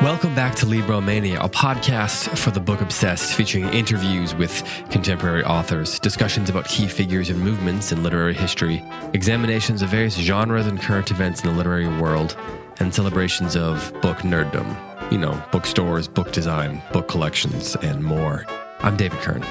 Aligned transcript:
Welcome 0.00 0.34
back 0.34 0.54
to 0.54 0.64
Libromania, 0.64 1.44
a 1.44 1.48
podcast 1.48 2.38
for 2.38 2.50
the 2.50 2.60
book 2.60 2.80
obsessed, 2.80 3.34
featuring 3.34 3.68
interviews 3.68 4.34
with 4.34 4.62
contemporary 4.88 5.44
authors, 5.44 5.98
discussions 5.98 6.48
about 6.48 6.66
key 6.66 6.88
figures 6.88 7.28
and 7.28 7.38
movements 7.38 7.92
in 7.92 8.02
literary 8.02 8.32
history, 8.32 8.82
examinations 9.12 9.82
of 9.82 9.90
various 9.90 10.16
genres 10.16 10.66
and 10.66 10.80
current 10.80 11.10
events 11.10 11.42
in 11.44 11.50
the 11.50 11.54
literary 11.54 11.86
world, 12.00 12.34
and 12.78 12.94
celebrations 12.94 13.56
of 13.56 13.92
book 14.00 14.16
nerddom. 14.18 15.12
You 15.12 15.18
know, 15.18 15.38
bookstores, 15.52 16.08
book 16.08 16.32
design, 16.32 16.80
book 16.94 17.08
collections, 17.08 17.76
and 17.82 18.02
more. 18.02 18.46
I'm 18.80 18.96
David 18.96 19.18
Kern. 19.18 19.44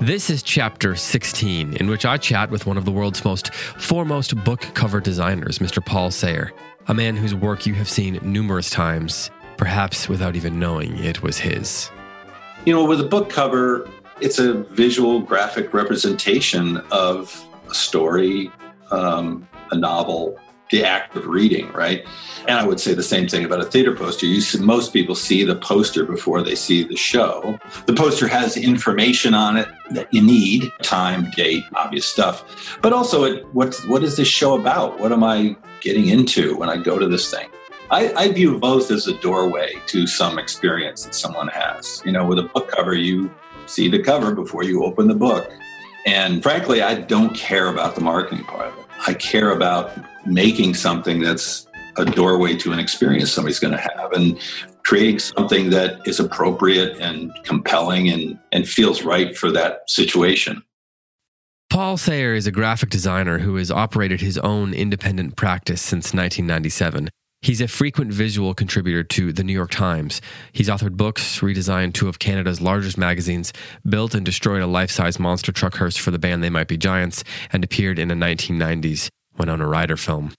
This 0.00 0.28
is 0.28 0.42
chapter 0.42 0.94
16, 0.94 1.78
in 1.78 1.88
which 1.88 2.04
I 2.04 2.18
chat 2.18 2.50
with 2.50 2.66
one 2.66 2.76
of 2.76 2.84
the 2.84 2.92
world's 2.92 3.24
most 3.24 3.54
foremost 3.54 4.36
book 4.44 4.60
cover 4.74 5.00
designers, 5.00 5.58
Mr. 5.58 5.82
Paul 5.82 6.10
Sahre, 6.10 6.52
a 6.88 6.94
man 6.94 7.16
whose 7.16 7.34
work 7.34 7.66
you 7.66 7.74
have 7.74 7.88
seen 7.88 8.18
numerous 8.22 8.70
times, 8.70 9.30
perhaps 9.56 10.08
without 10.08 10.36
even 10.36 10.58
knowing 10.58 10.96
it 10.98 11.22
was 11.22 11.38
his. 11.38 11.90
You 12.64 12.74
know, 12.74 12.84
with 12.84 13.00
a 13.00 13.04
book 13.04 13.30
cover, 13.30 13.88
it's 14.20 14.38
a 14.38 14.54
visual 14.54 15.20
graphic 15.20 15.72
representation 15.74 16.78
of 16.90 17.44
a 17.68 17.74
story, 17.74 18.50
um, 18.90 19.46
a 19.70 19.76
novel, 19.76 20.38
the 20.70 20.84
act 20.84 21.14
of 21.16 21.26
reading, 21.26 21.70
right? 21.72 22.04
And 22.48 22.58
I 22.58 22.66
would 22.66 22.80
say 22.80 22.94
the 22.94 23.02
same 23.02 23.28
thing 23.28 23.44
about 23.44 23.60
a 23.60 23.64
theater 23.64 23.94
poster. 23.94 24.26
You 24.26 24.40
see, 24.40 24.58
most 24.58 24.92
people 24.92 25.14
see 25.14 25.44
the 25.44 25.56
poster 25.56 26.04
before 26.04 26.42
they 26.42 26.54
see 26.54 26.82
the 26.82 26.96
show. 26.96 27.58
The 27.86 27.92
poster 27.92 28.26
has 28.26 28.56
information 28.56 29.34
on 29.34 29.56
it 29.56 29.68
that 29.90 30.12
you 30.12 30.22
need: 30.22 30.70
time, 30.82 31.30
date, 31.36 31.64
obvious 31.74 32.06
stuff. 32.06 32.78
But 32.82 32.92
also, 32.92 33.24
it, 33.24 33.46
what 33.54 33.76
what 33.86 34.02
is 34.02 34.16
this 34.16 34.28
show 34.28 34.58
about? 34.58 34.98
What 34.98 35.12
am 35.12 35.22
I 35.22 35.56
getting 35.86 36.08
into 36.08 36.56
when 36.56 36.68
I 36.68 36.76
go 36.76 36.98
to 36.98 37.06
this 37.06 37.30
thing? 37.30 37.48
I, 37.92 38.12
I 38.14 38.32
view 38.32 38.58
both 38.58 38.90
as 38.90 39.06
a 39.06 39.16
doorway 39.20 39.74
to 39.86 40.04
some 40.08 40.36
experience 40.36 41.04
that 41.04 41.14
someone 41.14 41.46
has. 41.46 42.02
You 42.04 42.10
know, 42.10 42.26
with 42.26 42.40
a 42.40 42.42
book 42.42 42.68
cover, 42.72 42.94
you 42.94 43.30
see 43.66 43.88
the 43.88 44.02
cover 44.02 44.34
before 44.34 44.64
you 44.64 44.82
open 44.84 45.06
the 45.06 45.14
book. 45.14 45.48
And 46.04 46.42
frankly, 46.42 46.82
I 46.82 46.96
don't 46.96 47.36
care 47.36 47.68
about 47.68 47.94
the 47.94 48.00
marketing 48.00 48.44
part 48.44 48.66
of 48.66 48.78
it. 48.78 48.86
I 49.06 49.14
care 49.14 49.52
about 49.52 49.92
making 50.26 50.74
something 50.74 51.20
that's 51.20 51.68
a 51.96 52.04
doorway 52.04 52.56
to 52.56 52.72
an 52.72 52.80
experience 52.80 53.30
somebody's 53.30 53.60
going 53.60 53.72
to 53.72 53.80
have 53.80 54.12
and 54.12 54.38
creating 54.82 55.20
something 55.20 55.70
that 55.70 56.00
is 56.04 56.18
appropriate 56.18 56.98
and 56.98 57.32
compelling 57.44 58.08
and, 58.08 58.38
and 58.50 58.68
feels 58.68 59.04
right 59.04 59.36
for 59.36 59.52
that 59.52 59.88
situation. 59.88 60.62
Paul 61.76 61.98
Sahre 61.98 62.34
is 62.34 62.46
a 62.46 62.50
graphic 62.50 62.88
designer 62.88 63.40
who 63.40 63.56
has 63.56 63.70
operated 63.70 64.22
his 64.22 64.38
own 64.38 64.72
independent 64.72 65.36
practice 65.36 65.82
since 65.82 66.14
1997. 66.14 67.10
He's 67.42 67.60
a 67.60 67.68
frequent 67.68 68.14
visual 68.14 68.54
contributor 68.54 69.02
to 69.02 69.30
The 69.30 69.44
New 69.44 69.52
York 69.52 69.72
Times. 69.72 70.22
He's 70.54 70.70
authored 70.70 70.96
books, 70.96 71.40
redesigned 71.40 71.92
two 71.92 72.08
of 72.08 72.18
Canada's 72.18 72.62
largest 72.62 72.96
magazines, 72.96 73.52
built 73.86 74.14
and 74.14 74.24
destroyed 74.24 74.62
a 74.62 74.66
life 74.66 74.90
size 74.90 75.20
monster 75.20 75.52
truck 75.52 75.76
hearse 75.76 75.98
for 75.98 76.10
the 76.10 76.18
band 76.18 76.42
They 76.42 76.48
Might 76.48 76.68
Be 76.68 76.78
Giants, 76.78 77.24
and 77.52 77.62
appeared 77.62 77.98
in 77.98 78.10
a 78.10 78.14
1990s 78.14 79.10
Winona 79.36 79.66
Ryder 79.66 79.98
film. 79.98 80.32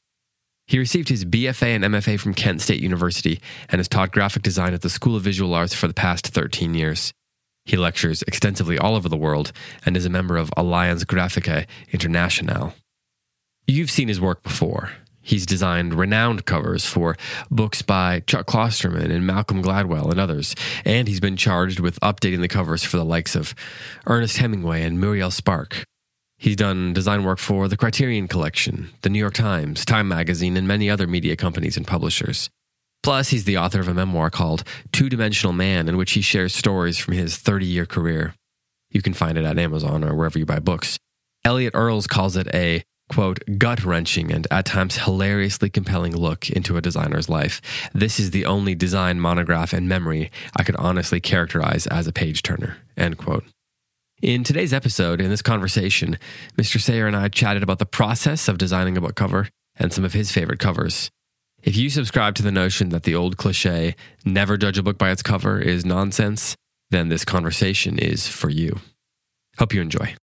He 0.66 0.80
received 0.80 1.10
his 1.10 1.24
BFA 1.24 1.76
and 1.76 1.84
MFA 1.84 2.20
from 2.20 2.34
Kent 2.34 2.62
State 2.64 2.82
University 2.82 3.40
and 3.70 3.78
has 3.78 3.88
taught 3.88 4.12
graphic 4.12 4.42
design 4.42 4.74
at 4.74 4.82
the 4.82 4.90
School 4.90 5.16
of 5.16 5.22
Visual 5.22 5.54
Arts 5.54 5.76
for 5.76 5.88
the 5.88 5.94
past 5.94 6.30
13 6.30 6.74
years. 6.74 7.14
He 7.68 7.76
lectures 7.76 8.24
extensively 8.24 8.78
all 8.78 8.96
over 8.96 9.10
the 9.10 9.18
world 9.18 9.52
and 9.86 9.98
is 9.98 10.06
a 10.06 10.10
member 10.10 10.38
of 10.38 10.50
Alliance 10.56 11.04
Graphique 11.04 11.68
Internationale. 11.92 12.74
You've 13.68 13.92
seen 13.92 14.08
his 14.08 14.22
work 14.22 14.42
before. 14.42 14.94
He's 15.20 15.46
designed 15.46 15.94
renowned 15.94 16.46
covers 16.46 16.86
for 16.86 17.18
books 17.52 17.82
by 17.82 18.22
Chuck 18.22 18.48
Klosterman 18.48 19.12
and 19.12 19.28
Malcolm 19.28 19.62
Gladwell 19.62 20.10
and 20.10 20.18
others, 20.18 20.56
and 20.86 21.10
he's 21.10 21.20
been 21.20 21.36
charged 21.36 21.82
with 21.82 22.00
updating 22.00 22.40
the 22.40 22.48
covers 22.48 22.86
for 22.86 22.96
the 22.96 23.04
likes 23.04 23.36
of 23.36 23.54
Ernest 24.06 24.38
Hemingway 24.38 24.84
and 24.84 24.98
Muriel 24.98 25.30
Spark. 25.30 25.84
He's 26.38 26.56
done 26.56 26.94
design 26.94 27.26
work 27.26 27.40
for 27.40 27.68
the 27.68 27.76
Criterion 27.76 28.30
Collection, 28.30 28.92
the 29.02 29.10
New 29.10 29.20
York 29.20 29.34
Times, 29.34 29.84
Time 29.84 30.08
Magazine, 30.08 30.56
and 30.56 30.66
many 30.66 30.90
other 30.90 31.08
media 31.08 31.36
companies 31.36 31.76
and 31.76 31.86
publishers. 31.86 32.50
Plus, 33.04 33.30
he's 33.30 33.46
the 33.46 33.58
author 33.58 33.80
of 33.80 33.88
a 33.88 33.94
memoir 33.94 34.30
called 34.30 34.64
Two 34.92 35.10
Dimensional 35.10 35.54
Man, 35.54 35.88
in 35.88 35.98
which 35.98 36.12
he 36.12 36.22
shares 36.22 36.54
stories 36.54 36.98
from 36.98 37.14
his 37.14 37.38
30 37.38 37.66
year 37.66 37.86
career. 37.86 38.34
You 38.90 39.02
can 39.02 39.14
find 39.14 39.38
it 39.38 39.46
at 39.46 39.60
Amazon 39.60 40.04
or 40.04 40.14
wherever 40.16 40.40
you 40.40 40.46
buy 40.46 40.60
books. 40.60 40.98
Elliot 41.46 41.74
Earls 41.76 42.08
calls 42.08 42.36
it 42.36 42.48
a 42.54 42.84
quote, 43.10 43.40
gut 43.58 43.84
wrenching 43.84 44.32
and 44.32 44.48
at 44.52 44.66
times 44.66 44.98
hilariously 44.98 45.70
compelling 45.70 46.16
look 46.16 46.50
into 46.50 46.78
a 46.78 46.82
designer's 46.82 47.30
life. 47.30 47.62
This 47.94 48.20
is 48.20 48.32
the 48.32 48.46
only 48.46 48.76
design 48.76 49.20
monograph 49.20 49.74
and 49.74 49.88
memory 49.88 50.32
I 50.56 50.64
could 50.64 50.76
honestly 50.76 51.20
characterize 51.20 51.88
as 51.88 52.08
a 52.08 52.14
page 52.14 52.44
turner, 52.44 52.78
end 52.98 53.18
quote. 53.18 53.46
In 54.22 54.44
today's 54.44 54.74
episode, 54.74 55.22
in 55.22 55.30
this 55.30 55.44
conversation, 55.44 56.18
Mr. 56.58 56.82
Sahre 56.82 57.08
and 57.08 57.16
I 57.16 57.30
chatted 57.30 57.64
about 57.64 57.80
the 57.80 57.86
process 57.86 58.48
of 58.48 58.58
designing 58.58 58.98
a 58.98 59.02
book 59.02 59.16
cover 59.16 59.48
and 59.76 59.94
some 59.94 60.04
of 60.04 60.14
his 60.14 60.32
favorite 60.32 60.60
covers. 60.60 61.12
If 61.64 61.76
you 61.76 61.90
subscribe 61.90 62.36
to 62.36 62.44
the 62.44 62.52
notion 62.52 62.90
that 62.90 63.04
the 63.04 63.16
old 63.16 63.38
cliche, 63.38 63.96
never 64.26 64.58
judge 64.58 64.78
a 64.78 64.84
book 64.84 64.98
by 64.98 65.12
its 65.12 65.24
cover, 65.24 65.60
is 65.60 65.86
nonsense, 65.86 66.56
then 66.92 67.10
this 67.10 67.26
conversation 67.26 67.98
is 68.00 68.28
for 68.28 68.50
you. 68.50 68.80
Hope 69.58 69.74
you 69.74 69.82
enjoy. 69.82 70.16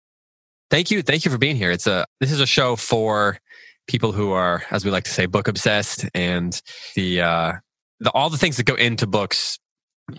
Thank 0.71 0.91
you. 0.91 1.03
Thank 1.03 1.25
you 1.25 1.31
for 1.31 1.39
being 1.39 1.56
here. 1.56 1.71
It's 1.71 1.87
a 1.87 2.06
this 2.21 2.33
is 2.33 2.41
a 2.41 2.47
show 2.47 2.77
for 2.77 3.39
people 3.87 4.12
who 4.12 4.33
are 4.33 4.62
as 4.71 4.84
we 4.84 4.91
like 4.91 5.05
to 5.05 5.11
say 5.11 5.27
book 5.27 5.47
obsessed 5.47 6.06
and 6.15 6.61
the 6.95 7.21
uh 7.21 7.53
the 8.01 8.11
all 8.12 8.31
the 8.31 8.39
things 8.39 8.56
that 8.56 8.65
go 8.65 8.75
into 8.75 9.06
books 9.06 9.59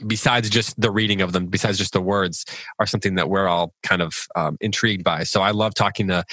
besides 0.05 0.49
just 0.49 0.79
the 0.79 0.91
reading 0.91 1.21
of 1.21 1.31
them 1.31 1.47
besides 1.47 1.77
just 1.77 1.93
the 1.93 2.01
words 2.01 2.45
are 2.79 2.85
something 2.85 3.15
that 3.15 3.29
we're 3.29 3.47
all 3.47 3.73
kind 3.83 4.01
of 4.01 4.27
um, 4.35 4.57
intrigued 4.61 5.03
by. 5.03 5.23
So 5.23 5.41
i 5.41 5.51
love 5.51 5.73
talking 5.73 6.07
to 6.09 6.23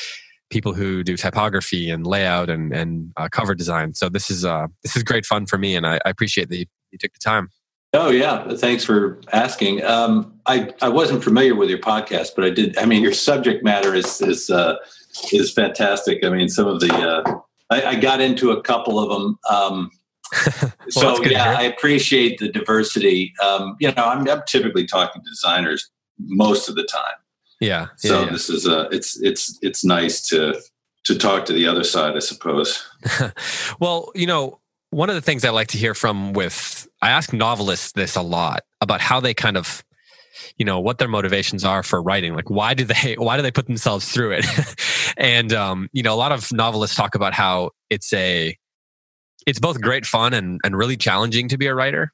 people 0.53 0.75
who 0.75 1.03
do 1.03 1.17
typography 1.17 1.91
and 1.91 2.07
layout 2.07 2.49
and 2.49 2.73
and 2.73 3.13
uh, 3.17 3.29
cover 3.31 3.55
design 3.55 3.95
so 3.95 4.09
this 4.09 4.31
is 4.31 4.45
uh 4.45 4.67
this 4.83 4.95
is 4.97 5.03
great 5.03 5.27
fun 5.27 5.47
for 5.47 5.59
me 5.59 5.75
and 5.75 5.87
i, 5.87 5.97
I 6.05 6.11
appreciate 6.11 6.49
that 6.51 6.59
you, 6.59 6.67
you 6.91 6.99
took 6.99 7.13
the 7.13 7.19
time 7.19 7.49
Oh 7.95 8.09
yeah, 8.09 8.55
thanks 8.55 8.85
for 8.85 9.21
asking. 9.35 9.85
Um, 9.85 10.41
I 10.47 10.73
I 10.81 10.89
wasn't 10.89 11.23
familiar 11.23 11.55
with 11.55 11.69
your 11.69 11.79
podcast, 11.79 12.31
but 12.35 12.45
I 12.47 12.49
did. 12.49 12.79
I 12.79 12.87
mean, 12.87 13.03
your 13.03 13.13
subject 13.13 13.63
matter 13.63 13.95
is 13.95 14.23
is 14.23 14.49
uh, 14.49 14.77
is 15.31 15.53
fantastic. 15.53 16.25
I 16.25 16.31
mean, 16.31 16.49
some 16.49 16.67
of 16.67 16.81
the 16.81 16.91
uh, 16.91 17.41
I, 17.69 17.83
I, 17.91 17.95
got 17.97 18.23
into 18.23 18.51
a 18.51 18.63
couple 18.63 18.99
of 18.99 19.11
them. 19.11 19.39
Um, 19.51 19.91
well, 20.97 21.17
so 21.17 21.25
yeah, 21.25 21.55
I 21.59 21.63
appreciate 21.65 22.39
the 22.39 22.49
diversity. 22.49 23.35
Um, 23.45 23.77
you 23.79 23.93
know, 23.93 24.05
I'm, 24.07 24.27
I'm, 24.27 24.43
typically 24.49 24.87
talking 24.87 25.23
to 25.23 25.29
designers 25.29 25.91
most 26.19 26.71
of 26.71 26.75
the 26.75 26.85
time. 26.85 27.15
Yeah. 27.63 27.87
So 27.97 28.19
yeah, 28.19 28.25
yeah. 28.25 28.33
this 28.33 28.51
is 28.51 28.67
a 28.67 28.89
it's 28.91 29.21
it's 29.21 29.57
it's 29.63 29.85
nice 29.85 30.21
to 30.29 30.61
to 31.05 31.17
talk 31.17 31.45
to 31.47 31.53
the 31.53 31.67
other 31.67 31.85
side, 31.85 32.17
I 32.17 32.19
suppose. 32.19 32.85
well, 33.81 34.11
you 34.17 34.27
know, 34.27 34.61
one 34.91 35.09
of 35.09 35.15
the 35.15 35.21
things 35.21 35.45
I 35.45 35.51
like 35.51 35.69
to 35.69 35.79
hear 35.79 35.95
from 35.95 36.33
with 36.33 36.89
I 37.01 37.11
ask 37.11 37.33
novelists 37.33 37.93
this 37.93 38.17
a 38.17 38.23
lot 38.23 38.65
about 38.81 39.01
how 39.01 39.21
they 39.21 39.33
kind 39.33 39.57
of 39.57 39.85
you 40.57 40.65
know 40.65 40.81
what 40.81 40.99
their 40.99 41.09
motivations 41.09 41.65
are 41.65 41.85
for 41.85 42.03
writing 42.03 42.35
like 42.35 42.51
why 42.51 42.75
do 42.75 42.85
they 42.85 43.15
why 43.17 43.37
do 43.37 43.43
they 43.43 43.51
put 43.51 43.67
themselves 43.67 44.11
through 44.11 44.33
it 44.33 44.45
and 45.17 45.53
um 45.53 45.89
you 45.93 46.03
know 46.03 46.13
a 46.13 46.17
lot 46.17 46.33
of 46.33 46.51
novelists 46.53 46.97
talk 46.97 47.15
about 47.15 47.33
how 47.33 47.71
it's 47.91 48.13
a 48.13 48.57
it's 49.47 49.61
both 49.61 49.81
great 49.81 50.05
fun 50.05 50.35
and 50.35 50.59
and 50.65 50.77
really 50.77 50.97
challenging 50.97 51.49
to 51.49 51.59
be 51.59 51.67
a 51.67 51.75
writer 51.75 52.13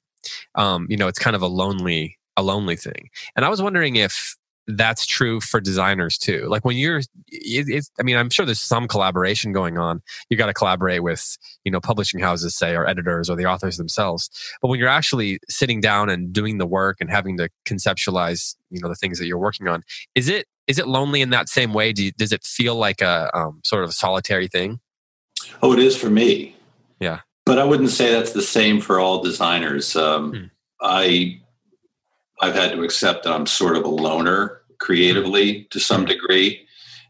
um 0.56 0.86
you 0.90 0.96
know 0.96 1.08
it's 1.08 1.18
kind 1.18 1.36
of 1.36 1.42
a 1.42 1.46
lonely 1.46 2.18
a 2.36 2.42
lonely 2.42 2.76
thing 2.76 3.08
and 3.34 3.44
i 3.44 3.48
was 3.48 3.62
wondering 3.62 3.96
if 3.96 4.36
that's 4.68 5.06
true 5.06 5.40
for 5.40 5.60
designers 5.60 6.18
too. 6.18 6.46
Like 6.48 6.64
when 6.64 6.76
you're, 6.76 7.00
it, 7.28 7.88
I 7.98 8.02
mean, 8.02 8.16
I'm 8.16 8.28
sure 8.28 8.44
there's 8.44 8.60
some 8.60 8.86
collaboration 8.86 9.52
going 9.52 9.78
on. 9.78 10.02
You 10.28 10.36
got 10.36 10.46
to 10.46 10.54
collaborate 10.54 11.02
with, 11.02 11.38
you 11.64 11.72
know, 11.72 11.80
publishing 11.80 12.20
houses, 12.20 12.56
say, 12.56 12.74
or 12.74 12.86
editors 12.86 13.30
or 13.30 13.36
the 13.36 13.46
authors 13.46 13.78
themselves. 13.78 14.28
But 14.60 14.68
when 14.68 14.78
you're 14.78 14.88
actually 14.88 15.40
sitting 15.48 15.80
down 15.80 16.10
and 16.10 16.32
doing 16.32 16.58
the 16.58 16.66
work 16.66 16.98
and 17.00 17.10
having 17.10 17.38
to 17.38 17.48
conceptualize, 17.64 18.56
you 18.70 18.80
know, 18.80 18.88
the 18.88 18.94
things 18.94 19.18
that 19.18 19.26
you're 19.26 19.38
working 19.38 19.68
on, 19.68 19.82
is 20.14 20.28
it 20.28 20.46
is 20.66 20.78
it 20.78 20.86
lonely 20.86 21.22
in 21.22 21.30
that 21.30 21.48
same 21.48 21.72
way? 21.72 21.94
Do 21.94 22.04
you, 22.04 22.12
does 22.12 22.30
it 22.30 22.44
feel 22.44 22.74
like 22.74 23.00
a 23.00 23.34
um, 23.34 23.62
sort 23.64 23.84
of 23.84 23.90
a 23.90 23.94
solitary 23.94 24.48
thing? 24.48 24.80
Oh, 25.62 25.72
it 25.72 25.78
is 25.78 25.96
for 25.96 26.10
me. 26.10 26.54
Yeah, 27.00 27.20
but 27.46 27.58
I 27.58 27.64
wouldn't 27.64 27.88
say 27.88 28.12
that's 28.12 28.32
the 28.32 28.42
same 28.42 28.82
for 28.82 29.00
all 29.00 29.22
designers. 29.22 29.96
Um, 29.96 30.32
hmm. 30.32 30.44
I 30.82 31.40
I've 32.40 32.54
had 32.54 32.72
to 32.72 32.82
accept 32.82 33.24
that 33.24 33.32
I'm 33.32 33.46
sort 33.46 33.76
of 33.76 33.84
a 33.84 33.88
loner 33.88 34.57
creatively 34.78 35.64
to 35.70 35.80
some 35.80 36.04
degree. 36.04 36.66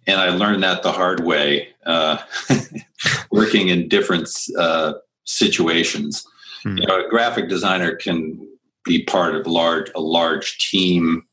And 0.06 0.20
I 0.20 0.31
learned 0.31 0.62
that 0.62 0.82
the 0.82 0.93
hard 0.93 1.25
way, 1.25 1.69
uh, 1.85 2.19
working 3.31 3.69
in 3.69 3.88
different 3.88 4.29
uh, 4.59 4.94
situations. 5.25 6.26
Mm. 6.65 6.81
You 6.81 6.87
know, 6.87 7.06
a 7.06 7.09
graphic 7.09 7.49
designer 7.49 7.94
can 7.94 8.47
be 8.85 9.05
part 9.05 9.35
of 9.35 9.47
large 9.47 9.91
a 9.94 10.00
large 10.00 10.59
team 10.70 11.25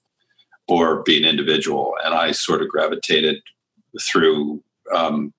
or 0.68 1.04
be 1.04 1.18
an 1.18 1.26
individual, 1.26 1.96
and 2.04 2.14
I 2.14 2.32
sort 2.32 2.62
of 2.62 2.70
gravitated 2.70 3.42
through 4.02 4.62
um, 4.94 5.34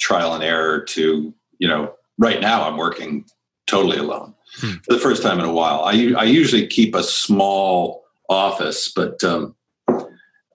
trial 0.00 0.34
and 0.34 0.42
error 0.42 0.80
to 0.80 1.34
you 1.58 1.68
know 1.68 1.94
right 2.18 2.40
now 2.40 2.66
I'm 2.66 2.76
working 2.76 3.26
totally 3.66 3.98
alone 3.98 4.34
hmm. 4.56 4.72
for 4.84 4.94
the 4.94 4.98
first 4.98 5.22
time 5.22 5.38
in 5.38 5.44
a 5.44 5.52
while. 5.52 5.82
I, 5.84 6.12
I 6.16 6.24
usually 6.24 6.66
keep 6.66 6.94
a 6.94 7.02
small 7.02 8.04
office, 8.28 8.90
but 8.94 9.22
um, 9.24 9.54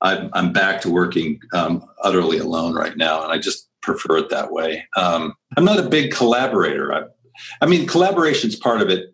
I'm, 0.01 0.29
I'm 0.33 0.53
back 0.53 0.81
to 0.81 0.91
working 0.91 1.39
um, 1.53 1.85
utterly 2.03 2.37
alone 2.37 2.75
right 2.75 2.97
now, 2.97 3.23
and 3.23 3.31
I 3.31 3.37
just 3.37 3.69
prefer 3.81 4.17
it 4.17 4.29
that 4.29 4.51
way. 4.51 4.85
Um, 4.95 5.33
I'm 5.55 5.65
not 5.65 5.79
a 5.79 5.89
big 5.89 6.11
collaborator. 6.11 6.93
I, 6.93 7.03
I 7.61 7.65
mean, 7.65 7.87
collaboration 7.87 8.49
is 8.49 8.55
part 8.55 8.81
of 8.81 8.89
it. 8.89 9.13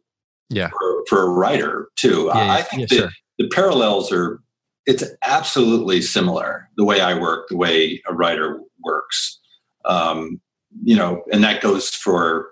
Yeah. 0.50 0.70
For, 0.70 1.06
for 1.10 1.24
a 1.24 1.30
writer 1.30 1.90
too. 1.96 2.26
Yeah, 2.26 2.52
I 2.52 2.62
think 2.62 2.92
yeah, 2.92 2.98
sure. 2.98 3.10
the 3.40 3.50
parallels 3.50 4.12
are. 4.12 4.40
It's 4.86 5.04
absolutely 5.24 6.02
similar 6.02 6.70
the 6.78 6.84
way 6.84 7.00
I 7.02 7.18
work, 7.18 7.48
the 7.50 7.58
way 7.58 8.04
a 8.08 8.14
writer 8.14 8.60
works. 8.84 9.40
Um, 9.86 10.42
you 10.84 10.96
know, 10.96 11.24
and 11.32 11.44
that 11.44 11.62
goes 11.62 11.90
for, 11.90 12.52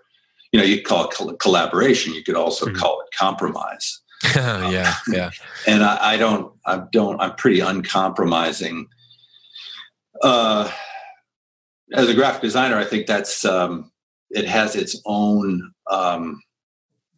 you 0.52 0.60
know, 0.60 0.66
you 0.66 0.82
call 0.82 1.12
it 1.30 1.40
collaboration. 1.40 2.14
You 2.14 2.24
could 2.24 2.36
also 2.36 2.68
mm-hmm. 2.68 2.78
call 2.78 3.02
it 3.02 3.16
compromise. 3.16 4.01
yeah, 4.36 4.96
yeah. 5.08 5.32
and 5.68 5.84
I, 5.84 6.14
I, 6.14 6.18
don't, 6.18 6.54
I 6.66 6.84
don't, 6.92 7.20
I'm 7.20 7.36
pretty 7.36 7.60
uncompromising. 7.60 8.88
Uh, 10.22 10.72
as 11.94 12.08
a 12.08 12.14
graphic 12.14 12.42
designer, 12.42 12.78
I 12.78 12.86
think 12.86 13.08
that's 13.08 13.44
um, 13.46 13.92
it 14.30 14.46
has 14.46 14.76
its 14.76 15.02
own 15.06 15.74
um, 15.90 16.42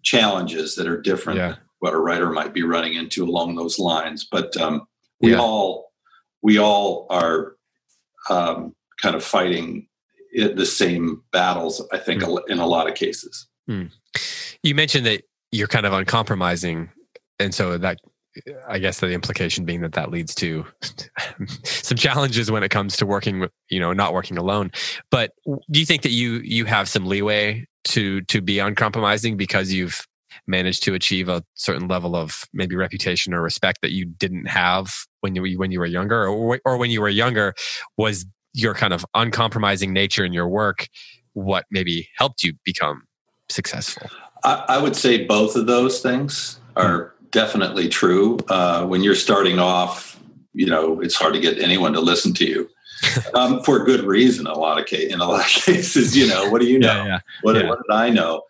challenges 0.02 0.76
that 0.76 0.88
are 0.88 1.00
different 1.00 1.40
yeah. 1.40 1.56
what 1.80 1.94
a 1.94 1.98
writer 1.98 2.30
might 2.32 2.54
be 2.54 2.64
running 2.64 2.94
into 2.94 3.24
along 3.24 3.56
those 3.56 3.80
lines. 3.80 4.28
But 4.30 4.56
um, 4.58 4.88
we 5.22 5.32
yeah. 5.32 5.40
all 5.40 5.92
we 6.42 6.58
all 6.58 7.08
are 7.10 7.56
um, 8.30 8.76
kind 9.02 9.16
of 9.16 9.24
fighting 9.24 9.88
it, 10.32 10.56
the 10.56 10.66
same 10.66 11.24
battles. 11.32 11.86
I 11.92 11.98
think 11.98 12.24
mm. 12.24 12.40
in 12.50 12.60
a 12.60 12.68
lot 12.68 12.90
of 12.90 12.96
cases. 12.96 13.48
Mm. 13.70 13.92
You 14.64 14.76
mentioned 14.76 15.06
that 15.06 15.24
you're 15.54 15.68
kind 15.68 15.86
of 15.86 15.94
uncompromising, 15.94 16.90
and 17.40 17.54
so 17.54 17.78
that 17.78 18.00
I 18.68 18.80
guess 18.80 19.00
the 19.00 19.12
implication 19.12 19.64
being 19.64 19.82
that 19.82 19.94
that 19.94 20.10
leads 20.10 20.34
to 20.36 20.66
some 21.64 21.98
challenges 21.98 22.50
when 22.50 22.64
it 22.64 22.70
comes 22.70 22.98
to 22.98 23.06
working 23.06 23.40
with, 23.40 23.52
you 23.70 23.80
know, 23.80 23.94
not 23.94 24.14
working 24.14 24.38
alone. 24.38 24.72
But 25.12 25.32
do 25.46 25.80
you 25.80 25.86
think 25.86 26.02
that 26.02 26.10
you 26.12 26.40
you 26.44 26.66
have 26.66 26.90
some 26.90 27.06
leeway 27.06 27.66
to 27.86 28.22
to 28.22 28.42
be 28.42 28.60
uncompromising 28.60 29.38
because 29.38 29.72
you've 29.72 30.08
managed 30.48 30.84
to 30.84 30.96
achieve 30.96 31.30
a 31.30 31.44
certain 31.54 31.88
level 31.88 32.16
of 32.16 32.44
maybe 32.54 32.76
reputation 32.76 33.34
or 33.34 33.42
respect 33.42 33.80
that 33.84 33.92
you 33.92 34.06
didn't 34.06 34.48
have 34.48 34.92
when 35.22 35.36
you 35.36 35.60
when 35.60 35.72
you 35.72 35.80
were 35.80 35.86
younger, 35.86 36.28
or 36.28 36.60
or 36.66 36.78
when 36.78 36.90
you 36.90 37.02
were 37.02 37.10
younger 37.10 37.54
was 37.98 38.26
your 38.54 38.74
kind 38.74 38.94
of 38.94 39.06
uncompromising 39.14 39.94
nature 39.94 40.26
in 40.26 40.34
your 40.34 40.48
work 40.48 40.88
what 41.34 41.66
maybe 41.72 42.08
helped 42.18 42.44
you 42.44 42.54
become 42.64 43.04
successful? 43.50 44.10
I, 44.44 44.66
I 44.70 44.78
would 44.78 44.96
say 44.96 45.26
both 45.26 45.56
of 45.56 45.68
those 45.68 46.02
things 46.02 46.60
are 46.76 47.14
definitely 47.32 47.90
true. 47.90 48.38
Uh, 48.50 48.86
when 48.86 49.04
you're 49.04 49.16
starting 49.16 49.60
off, 49.60 50.20
you 50.54 50.68
know, 50.68 51.02
it's 51.02 51.16
hard 51.16 51.34
to 51.34 51.40
get 51.40 51.60
anyone 51.60 51.94
to 51.94 52.02
listen 52.02 52.34
to 52.36 52.46
you. 52.46 52.70
Um, 53.36 53.62
for 53.64 53.84
good 53.84 54.06
reason, 54.06 54.48
a 54.48 54.54
lot 54.54 54.80
of 54.80 54.86
case, 54.86 55.12
in 55.12 55.20
a 55.20 55.28
lot 55.28 55.42
of 55.42 55.48
cases, 55.66 56.16
you 56.16 56.26
know, 56.28 56.50
what 56.50 56.62
do 56.62 56.68
you 56.68 56.80
know? 56.80 57.04
Yeah, 57.04 57.06
yeah, 57.06 57.20
what, 57.42 57.56
yeah. 57.56 57.68
what, 57.68 57.80
did 57.80 57.94
I 57.94 58.10
know? 58.10 58.44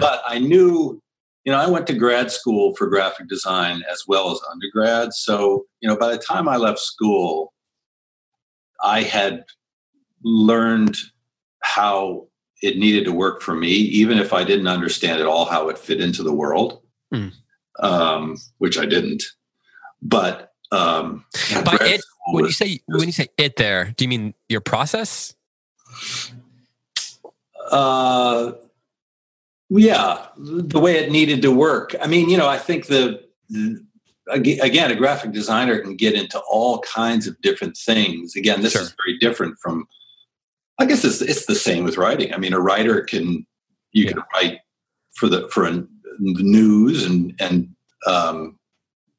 But 0.00 0.22
I 0.26 0.38
knew, 0.38 1.00
you 1.44 1.52
know, 1.52 1.58
I 1.58 1.68
went 1.68 1.86
to 1.88 1.92
grad 1.92 2.32
school 2.32 2.74
for 2.74 2.88
graphic 2.88 3.28
design 3.28 3.82
as 3.88 4.02
well 4.08 4.32
as 4.32 4.40
undergrad. 4.50 5.12
So, 5.12 5.66
you 5.80 5.88
know, 5.88 5.96
by 5.96 6.10
the 6.10 6.18
time 6.18 6.48
I 6.48 6.56
left 6.56 6.80
school, 6.80 7.52
I 8.82 9.02
had 9.02 9.44
learned 10.24 10.96
how 11.62 12.26
it 12.62 12.78
needed 12.78 13.04
to 13.04 13.12
work 13.12 13.42
for 13.42 13.54
me, 13.54 13.68
even 13.68 14.18
if 14.18 14.32
I 14.32 14.44
didn't 14.44 14.68
understand 14.68 15.20
at 15.20 15.26
all 15.26 15.44
how 15.44 15.68
it 15.68 15.78
fit 15.78 16.00
into 16.00 16.22
the 16.22 16.32
world. 16.32 16.82
Mm 17.12 17.32
um, 17.80 18.36
which 18.58 18.78
I 18.78 18.86
didn't. 18.86 19.24
But 20.02 20.52
um, 20.70 21.24
by 21.64 21.76
it, 21.80 22.00
when 22.28 22.44
you 22.44 22.52
say 22.52 22.80
when 22.86 23.06
you 23.06 23.12
say 23.12 23.28
it, 23.36 23.56
there, 23.56 23.92
do 23.96 24.04
you 24.04 24.08
mean 24.08 24.34
your 24.48 24.60
process? 24.60 25.34
Uh, 27.70 28.52
yeah, 29.68 30.26
the 30.36 30.78
way 30.78 30.96
it 30.98 31.10
needed 31.10 31.42
to 31.42 31.52
work. 31.52 31.94
I 32.00 32.06
mean, 32.06 32.28
you 32.28 32.36
know, 32.36 32.48
I 32.48 32.58
think 32.58 32.86
the, 32.86 33.24
the 33.48 33.84
again, 34.28 34.90
a 34.90 34.94
graphic 34.94 35.32
designer 35.32 35.78
can 35.80 35.96
get 35.96 36.14
into 36.14 36.40
all 36.50 36.80
kinds 36.80 37.26
of 37.26 37.40
different 37.42 37.76
things. 37.76 38.36
Again, 38.36 38.62
this 38.62 38.72
sure. 38.72 38.82
is 38.82 38.94
very 39.04 39.18
different 39.18 39.58
from. 39.58 39.86
I 40.80 40.86
guess 40.86 41.04
it's 41.04 41.20
it's 41.20 41.44
the 41.44 41.54
same 41.54 41.84
with 41.84 41.98
writing. 41.98 42.32
I 42.32 42.38
mean, 42.38 42.54
a 42.54 42.60
writer 42.60 43.02
can 43.02 43.46
you 43.92 44.04
yeah. 44.04 44.12
can 44.12 44.22
write 44.34 44.60
for 45.14 45.28
the 45.28 45.46
for 45.48 45.66
a 45.66 45.84
news 46.18 47.04
and 47.04 47.34
and 47.38 47.68
um, 48.06 48.58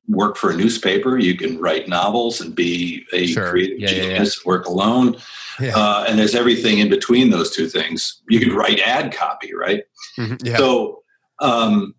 work 0.07 0.37
for 0.37 0.49
a 0.49 0.55
newspaper. 0.55 1.19
You 1.19 1.37
can 1.37 1.59
write 1.59 1.87
novels 1.87 2.41
and 2.41 2.55
be 2.55 3.05
a 3.13 3.27
sure. 3.27 3.51
creative 3.51 3.79
yeah, 3.79 3.87
genius. 3.87 4.41
Yeah. 4.43 4.49
Work 4.49 4.65
alone, 4.65 5.17
uh, 5.59 6.05
and 6.07 6.17
there's 6.17 6.35
everything 6.35 6.79
in 6.79 6.89
between 6.89 7.29
those 7.29 7.55
two 7.55 7.67
things. 7.67 8.21
You 8.27 8.39
can 8.39 8.55
write 8.55 8.79
ad 8.79 9.13
copy, 9.13 9.53
right? 9.53 9.83
Mm-hmm. 10.17 10.55
So, 10.57 11.03
um, 11.39 11.93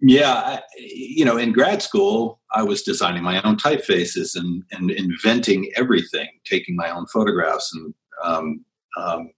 yeah, 0.00 0.32
I, 0.34 0.60
you 0.76 1.24
know, 1.24 1.38
in 1.38 1.52
grad 1.52 1.80
school, 1.80 2.40
I 2.52 2.62
was 2.64 2.82
designing 2.82 3.22
my 3.22 3.40
own 3.42 3.56
typefaces 3.56 4.36
and 4.36 4.62
and 4.72 4.90
inventing 4.90 5.72
everything, 5.74 6.28
taking 6.44 6.76
my 6.76 6.90
own 6.90 7.06
photographs 7.06 7.74
and 7.74 7.94
um, 8.24 8.64
um 8.98 9.30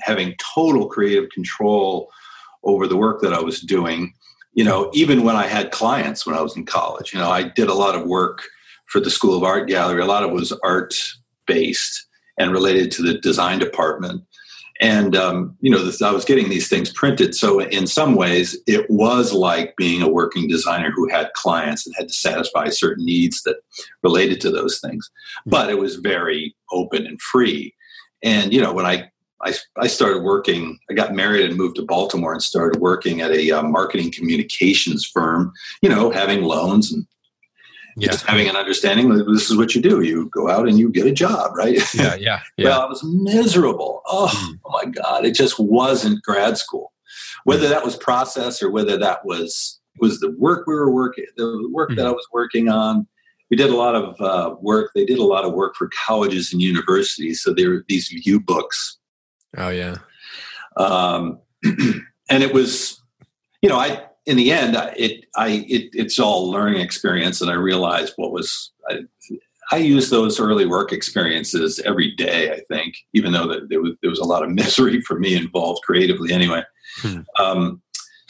having 0.00 0.34
total 0.54 0.88
creative 0.88 1.28
control 1.30 2.10
over 2.64 2.86
the 2.86 2.96
work 2.96 3.20
that 3.22 3.32
I 3.32 3.40
was 3.40 3.60
doing. 3.60 4.12
You 4.54 4.64
know, 4.64 4.90
even 4.92 5.24
when 5.24 5.36
I 5.36 5.46
had 5.46 5.70
clients 5.70 6.26
when 6.26 6.36
I 6.36 6.42
was 6.42 6.56
in 6.56 6.66
college, 6.66 7.12
you 7.12 7.18
know, 7.18 7.30
I 7.30 7.44
did 7.44 7.68
a 7.68 7.74
lot 7.74 7.94
of 7.94 8.06
work 8.06 8.42
for 8.86 9.00
the 9.00 9.10
School 9.10 9.36
of 9.36 9.42
Art 9.42 9.68
Gallery. 9.68 10.02
A 10.02 10.06
lot 10.06 10.22
of 10.22 10.30
it 10.30 10.34
was 10.34 10.52
art 10.62 10.94
based 11.46 12.06
and 12.38 12.52
related 12.52 12.90
to 12.92 13.02
the 13.02 13.18
design 13.18 13.58
department. 13.58 14.22
And 14.80 15.14
um, 15.14 15.56
you 15.60 15.70
know, 15.70 15.90
I 16.02 16.10
was 16.10 16.24
getting 16.24 16.48
these 16.48 16.68
things 16.68 16.92
printed. 16.92 17.34
So 17.34 17.60
in 17.60 17.86
some 17.86 18.16
ways, 18.16 18.58
it 18.66 18.90
was 18.90 19.32
like 19.32 19.76
being 19.76 20.02
a 20.02 20.08
working 20.08 20.48
designer 20.48 20.90
who 20.90 21.08
had 21.08 21.32
clients 21.34 21.86
and 21.86 21.94
had 21.96 22.08
to 22.08 22.14
satisfy 22.14 22.68
certain 22.68 23.04
needs 23.04 23.42
that 23.42 23.56
related 24.02 24.40
to 24.42 24.50
those 24.50 24.80
things. 24.80 25.08
But 25.46 25.70
it 25.70 25.78
was 25.78 25.96
very 25.96 26.54
open 26.72 27.06
and 27.06 27.20
free. 27.20 27.74
And 28.22 28.52
you 28.52 28.60
know, 28.60 28.72
when 28.72 28.86
I 28.86 29.10
I, 29.42 29.54
I 29.76 29.86
started 29.88 30.22
working, 30.22 30.78
I 30.88 30.94
got 30.94 31.14
married 31.14 31.44
and 31.44 31.56
moved 31.56 31.76
to 31.76 31.82
Baltimore 31.82 32.32
and 32.32 32.42
started 32.42 32.80
working 32.80 33.20
at 33.20 33.32
a 33.32 33.50
uh, 33.50 33.62
marketing 33.62 34.12
communications 34.12 35.04
firm, 35.04 35.52
you 35.82 35.88
know, 35.88 36.10
having 36.10 36.42
loans 36.42 36.92
and 36.92 37.06
yeah. 37.96 38.08
just 38.08 38.24
having 38.24 38.48
an 38.48 38.56
understanding 38.56 39.08
that 39.10 39.24
this 39.24 39.50
is 39.50 39.56
what 39.56 39.74
you 39.74 39.82
do. 39.82 40.02
You 40.02 40.30
go 40.32 40.48
out 40.48 40.68
and 40.68 40.78
you 40.78 40.90
get 40.90 41.06
a 41.06 41.12
job, 41.12 41.52
right? 41.56 41.78
Yeah, 41.94 42.14
yeah. 42.14 42.40
yeah. 42.56 42.68
well, 42.68 42.82
I 42.82 42.86
was 42.86 43.02
miserable. 43.04 44.02
Oh, 44.06 44.32
mm. 44.32 44.58
oh 44.64 44.70
my 44.70 44.84
God. 44.84 45.24
It 45.26 45.34
just 45.34 45.58
wasn't 45.58 46.22
grad 46.22 46.56
school. 46.56 46.92
Whether 47.44 47.68
that 47.68 47.84
was 47.84 47.96
process 47.96 48.62
or 48.62 48.70
whether 48.70 48.96
that 48.96 49.24
was 49.24 49.80
was 49.98 50.20
the 50.20 50.30
work 50.38 50.66
we 50.66 50.74
were 50.74 50.90
working, 50.90 51.26
the 51.36 51.68
work 51.70 51.90
mm. 51.90 51.96
that 51.96 52.06
I 52.06 52.10
was 52.10 52.26
working 52.32 52.68
on. 52.68 53.06
We 53.52 53.56
did 53.56 53.70
a 53.70 53.76
lot 53.76 53.94
of 53.94 54.20
uh, 54.20 54.56
work. 54.60 54.90
They 54.96 55.04
did 55.04 55.18
a 55.18 55.24
lot 55.24 55.44
of 55.44 55.52
work 55.52 55.76
for 55.76 55.88
colleges 56.06 56.52
and 56.52 56.60
universities. 56.60 57.40
So 57.40 57.54
there 57.54 57.70
were 57.70 57.84
these 57.86 58.08
view 58.08 58.40
books 58.40 58.98
Oh 59.56 59.68
yeah. 59.68 59.96
Um, 60.76 61.40
and 61.64 62.42
it 62.42 62.52
was, 62.52 63.00
you 63.60 63.68
know, 63.68 63.78
I 63.78 64.04
in 64.26 64.36
the 64.36 64.52
end, 64.52 64.76
it 64.96 65.26
I 65.36 65.64
it, 65.68 65.90
it's 65.92 66.18
all 66.18 66.50
learning 66.50 66.80
experience, 66.80 67.40
and 67.40 67.50
I 67.50 67.54
realized 67.54 68.14
what 68.16 68.32
was. 68.32 68.72
I, 68.88 69.00
I 69.70 69.76
use 69.76 70.10
those 70.10 70.38
early 70.38 70.66
work 70.66 70.92
experiences 70.92 71.80
every 71.86 72.14
day. 72.14 72.52
I 72.52 72.60
think, 72.68 72.94
even 73.14 73.32
though 73.32 73.48
that 73.48 73.70
there 73.70 73.80
was, 73.80 73.96
there 74.02 74.10
was 74.10 74.18
a 74.18 74.24
lot 74.24 74.42
of 74.42 74.50
misery 74.54 75.00
for 75.02 75.18
me 75.18 75.34
involved 75.34 75.82
creatively, 75.82 76.32
anyway. 76.32 76.62
Hmm. 76.96 77.20
Um, 77.38 77.82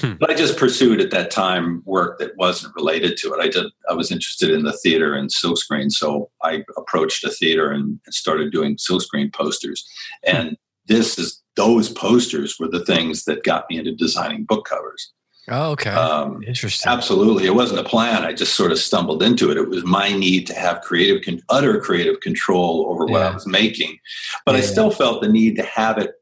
hmm. 0.02 0.12
But 0.20 0.30
I 0.30 0.34
just 0.34 0.58
pursued 0.58 1.00
at 1.00 1.10
that 1.10 1.30
time 1.30 1.82
work 1.84 2.18
that 2.18 2.36
wasn't 2.36 2.74
related 2.74 3.16
to 3.18 3.32
it. 3.32 3.40
I 3.40 3.48
did. 3.48 3.66
I 3.88 3.94
was 3.94 4.12
interested 4.12 4.50
in 4.50 4.64
the 4.64 4.72
theater 4.72 5.14
and 5.14 5.30
silkscreen, 5.30 5.90
so 5.90 6.30
I 6.42 6.64
approached 6.76 7.24
a 7.24 7.30
theater 7.30 7.70
and, 7.70 7.98
started 8.10 8.52
doing 8.52 8.76
silkscreen 8.76 9.32
posters. 9.32 9.86
Hmm. 10.26 10.36
And 10.36 10.56
this 10.86 11.18
is 11.18 11.42
those 11.56 11.88
posters 11.88 12.56
were 12.58 12.68
the 12.68 12.84
things 12.84 13.24
that 13.24 13.44
got 13.44 13.66
me 13.70 13.78
into 13.78 13.94
designing 13.94 14.44
book 14.44 14.66
covers. 14.66 15.12
Oh, 15.48 15.72
okay. 15.72 15.90
Um, 15.90 16.42
Interesting. 16.44 16.90
Absolutely. 16.90 17.46
It 17.46 17.54
wasn't 17.54 17.80
a 17.80 17.84
plan. 17.84 18.24
I 18.24 18.32
just 18.32 18.54
sort 18.54 18.70
of 18.70 18.78
stumbled 18.78 19.22
into 19.22 19.50
it. 19.50 19.56
It 19.56 19.68
was 19.68 19.84
my 19.84 20.12
need 20.12 20.46
to 20.46 20.54
have 20.54 20.82
creative, 20.82 21.22
utter 21.48 21.80
creative 21.80 22.20
control 22.20 22.86
over 22.88 23.04
what 23.06 23.20
yeah. 23.20 23.30
I 23.30 23.34
was 23.34 23.46
making. 23.46 23.98
But 24.46 24.52
yeah. 24.52 24.58
I 24.58 24.60
still 24.62 24.90
felt 24.90 25.20
the 25.20 25.28
need 25.28 25.56
to 25.56 25.64
have 25.64 25.98
it 25.98 26.12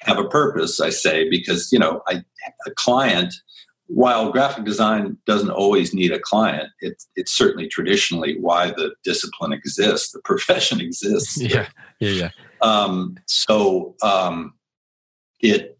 have 0.00 0.18
a 0.18 0.28
purpose, 0.28 0.80
I 0.80 0.90
say, 0.90 1.28
because, 1.28 1.72
you 1.72 1.78
know, 1.78 2.02
I, 2.06 2.22
a 2.66 2.70
client, 2.76 3.34
while 3.86 4.30
graphic 4.30 4.64
design 4.64 5.16
doesn't 5.26 5.50
always 5.50 5.94
need 5.94 6.12
a 6.12 6.18
client, 6.20 6.68
it's, 6.80 7.08
it's 7.16 7.32
certainly 7.32 7.68
traditionally 7.68 8.38
why 8.40 8.70
the 8.70 8.94
discipline 9.04 9.52
exists, 9.52 10.12
the 10.12 10.20
profession 10.24 10.80
exists. 10.80 11.40
Yeah. 11.40 11.68
Yeah. 12.00 12.10
Yeah. 12.10 12.30
Um, 12.60 13.16
so 13.26 13.94
um, 14.02 14.54
it 15.40 15.74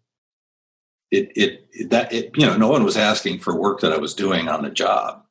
it, 1.11 1.31
it, 1.35 1.89
that, 1.89 2.13
it, 2.13 2.29
you 2.35 2.45
know, 2.45 2.55
no 2.55 2.67
one 2.67 2.83
was 2.83 2.95
asking 2.95 3.39
for 3.39 3.59
work 3.59 3.79
that 3.81 3.91
I 3.91 3.97
was 3.97 4.13
doing 4.13 4.47
on 4.47 4.61
the 4.61 4.69
job. 4.69 5.23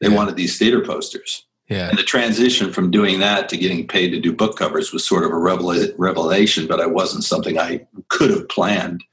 They 0.00 0.08
Yeah. 0.10 0.14
wanted 0.14 0.36
these 0.36 0.58
theater 0.58 0.84
posters. 0.84 1.46
Yeah. 1.70 1.88
And 1.88 1.96
the 1.96 2.02
transition 2.02 2.72
from 2.72 2.90
doing 2.90 3.20
that 3.20 3.48
to 3.50 3.56
getting 3.56 3.86
paid 3.86 4.10
to 4.10 4.20
do 4.20 4.32
book 4.32 4.58
covers 4.58 4.92
was 4.92 5.06
sort 5.06 5.24
of 5.24 5.30
a 5.30 5.34
revela- 5.34 5.94
revelation, 5.96 6.66
but 6.66 6.80
I 6.80 6.86
wasn't 6.86 7.22
something 7.22 7.58
I 7.58 7.86
could 8.08 8.30
have 8.30 8.48
planned. 8.48 9.04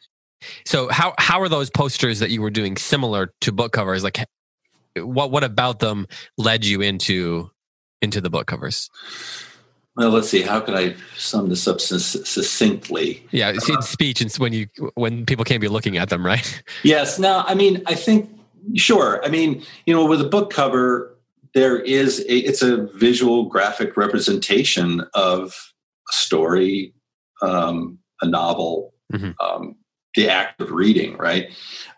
So 0.65 0.89
how 0.89 1.13
how 1.19 1.41
are 1.41 1.49
those 1.49 1.69
posters 1.69 2.19
that 2.19 2.31
you 2.31 2.41
were 2.41 2.49
doing 2.49 2.75
similar 2.77 3.33
to 3.41 3.51
book 3.51 3.73
covers? 3.73 4.03
Like 4.03 4.25
what 4.95 5.31
what 5.31 5.43
about 5.43 5.79
them 5.79 6.07
led 6.37 6.65
you 6.65 6.81
into 6.81 7.51
into 8.01 8.21
the 8.21 8.29
book 8.29 8.47
covers? 8.47 8.89
Well, 9.95 10.11
let's 10.11 10.29
see. 10.29 10.43
How 10.43 10.59
could 10.59 10.75
I 10.75 10.95
sum 11.15 11.49
this 11.49 11.67
up 11.67 11.81
succinctly? 11.81 13.25
Yeah, 13.31 13.49
uh, 13.49 13.53
it's 13.53 13.67
in 13.67 13.81
speech 13.81 14.21
and 14.21 14.31
when 14.35 14.53
you 14.53 14.67
when 14.93 15.25
people 15.25 15.43
can't 15.43 15.61
be 15.61 15.67
looking 15.67 15.97
at 15.97 16.09
them, 16.09 16.25
right? 16.25 16.63
Yes. 16.83 17.17
Now, 17.17 17.43
I 17.47 17.55
mean, 17.55 17.81
I 17.87 17.95
think 17.95 18.29
sure. 18.75 19.23
I 19.25 19.29
mean, 19.29 19.63
you 19.85 19.93
know, 19.93 20.05
with 20.05 20.21
a 20.21 20.27
book 20.29 20.51
cover, 20.51 21.16
there 21.53 21.77
is 21.79 22.19
a, 22.21 22.37
it's 22.37 22.61
a 22.61 22.87
visual 22.95 23.45
graphic 23.45 23.97
representation 23.97 25.01
of 25.13 25.73
a 26.09 26.13
story, 26.13 26.93
um, 27.41 27.99
a 28.21 28.27
novel, 28.27 28.93
Mhm. 29.13 29.35
um, 29.41 29.75
the 30.15 30.27
act 30.29 30.59
of 30.61 30.71
reading, 30.71 31.15
right? 31.17 31.49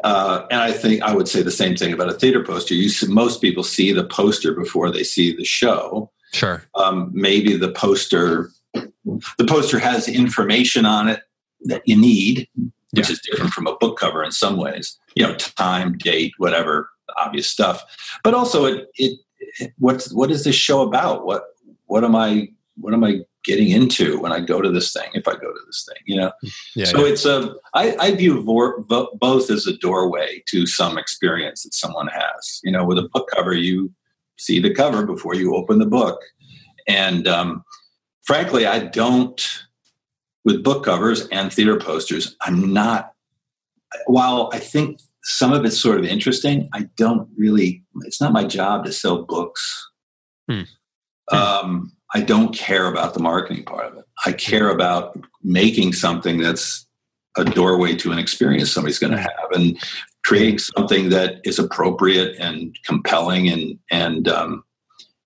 Uh, 0.03 0.45
and 0.51 0.61
I 0.61 0.71
think 0.73 1.01
I 1.01 1.13
would 1.15 1.27
say 1.27 1.41
the 1.41 1.51
same 1.51 1.75
thing 1.75 1.93
about 1.93 2.09
a 2.09 2.13
theater 2.13 2.43
poster. 2.43 2.73
You 2.75 2.89
see, 2.89 3.07
most 3.07 3.41
people 3.41 3.63
see 3.63 3.93
the 3.93 4.03
poster 4.03 4.53
before 4.53 4.91
they 4.91 5.03
see 5.03 5.35
the 5.35 5.45
show. 5.45 6.11
Sure. 6.33 6.63
Um, 6.75 7.09
maybe 7.13 7.55
the 7.57 7.71
poster, 7.71 8.51
the 8.73 9.45
poster 9.47 9.79
has 9.79 10.07
information 10.07 10.85
on 10.85 11.07
it 11.07 11.21
that 11.61 11.81
you 11.85 11.95
need, 11.95 12.47
which 12.91 13.07
Yeah. 13.07 13.13
is 13.13 13.21
different 13.21 13.53
from 13.53 13.67
a 13.67 13.75
book 13.77 13.97
cover 13.97 14.23
in 14.23 14.31
some 14.31 14.57
ways. 14.57 14.97
You 15.15 15.23
know, 15.25 15.35
time, 15.35 15.97
date, 15.97 16.33
whatever, 16.37 16.89
obvious 17.17 17.47
stuff. 17.47 17.81
But 18.23 18.33
also, 18.33 18.65
it, 18.65 18.87
it 18.95 19.19
what's 19.77 20.11
what 20.13 20.31
is 20.31 20.43
this 20.43 20.55
show 20.55 20.81
about? 20.81 21.25
What 21.25 21.43
what 21.85 22.03
am 22.03 22.15
I 22.15 22.49
what 22.75 22.93
am 22.93 23.03
I 23.03 23.21
getting 23.43 23.69
into 23.69 24.19
when 24.19 24.31
I 24.31 24.39
go 24.39 24.61
to 24.61 24.69
this 24.69 24.93
thing? 24.93 25.09
If 25.13 25.27
I 25.27 25.33
go 25.33 25.51
to 25.51 25.59
this 25.65 25.87
thing, 25.87 26.01
you 26.05 26.17
know. 26.17 26.31
Yeah. 26.75 26.85
so 26.85 27.05
yeah. 27.05 27.11
it's 27.11 27.25
a 27.25 27.55
I, 27.73 27.95
I 27.99 28.15
view 28.15 28.41
vor, 28.43 28.83
vo- 28.87 29.09
both 29.19 29.49
as 29.49 29.67
a 29.67 29.77
doorway 29.77 30.43
to 30.49 30.65
some 30.65 30.97
experience 30.97 31.63
that 31.63 31.73
someone 31.73 32.07
has. 32.07 32.59
You 32.63 32.71
know, 32.71 32.85
with 32.85 32.97
a 32.97 33.09
book 33.13 33.29
cover, 33.35 33.53
you 33.53 33.93
see 34.37 34.59
the 34.59 34.73
cover 34.73 35.05
before 35.05 35.35
you 35.35 35.55
open 35.55 35.79
the 35.79 35.85
book, 35.85 36.19
and 36.87 37.27
um, 37.27 37.63
frankly, 38.23 38.65
I 38.65 38.79
don't 38.79 39.65
with 40.45 40.63
book 40.63 40.85
covers 40.85 41.27
and 41.27 41.51
theater 41.51 41.77
posters. 41.77 42.35
I'm 42.41 42.73
not. 42.73 43.13
While 44.05 44.51
I 44.53 44.59
think 44.59 44.99
some 45.23 45.53
of 45.53 45.65
it's 45.65 45.79
sort 45.79 45.99
of 45.99 46.05
interesting, 46.05 46.69
I 46.73 46.89
don't 46.97 47.29
really. 47.37 47.83
It's 48.01 48.21
not 48.21 48.33
my 48.33 48.45
job 48.45 48.85
to 48.85 48.91
sell 48.91 49.23
books. 49.23 49.89
Hmm. 50.49 50.61
Um, 51.31 51.91
I 52.13 52.21
don't 52.21 52.55
care 52.55 52.87
about 52.87 53.13
the 53.13 53.19
marketing 53.19 53.65
part 53.65 53.85
of 53.85 53.97
it. 53.97 54.05
I 54.25 54.31
care 54.31 54.69
about 54.69 55.19
making 55.43 55.93
something 55.93 56.39
that's 56.39 56.87
a 57.37 57.45
doorway 57.45 57.95
to 57.97 58.11
an 58.11 58.17
experience 58.17 58.71
somebody's 58.71 58.99
going 58.99 59.13
to 59.13 59.19
have, 59.19 59.51
and 59.51 59.77
creating 60.23 60.59
something 60.59 61.09
that 61.09 61.39
is 61.43 61.59
appropriate 61.59 62.35
and 62.39 62.75
compelling 62.85 63.49
and 63.49 63.77
and 63.91 64.27
um, 64.27 64.63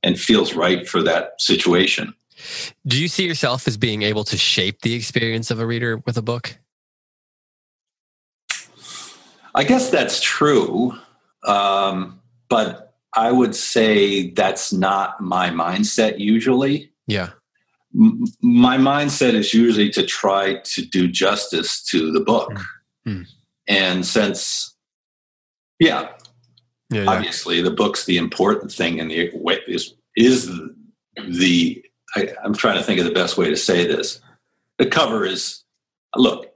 and 0.04 0.20
feels 0.20 0.54
right 0.54 0.88
for 0.88 1.02
that 1.04 1.40
situation. 1.40 2.14
Do 2.86 3.02
you 3.02 3.08
see 3.08 3.26
yourself 3.26 3.68
as 3.68 3.78
being 3.78 4.02
able 4.02 4.26
to 4.26 4.38
shape 4.38 4.82
the 4.82 4.94
experience 4.94 5.50
of 5.50 5.60
a 5.60 5.66
reader 5.66 5.98
with 6.06 6.18
a 6.18 6.22
book? 6.22 6.58
I 9.56 9.64
guess 9.64 9.90
that's 9.90 10.20
true, 10.22 10.94
um, 11.46 12.20
but 12.50 12.96
I 13.16 13.32
would 13.32 13.56
say 13.56 14.32
that's 14.32 14.74
not 14.74 15.22
my 15.22 15.50
mindset 15.50 16.20
usually. 16.20 16.92
Yeah. 17.08 17.30
M- 17.96 18.24
my 18.42 18.78
mindset 18.78 19.34
is 19.36 19.54
usually 19.54 19.90
to 19.92 20.04
try 20.04 20.56
to 20.64 20.82
do 20.86 21.08
justice 21.08 21.84
to 21.86 22.12
the 22.12 22.20
book. 22.22 22.52
Mm. 23.08 23.28
And 23.68 24.06
since, 24.06 24.76
yeah, 25.80 26.10
Yeah. 26.90 27.06
obviously 27.08 27.62
the 27.62 27.72
book's 27.72 28.06
the 28.06 28.18
important 28.18 28.72
thing 28.72 29.00
and 29.00 29.12
the 29.12 29.30
way 29.34 29.60
is 29.68 29.94
is 30.16 30.52
the 31.28 31.84
I, 32.16 32.30
i'm 32.44 32.54
trying 32.54 32.78
to 32.78 32.84
think 32.84 33.00
of 33.00 33.06
the 33.06 33.12
best 33.12 33.36
way 33.38 33.50
to 33.50 33.58
say 33.58 33.86
this 33.88 34.20
the 34.78 34.86
cover 34.86 35.26
is 35.26 35.64
look 36.16 36.48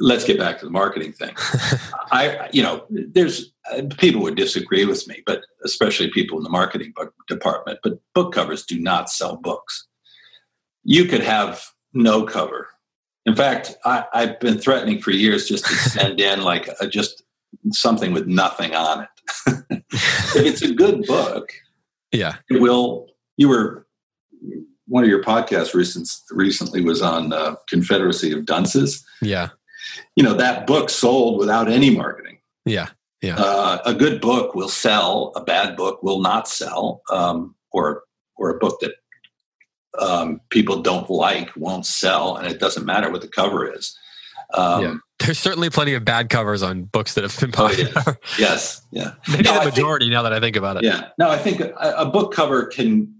let's 0.00 0.24
get 0.24 0.38
back 0.38 0.58
to 0.58 0.64
the 0.64 0.70
marketing 0.70 1.12
thing 1.12 1.34
i 2.12 2.48
you 2.52 2.62
know 2.62 2.84
there's 2.90 3.52
uh, 3.72 3.82
people 3.98 4.22
would 4.22 4.36
disagree 4.36 4.84
with 4.84 5.06
me 5.08 5.22
but 5.26 5.42
especially 5.64 6.10
people 6.10 6.38
in 6.38 6.44
the 6.44 6.50
marketing 6.50 6.92
bu- 6.94 7.10
department 7.28 7.78
but 7.82 7.98
book 8.14 8.32
covers 8.32 8.64
do 8.64 8.78
not 8.78 9.10
sell 9.10 9.36
books 9.36 9.86
you 10.84 11.04
could 11.04 11.22
have 11.22 11.64
no 11.92 12.24
cover 12.24 12.68
in 13.24 13.34
fact 13.34 13.76
I, 13.84 14.04
i've 14.12 14.40
been 14.40 14.58
threatening 14.58 15.00
for 15.00 15.10
years 15.10 15.48
just 15.48 15.66
to 15.66 15.74
send 15.90 16.20
in 16.20 16.42
like 16.42 16.68
a, 16.80 16.86
just 16.86 17.22
something 17.72 18.12
with 18.12 18.26
nothing 18.26 18.74
on 18.74 19.02
it 19.02 19.08
if 19.70 20.36
it's 20.36 20.62
a 20.62 20.72
good 20.72 21.04
book, 21.06 21.52
yeah. 22.12 22.36
it 22.48 22.60
will. 22.60 23.08
You 23.36 23.48
were 23.48 23.86
one 24.86 25.02
of 25.02 25.10
your 25.10 25.22
podcasts 25.22 25.74
recent, 25.74 26.08
recently 26.30 26.80
was 26.80 27.02
on 27.02 27.32
uh, 27.32 27.56
Confederacy 27.68 28.32
of 28.32 28.46
Dunces. 28.46 29.04
Yeah. 29.20 29.48
You 30.16 30.22
know 30.24 30.34
that 30.34 30.66
book 30.66 30.90
sold 30.90 31.38
without 31.38 31.68
any 31.70 31.90
marketing. 31.90 32.38
Yeah. 32.64 32.88
Yeah. 33.22 33.36
Uh, 33.38 33.78
a 33.84 33.94
good 33.94 34.20
book 34.20 34.54
will 34.54 34.68
sell. 34.68 35.32
A 35.36 35.42
bad 35.42 35.76
book 35.76 36.02
will 36.02 36.20
not 36.20 36.48
sell, 36.48 37.02
um, 37.10 37.54
or 37.72 38.02
or 38.36 38.50
a 38.50 38.58
book 38.58 38.78
that 38.80 38.92
um, 39.98 40.40
people 40.50 40.82
don't 40.82 41.08
like 41.08 41.50
won't 41.56 41.86
sell, 41.86 42.36
and 42.36 42.46
it 42.46 42.60
doesn't 42.60 42.84
matter 42.84 43.10
what 43.10 43.22
the 43.22 43.28
cover 43.28 43.70
is. 43.72 43.96
Um, 44.54 44.82
Yeah. 44.82 44.94
There's 45.18 45.38
certainly 45.38 45.70
plenty 45.70 45.94
of 45.94 46.04
bad 46.04 46.28
covers 46.28 46.62
on 46.62 46.84
books 46.84 47.14
that 47.14 47.24
have 47.24 47.38
been 47.40 47.50
Oh, 47.56 47.68
popular. 47.68 48.18
Yes. 48.38 48.82
Yeah. 48.90 49.14
Maybe 49.28 49.44
No, 49.44 49.54
the 49.54 49.60
I 49.60 49.62
think- 49.64 49.74
majority 49.76 50.10
now 50.10 50.22
that 50.22 50.34
I 50.34 50.40
think 50.40 50.56
about 50.56 50.76
it. 50.76 50.84
Yeah. 50.84 51.08
No, 51.18 51.30
I 51.30 51.38
think 51.38 51.60
a, 51.60 51.72
a 51.96 52.04
book 52.04 52.34
cover 52.34 52.66
can, 52.66 53.14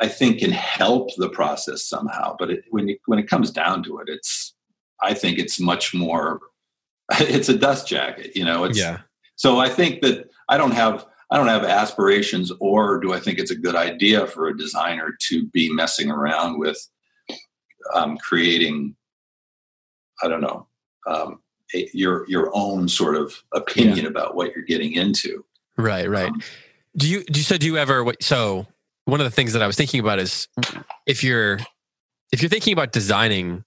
I 0.00 0.08
think, 0.08 0.38
can 0.40 0.50
help 0.50 1.10
the 1.18 1.28
process 1.28 1.84
somehow. 1.84 2.36
But 2.38 2.50
it, 2.50 2.64
when 2.70 2.88
you, 2.88 2.96
when 3.04 3.18
it 3.18 3.28
comes 3.28 3.50
down 3.50 3.82
to 3.84 3.98
it, 3.98 4.08
it's, 4.08 4.54
I 5.02 5.14
think 5.14 5.38
it's 5.38 5.60
much 5.60 5.94
more. 5.94 6.40
It's 7.18 7.48
a 7.48 7.58
dust 7.58 7.88
jacket, 7.88 8.36
you 8.36 8.44
know. 8.44 8.62
It's, 8.64 8.78
Yeah. 8.78 9.00
So 9.34 9.58
I 9.58 9.68
think 9.68 10.00
that 10.02 10.30
I 10.48 10.58
don't 10.58 10.72
have 10.72 11.06
I 11.30 11.36
don't 11.36 11.48
have 11.48 11.64
aspirations, 11.64 12.52
or 12.60 13.00
do 13.00 13.12
I 13.12 13.20
think 13.20 13.38
it's 13.38 13.50
a 13.50 13.56
good 13.56 13.74
idea 13.74 14.26
for 14.26 14.48
a 14.48 14.56
designer 14.56 15.16
to 15.28 15.46
be 15.46 15.72
messing 15.72 16.10
around 16.10 16.58
with 16.58 16.78
um, 17.94 18.16
creating? 18.18 18.96
I 20.22 20.28
don't 20.28 20.40
know 20.40 20.66
um, 21.06 21.40
a, 21.74 21.88
your 21.92 22.28
your 22.28 22.50
own 22.54 22.88
sort 22.88 23.16
of 23.16 23.42
opinion 23.52 24.06
about 24.06 24.34
what 24.34 24.54
you're 24.54 24.64
getting 24.64 24.92
into. 24.92 25.44
Right, 25.76 26.08
right. 26.08 26.28
Um, 26.28 26.42
Do 26.96 27.08
you 27.08 27.24
do 27.24 27.40
you 27.40 27.44
so 27.44 27.56
do 27.56 27.66
you 27.66 27.76
ever 27.76 28.04
so 28.20 28.66
one 29.04 29.20
of 29.20 29.24
the 29.24 29.30
things 29.30 29.52
that 29.52 29.62
I 29.62 29.66
was 29.66 29.76
thinking 29.76 30.00
about 30.00 30.18
is 30.18 30.48
if 31.06 31.24
you're 31.24 31.58
if 32.32 32.42
you're 32.42 32.50
thinking 32.50 32.72
about 32.72 32.92
designing 32.92 33.64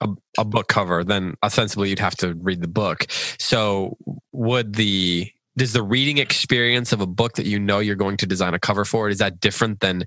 a, 0.00 0.08
a 0.38 0.44
book 0.44 0.68
cover, 0.68 1.04
then 1.04 1.34
ostensibly 1.42 1.90
you'd 1.90 1.98
have 1.98 2.16
to 2.16 2.34
read 2.34 2.60
the 2.60 2.68
book. 2.68 3.06
So 3.38 3.96
would 4.32 4.74
the 4.74 5.30
does 5.56 5.72
the 5.72 5.82
reading 5.82 6.18
experience 6.18 6.92
of 6.92 7.00
a 7.00 7.06
book 7.06 7.34
that 7.34 7.46
you 7.46 7.58
know 7.58 7.78
you're 7.78 7.96
going 7.96 8.18
to 8.18 8.26
design 8.26 8.52
a 8.52 8.58
cover 8.58 8.84
for 8.84 9.08
is 9.08 9.18
that 9.18 9.40
different 9.40 9.80
than 9.80 10.04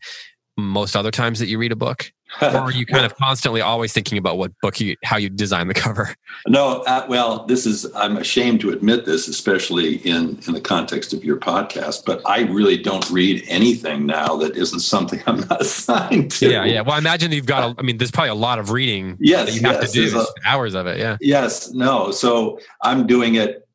most 0.57 0.95
other 0.95 1.11
times 1.11 1.39
that 1.39 1.47
you 1.47 1.57
read 1.57 1.71
a 1.71 1.75
book? 1.75 2.11
Or 2.41 2.47
are 2.47 2.71
you 2.71 2.85
kind 2.85 3.05
of 3.07 3.15
constantly 3.15 3.61
always 3.61 3.93
thinking 3.93 4.17
about 4.17 4.37
what 4.37 4.51
book 4.61 4.79
you 4.79 4.95
how 5.03 5.17
you 5.17 5.29
design 5.29 5.67
the 5.67 5.73
cover? 5.73 6.15
No, 6.47 6.83
uh, 6.83 7.05
well, 7.09 7.45
this 7.45 7.65
is, 7.65 7.91
I'm 7.95 8.17
ashamed 8.17 8.61
to 8.61 8.69
admit 8.69 9.05
this, 9.05 9.27
especially 9.27 9.95
in, 9.97 10.39
in 10.47 10.53
the 10.53 10.61
context 10.61 11.13
of 11.13 11.23
your 11.23 11.37
podcast, 11.37 12.05
but 12.05 12.21
I 12.25 12.41
really 12.41 12.77
don't 12.77 13.09
read 13.09 13.43
anything 13.47 14.05
now 14.05 14.35
that 14.37 14.55
isn't 14.55 14.81
something 14.81 15.21
I'm 15.27 15.41
not 15.41 15.61
assigned 15.61 16.31
to. 16.31 16.49
Yeah, 16.49 16.65
yeah. 16.65 16.81
Well, 16.81 16.93
I 16.93 16.97
imagine 16.99 17.31
you've 17.31 17.45
got. 17.45 17.71
A, 17.71 17.79
I 17.79 17.83
mean, 17.83 17.97
there's 17.97 18.11
probably 18.11 18.29
a 18.29 18.35
lot 18.35 18.59
of 18.59 18.71
reading 18.71 19.17
Yes, 19.19 19.47
that 19.47 19.55
you 19.55 19.61
have 19.67 19.81
yes, 19.81 19.91
to 19.91 20.09
do, 20.09 20.19
a- 20.19 20.25
hours 20.47 20.75
of 20.75 20.87
it. 20.87 20.99
Yeah. 20.99 21.17
Yes, 21.21 21.71
no. 21.71 22.11
So 22.11 22.59
I'm 22.81 23.07
doing 23.07 23.35
it 23.35 23.67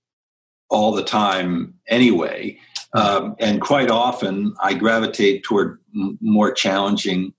all 0.70 0.92
the 0.92 1.04
time 1.04 1.75
anyway. 1.88 2.58
Um, 2.94 3.34
and 3.40 3.61
quite 3.61 3.90
often 3.90 4.54
I 4.61 4.75
gravitate 4.75 5.42
toward 5.42 5.80
m- 5.94 6.16
more 6.20 6.52
challenging 6.52 7.32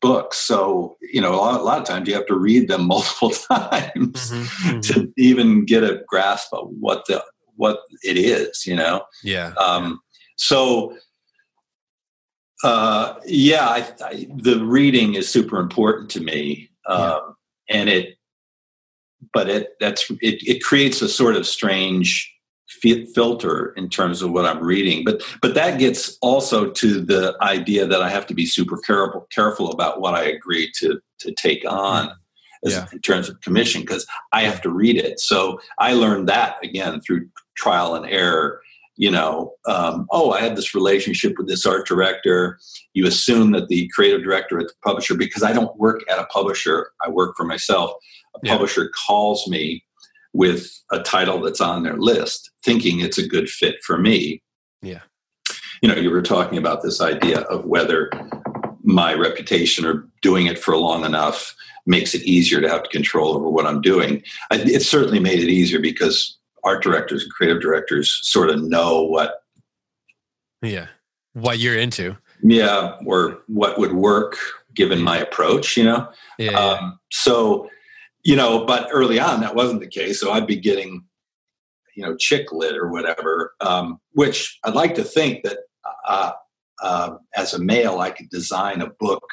books. 0.00 0.36
So, 0.38 0.96
you 1.00 1.20
know, 1.20 1.34
a 1.34 1.36
lot, 1.36 1.60
a 1.60 1.62
lot 1.62 1.78
of 1.78 1.84
times 1.84 2.08
you 2.08 2.14
have 2.14 2.26
to 2.26 2.36
read 2.36 2.68
them 2.68 2.86
multiple 2.86 3.30
times 3.50 4.30
Mm-hmm. 4.30 4.80
to 4.80 5.12
even 5.16 5.64
get 5.64 5.82
a 5.84 6.02
grasp 6.06 6.52
of 6.52 6.68
what 6.80 7.04
the 7.06 7.22
what 7.56 7.80
it 8.04 8.16
is, 8.16 8.66
you 8.66 8.76
know. 8.76 9.02
Yeah. 9.24 9.52
Um, 9.54 10.00
so, 10.36 10.96
uh, 12.62 13.14
yeah, 13.26 13.68
I, 13.68 13.92
I, 14.04 14.26
the 14.36 14.64
reading 14.64 15.14
is 15.14 15.28
super 15.28 15.58
important 15.58 16.10
to 16.10 16.20
me, 16.20 16.70
um, 16.86 17.34
and 17.68 17.88
it 17.88 18.16
but 19.32 19.48
it 19.48 19.70
that's 19.80 20.08
it, 20.20 20.42
it 20.46 20.62
creates 20.62 21.02
a 21.02 21.08
sort 21.08 21.36
of 21.36 21.46
strange 21.46 22.32
filter 22.68 23.72
in 23.76 23.88
terms 23.88 24.22
of 24.22 24.30
what 24.30 24.46
I'm 24.46 24.62
reading. 24.62 25.04
But 25.04 25.22
but 25.42 25.54
that 25.54 25.78
gets 25.78 26.18
also 26.20 26.70
to 26.70 27.00
the 27.00 27.36
idea 27.40 27.86
that 27.86 28.02
I 28.02 28.10
have 28.10 28.26
to 28.28 28.34
be 28.34 28.46
super 28.46 28.78
careful 28.78 29.26
careful 29.34 29.70
about 29.70 30.00
what 30.00 30.14
I 30.14 30.24
agree 30.24 30.70
to 30.80 31.00
to 31.20 31.32
take 31.32 31.64
on. 31.68 32.10
As, 32.64 32.72
yeah. 32.72 32.86
in 32.92 32.98
terms 32.98 33.28
of 33.28 33.40
commission 33.40 33.82
because 33.82 34.04
I 34.32 34.42
have 34.42 34.60
to 34.62 34.68
read 34.68 34.96
it. 34.96 35.20
So 35.20 35.60
I 35.78 35.92
learned 35.92 36.28
that 36.28 36.56
again 36.60 37.00
through 37.00 37.28
trial 37.56 37.94
and 37.94 38.04
error. 38.04 38.60
You 38.96 39.12
know, 39.12 39.52
um, 39.66 40.08
oh, 40.10 40.32
I 40.32 40.40
had 40.40 40.56
this 40.56 40.74
relationship 40.74 41.38
with 41.38 41.46
this 41.46 41.64
art 41.64 41.86
director. 41.86 42.58
You 42.94 43.06
assume 43.06 43.52
that 43.52 43.68
the 43.68 43.88
creative 43.94 44.24
director 44.24 44.58
at 44.58 44.66
the 44.66 44.74
publisher, 44.84 45.14
because 45.14 45.44
I 45.44 45.52
don't 45.52 45.76
work 45.76 46.00
at 46.10 46.18
a 46.18 46.24
publisher, 46.24 46.90
I 47.00 47.08
work 47.08 47.36
for 47.36 47.44
myself. 47.44 47.92
A 48.34 48.40
yeah. 48.42 48.54
publisher 48.54 48.90
calls 49.06 49.46
me 49.46 49.84
with 50.32 50.70
a 50.92 51.00
title 51.00 51.40
that's 51.40 51.60
on 51.60 51.82
their 51.82 51.96
list, 51.96 52.50
thinking 52.62 53.00
it's 53.00 53.18
a 53.18 53.26
good 53.26 53.48
fit 53.48 53.76
for 53.82 53.98
me. 53.98 54.42
Yeah. 54.82 55.00
You 55.82 55.88
know, 55.88 55.96
you 55.96 56.10
were 56.10 56.22
talking 56.22 56.58
about 56.58 56.82
this 56.82 57.00
idea 57.00 57.40
of 57.42 57.64
whether 57.64 58.10
my 58.82 59.14
reputation 59.14 59.84
or 59.84 60.08
doing 60.22 60.46
it 60.46 60.58
for 60.58 60.76
long 60.76 61.04
enough 61.04 61.54
makes 61.86 62.14
it 62.14 62.22
easier 62.22 62.60
to 62.60 62.68
have 62.68 62.82
control 62.90 63.34
over 63.34 63.48
what 63.48 63.66
I'm 63.66 63.80
doing. 63.80 64.22
It 64.50 64.82
certainly 64.82 65.20
made 65.20 65.40
it 65.40 65.50
easier 65.50 65.80
because 65.80 66.36
art 66.64 66.82
directors 66.82 67.22
and 67.22 67.32
creative 67.32 67.62
directors 67.62 68.20
sort 68.22 68.50
of 68.50 68.62
know 68.62 69.02
what. 69.02 69.42
Yeah. 70.62 70.88
What 71.32 71.58
you're 71.58 71.76
into. 71.78 72.16
Yeah. 72.42 72.96
Or 73.06 73.38
what 73.46 73.78
would 73.78 73.92
work 73.92 74.36
given 74.74 75.02
my 75.02 75.18
approach, 75.18 75.76
you 75.76 75.84
know? 75.84 76.08
Yeah. 76.38 76.58
Um, 76.58 76.98
so, 77.10 77.68
you 78.24 78.36
know, 78.36 78.64
but 78.64 78.88
early 78.92 79.18
on 79.18 79.40
that 79.40 79.54
wasn't 79.54 79.80
the 79.80 79.86
case. 79.86 80.20
So 80.20 80.32
I'd 80.32 80.46
be 80.46 80.56
getting, 80.56 81.04
you 81.96 82.02
know, 82.02 82.16
chick 82.16 82.52
lit 82.52 82.76
or 82.76 82.88
whatever, 82.88 83.54
um, 83.60 84.00
which 84.12 84.58
I'd 84.64 84.74
like 84.74 84.94
to 84.96 85.04
think 85.04 85.44
that 85.44 85.58
uh, 86.06 86.32
uh, 86.82 87.16
as 87.36 87.54
a 87.54 87.58
male 87.58 88.00
I 88.00 88.10
could 88.10 88.28
design 88.30 88.80
a 88.80 88.90
book 88.90 89.24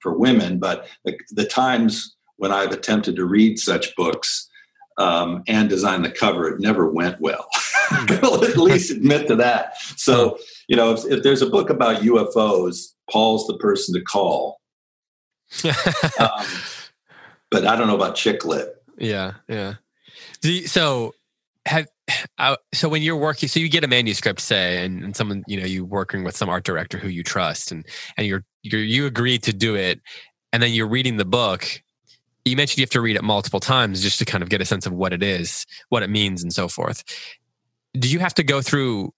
for 0.00 0.16
women, 0.16 0.58
but 0.58 0.86
the, 1.04 1.18
the 1.30 1.44
times 1.44 2.16
when 2.36 2.52
I've 2.52 2.70
attempted 2.70 3.16
to 3.16 3.24
read 3.24 3.58
such 3.58 3.94
books 3.96 4.48
um, 4.96 5.42
and 5.46 5.68
design 5.68 6.02
the 6.02 6.10
cover, 6.10 6.48
it 6.48 6.60
never 6.60 6.90
went 6.90 7.20
well. 7.20 7.48
I'll 7.90 8.44
at 8.44 8.56
least 8.56 8.90
admit 8.90 9.28
to 9.28 9.36
that. 9.36 9.76
So, 9.96 10.38
you 10.68 10.76
know, 10.76 10.92
if, 10.92 11.04
if 11.06 11.22
there's 11.22 11.42
a 11.42 11.50
book 11.50 11.70
about 11.70 12.02
UFOs, 12.02 12.94
Paul's 13.10 13.46
the 13.46 13.56
person 13.58 13.94
to 13.94 14.00
call. 14.00 14.60
um, 16.20 16.46
but 17.50 17.66
I 17.66 17.76
don't 17.76 17.86
know 17.86 17.96
about 17.96 18.14
chick 18.14 18.44
lit. 18.44 18.82
Yeah, 18.98 19.34
yeah. 19.48 19.74
You, 20.42 20.66
so 20.66 21.14
have 21.66 21.86
uh, 22.38 22.56
so 22.72 22.88
when 22.88 23.02
you're 23.02 23.16
working, 23.16 23.48
so 23.48 23.60
you 23.60 23.68
get 23.68 23.84
a 23.84 23.88
manuscript, 23.88 24.40
say, 24.40 24.84
and, 24.84 25.04
and 25.04 25.16
someone 25.16 25.44
you 25.46 25.58
know 25.60 25.66
you 25.66 25.84
working 25.84 26.24
with 26.24 26.36
some 26.36 26.48
art 26.48 26.64
director 26.64 26.98
who 26.98 27.08
you 27.08 27.22
trust, 27.22 27.70
and 27.70 27.84
and 28.16 28.26
you're, 28.26 28.44
you're 28.62 28.82
you 28.82 29.06
agree 29.06 29.38
to 29.38 29.52
do 29.52 29.74
it, 29.74 30.00
and 30.52 30.62
then 30.62 30.72
you're 30.72 30.88
reading 30.88 31.16
the 31.16 31.24
book. 31.24 31.66
You 32.44 32.56
mentioned 32.56 32.78
you 32.78 32.82
have 32.82 32.90
to 32.90 33.00
read 33.00 33.16
it 33.16 33.24
multiple 33.24 33.60
times 33.60 34.00
just 34.00 34.18
to 34.20 34.24
kind 34.24 34.42
of 34.42 34.48
get 34.48 34.62
a 34.62 34.64
sense 34.64 34.86
of 34.86 34.92
what 34.92 35.12
it 35.12 35.22
is, 35.22 35.66
what 35.90 36.02
it 36.02 36.08
means, 36.08 36.42
and 36.42 36.52
so 36.52 36.66
forth. 36.66 37.04
Do 37.94 38.08
you 38.08 38.20
have 38.20 38.34
to 38.34 38.42
go 38.42 38.62
through 38.62 39.12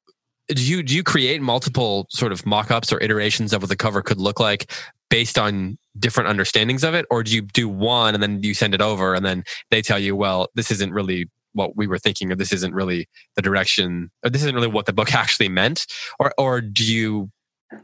do 0.48 0.62
you 0.62 0.82
do 0.82 0.94
you 0.94 1.02
create 1.02 1.40
multiple 1.40 2.06
sort 2.10 2.32
of 2.32 2.44
mock-ups 2.44 2.92
or 2.92 3.00
iterations 3.00 3.52
of 3.52 3.62
what 3.62 3.68
the 3.68 3.76
cover 3.76 4.02
could 4.02 4.18
look 4.18 4.40
like 4.40 4.72
based 5.10 5.38
on 5.38 5.76
different 5.98 6.28
understandings 6.28 6.84
of 6.84 6.94
it 6.94 7.04
or 7.10 7.22
do 7.22 7.34
you 7.34 7.42
do 7.42 7.68
one 7.68 8.14
and 8.14 8.22
then 8.22 8.42
you 8.42 8.54
send 8.54 8.74
it 8.74 8.80
over 8.80 9.14
and 9.14 9.26
then 9.26 9.44
they 9.70 9.82
tell 9.82 9.98
you 9.98 10.16
well 10.16 10.48
this 10.54 10.70
isn't 10.70 10.92
really 10.92 11.28
what 11.52 11.76
we 11.76 11.86
were 11.86 11.98
thinking 11.98 12.30
or 12.30 12.36
this 12.36 12.52
isn't 12.52 12.72
really 12.72 13.08
the 13.34 13.42
direction 13.42 14.10
or 14.24 14.30
this 14.30 14.42
isn't 14.42 14.54
really 14.54 14.68
what 14.68 14.86
the 14.86 14.92
book 14.92 15.12
actually 15.14 15.48
meant 15.48 15.86
or 16.18 16.32
or 16.38 16.60
do 16.60 16.84
you 16.84 17.30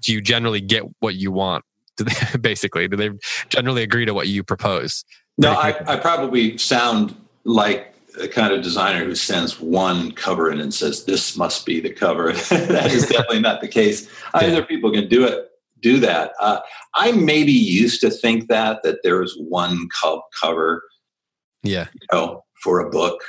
do 0.00 0.12
you 0.12 0.20
generally 0.20 0.60
get 0.60 0.84
what 1.00 1.16
you 1.16 1.30
want 1.30 1.64
they, 1.98 2.38
basically 2.40 2.88
do 2.88 2.96
they 2.96 3.10
generally 3.48 3.82
agree 3.82 4.06
to 4.06 4.14
what 4.14 4.28
you 4.28 4.42
propose 4.42 5.04
no 5.36 5.52
I, 5.52 5.94
I 5.94 5.96
probably 5.96 6.56
sound 6.58 7.14
like 7.44 7.96
a 8.20 8.28
kind 8.28 8.52
of 8.52 8.62
designer 8.62 9.04
who 9.04 9.14
sends 9.14 9.60
one 9.60 10.12
cover 10.12 10.50
in 10.50 10.60
and 10.60 10.72
says 10.72 11.04
this 11.04 11.36
must 11.36 11.66
be 11.66 11.80
the 11.80 11.90
cover. 11.90 12.32
that 12.50 12.92
is 12.92 13.06
definitely 13.06 13.40
not 13.40 13.60
the 13.60 13.68
case. 13.68 14.08
Yeah. 14.34 14.48
Other 14.48 14.62
people 14.62 14.90
can 14.90 15.08
do 15.08 15.26
it, 15.26 15.50
do 15.80 16.00
that. 16.00 16.32
Uh, 16.40 16.60
I 16.94 17.12
maybe 17.12 17.52
used 17.52 18.00
to 18.02 18.10
think 18.10 18.48
that 18.48 18.82
that 18.82 19.02
there 19.02 19.20
was 19.20 19.36
one 19.38 19.88
co- 20.02 20.22
cover, 20.40 20.82
yeah, 21.62 21.88
you 21.94 22.06
know, 22.12 22.44
for 22.62 22.80
a 22.80 22.90
book. 22.90 23.20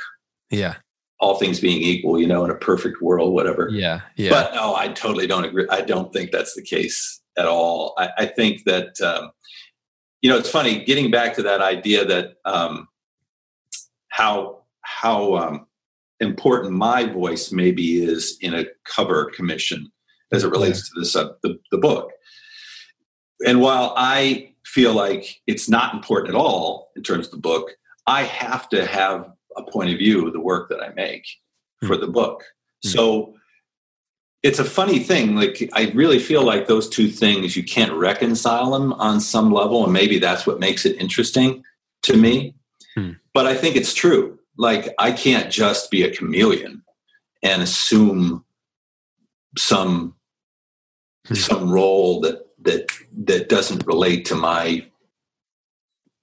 Yeah, 0.50 0.76
all 1.20 1.36
things 1.36 1.60
being 1.60 1.82
equal, 1.82 2.20
you 2.20 2.26
know, 2.26 2.44
in 2.44 2.50
a 2.50 2.56
perfect 2.56 3.02
world, 3.02 3.32
whatever. 3.32 3.68
Yeah, 3.70 4.00
yeah. 4.16 4.30
But 4.30 4.54
no, 4.54 4.74
I 4.74 4.88
totally 4.88 5.26
don't 5.26 5.44
agree. 5.44 5.66
I 5.70 5.82
don't 5.82 6.12
think 6.12 6.30
that's 6.30 6.54
the 6.54 6.62
case 6.62 7.20
at 7.36 7.46
all. 7.46 7.94
I, 7.98 8.10
I 8.18 8.26
think 8.26 8.64
that. 8.64 9.00
Um, 9.00 9.30
you 10.20 10.28
know, 10.28 10.36
it's 10.36 10.50
funny 10.50 10.84
getting 10.84 11.12
back 11.12 11.34
to 11.34 11.44
that 11.44 11.60
idea 11.60 12.04
that 12.04 12.34
um, 12.44 12.88
how 14.08 14.62
how 14.80 15.36
um, 15.36 15.66
important 16.20 16.72
my 16.72 17.04
voice 17.04 17.52
maybe 17.52 18.02
is 18.02 18.36
in 18.40 18.54
a 18.54 18.64
cover 18.84 19.30
commission 19.34 19.90
as 20.32 20.44
it 20.44 20.50
relates 20.50 20.88
to 20.88 21.00
this 21.00 21.16
uh, 21.16 21.32
the, 21.42 21.58
the 21.70 21.78
book. 21.78 22.12
And 23.46 23.60
while 23.60 23.94
I 23.96 24.54
feel 24.64 24.92
like 24.92 25.40
it's 25.46 25.68
not 25.68 25.94
important 25.94 26.34
at 26.34 26.40
all 26.40 26.90
in 26.96 27.02
terms 27.02 27.26
of 27.26 27.32
the 27.32 27.38
book, 27.38 27.70
I 28.06 28.22
have 28.24 28.68
to 28.70 28.86
have 28.86 29.30
a 29.56 29.62
point 29.62 29.90
of 29.90 29.98
view 29.98 30.26
of 30.26 30.32
the 30.32 30.40
work 30.40 30.68
that 30.70 30.82
I 30.82 30.90
make 30.90 31.22
mm-hmm. 31.22 31.86
for 31.86 31.96
the 31.96 32.06
book. 32.06 32.40
Mm-hmm. 32.84 32.90
So 32.90 33.34
it's 34.42 34.58
a 34.58 34.64
funny 34.64 34.98
thing. 34.98 35.34
Like 35.34 35.68
I 35.72 35.90
really 35.94 36.18
feel 36.18 36.42
like 36.42 36.66
those 36.66 36.88
two 36.88 37.08
things 37.08 37.56
you 37.56 37.64
can't 37.64 37.92
reconcile 37.92 38.70
them 38.70 38.92
on 38.94 39.20
some 39.20 39.52
level, 39.52 39.84
and 39.84 39.92
maybe 39.92 40.18
that's 40.18 40.46
what 40.46 40.60
makes 40.60 40.86
it 40.86 41.00
interesting 41.00 41.62
to 42.02 42.16
me. 42.16 42.54
Mm-hmm. 42.96 43.12
But 43.34 43.46
I 43.46 43.54
think 43.54 43.76
it's 43.76 43.94
true 43.94 44.38
like 44.56 44.92
I 44.98 45.12
can't 45.12 45.50
just 45.50 45.90
be 45.90 46.02
a 46.02 46.14
chameleon 46.14 46.82
and 47.42 47.62
assume 47.62 48.44
some. 49.56 50.14
Some 51.34 51.70
role 51.70 52.20
that 52.20 52.46
that 52.62 52.90
that 53.24 53.48
doesn't 53.48 53.86
relate 53.86 54.24
to 54.26 54.34
my 54.34 54.84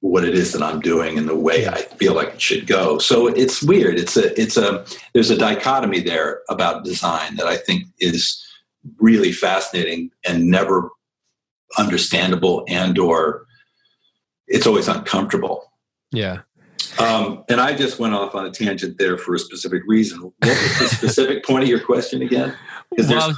what 0.01 0.23
it 0.23 0.35
is 0.35 0.53
that 0.53 0.61
I'm 0.61 0.81
doing 0.81 1.17
and 1.17 1.27
the 1.27 1.35
way 1.35 1.67
I 1.67 1.81
feel 1.81 2.13
like 2.13 2.35
it 2.35 2.41
should 2.41 2.67
go. 2.67 2.99
So 2.99 3.25
it's 3.25 3.63
weird. 3.63 3.97
It's 3.97 4.15
a 4.15 4.39
it's 4.39 4.57
a 4.57 4.85
there's 5.13 5.31
a 5.31 5.37
dichotomy 5.37 6.01
there 6.01 6.41
about 6.49 6.83
design 6.83 7.37
that 7.37 7.47
I 7.47 7.57
think 7.57 7.85
is 7.99 8.43
really 8.99 9.31
fascinating 9.31 10.11
and 10.27 10.45
never 10.45 10.91
understandable 11.77 12.63
and 12.67 12.99
or 12.99 13.45
it's 14.47 14.67
always 14.67 14.87
uncomfortable. 14.87 15.71
Yeah. 16.11 16.41
Um, 16.99 17.43
and 17.49 17.59
I 17.59 17.73
just 17.73 17.99
went 17.99 18.13
off 18.13 18.35
on 18.35 18.45
a 18.45 18.51
tangent 18.51 18.97
there 18.97 19.17
for 19.17 19.35
a 19.35 19.39
specific 19.39 19.81
reason. 19.87 20.21
What 20.21 20.33
was 20.41 20.79
the 20.79 20.87
specific 20.87 21.43
point 21.43 21.63
of 21.63 21.69
your 21.69 21.79
question 21.79 22.21
again? 22.21 22.55
Is 22.97 23.09
well, 23.09 23.35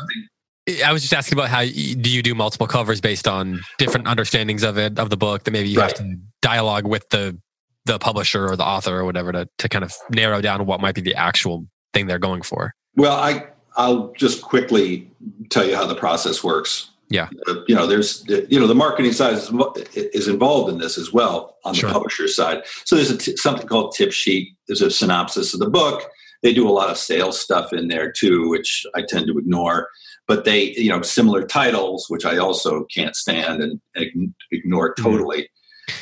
I 0.86 0.92
was 0.92 1.02
just 1.02 1.14
asking 1.14 1.38
about 1.38 1.50
how 1.50 1.62
do 1.62 1.72
you 1.72 2.22
do 2.22 2.36
multiple 2.36 2.68
covers 2.68 3.00
based 3.00 3.28
on 3.28 3.62
different 3.78 4.08
understandings 4.08 4.64
of 4.64 4.78
it 4.78 5.00
of 5.00 5.10
the 5.10 5.18
book 5.18 5.44
that 5.46 5.52
maybe 5.52 5.70
you 5.70 5.80
right. 5.80 5.98
have 5.98 5.98
to 5.98 6.18
dialogue 6.42 6.86
with 6.86 7.08
the 7.10 7.38
the 7.86 7.98
publisher 8.00 8.48
or 8.48 8.56
the 8.56 8.66
author 8.66 8.98
or 8.98 9.06
whatever 9.06 9.32
to 9.32 9.50
to 9.60 9.70
kind 9.70 9.86
of 9.86 9.94
narrow 10.12 10.42
down 10.42 10.66
what 10.66 10.82
might 10.82 10.96
be 10.96 11.02
the 11.02 11.16
actual 11.16 11.66
thing 11.94 12.08
they're 12.08 12.20
going 12.20 12.42
for. 12.42 12.74
Well, 12.96 13.16
I 13.16 13.48
I'll 13.78 14.12
just 14.14 14.42
quickly 14.42 15.10
tell 15.50 15.66
you 15.66 15.76
how 15.76 15.86
the 15.86 15.96
process 15.96 16.44
works. 16.44 16.90
Yeah. 17.10 17.30
Uh, 17.48 17.62
you 17.68 17.76
know, 17.76 17.88
there's, 17.88 18.26
you 18.28 18.60
know, 18.60 18.68
the 18.68 18.76
marketing 18.76 19.14
side 19.14 19.34
is, 19.36 19.50
is 19.96 20.28
involved 20.28 20.74
in 20.74 20.80
this 20.80 20.98
as 20.98 21.14
well 21.14 21.56
on 21.64 21.74
the 21.74 21.80
sure. 21.80 21.92
publisher 21.92 22.28
side. 22.28 22.64
So 22.84 22.98
there's 22.98 23.12
a 23.12 23.18
t- 23.18 23.38
something 23.38 23.66
called 23.66 23.94
tip 23.96 24.12
sheet. 24.12 24.58
There's 24.68 24.82
a 24.82 24.92
synopsis 24.92 25.54
of 25.54 25.62
the 25.62 25.70
book. 25.70 26.10
They 26.44 26.54
do 26.54 26.68
a 26.68 26.72
lot 26.72 26.90
of 26.90 26.98
sales 26.98 27.40
stuff 27.40 27.72
in 27.72 27.88
there 27.88 28.12
too, 28.12 28.50
which 28.50 28.86
I 28.94 29.04
tend 29.08 29.28
to 29.28 29.38
ignore. 29.38 29.88
But 30.28 30.44
they, 30.44 30.72
you 30.74 30.90
know, 30.90 31.02
similar 31.02 31.46
titles, 31.46 32.10
which 32.10 32.26
I 32.26 32.38
also 32.38 32.84
can't 32.86 33.16
stand 33.16 33.62
and, 33.96 34.34
ignore 34.52 34.94
mm-hmm. 34.94 35.04
totally. 35.04 35.50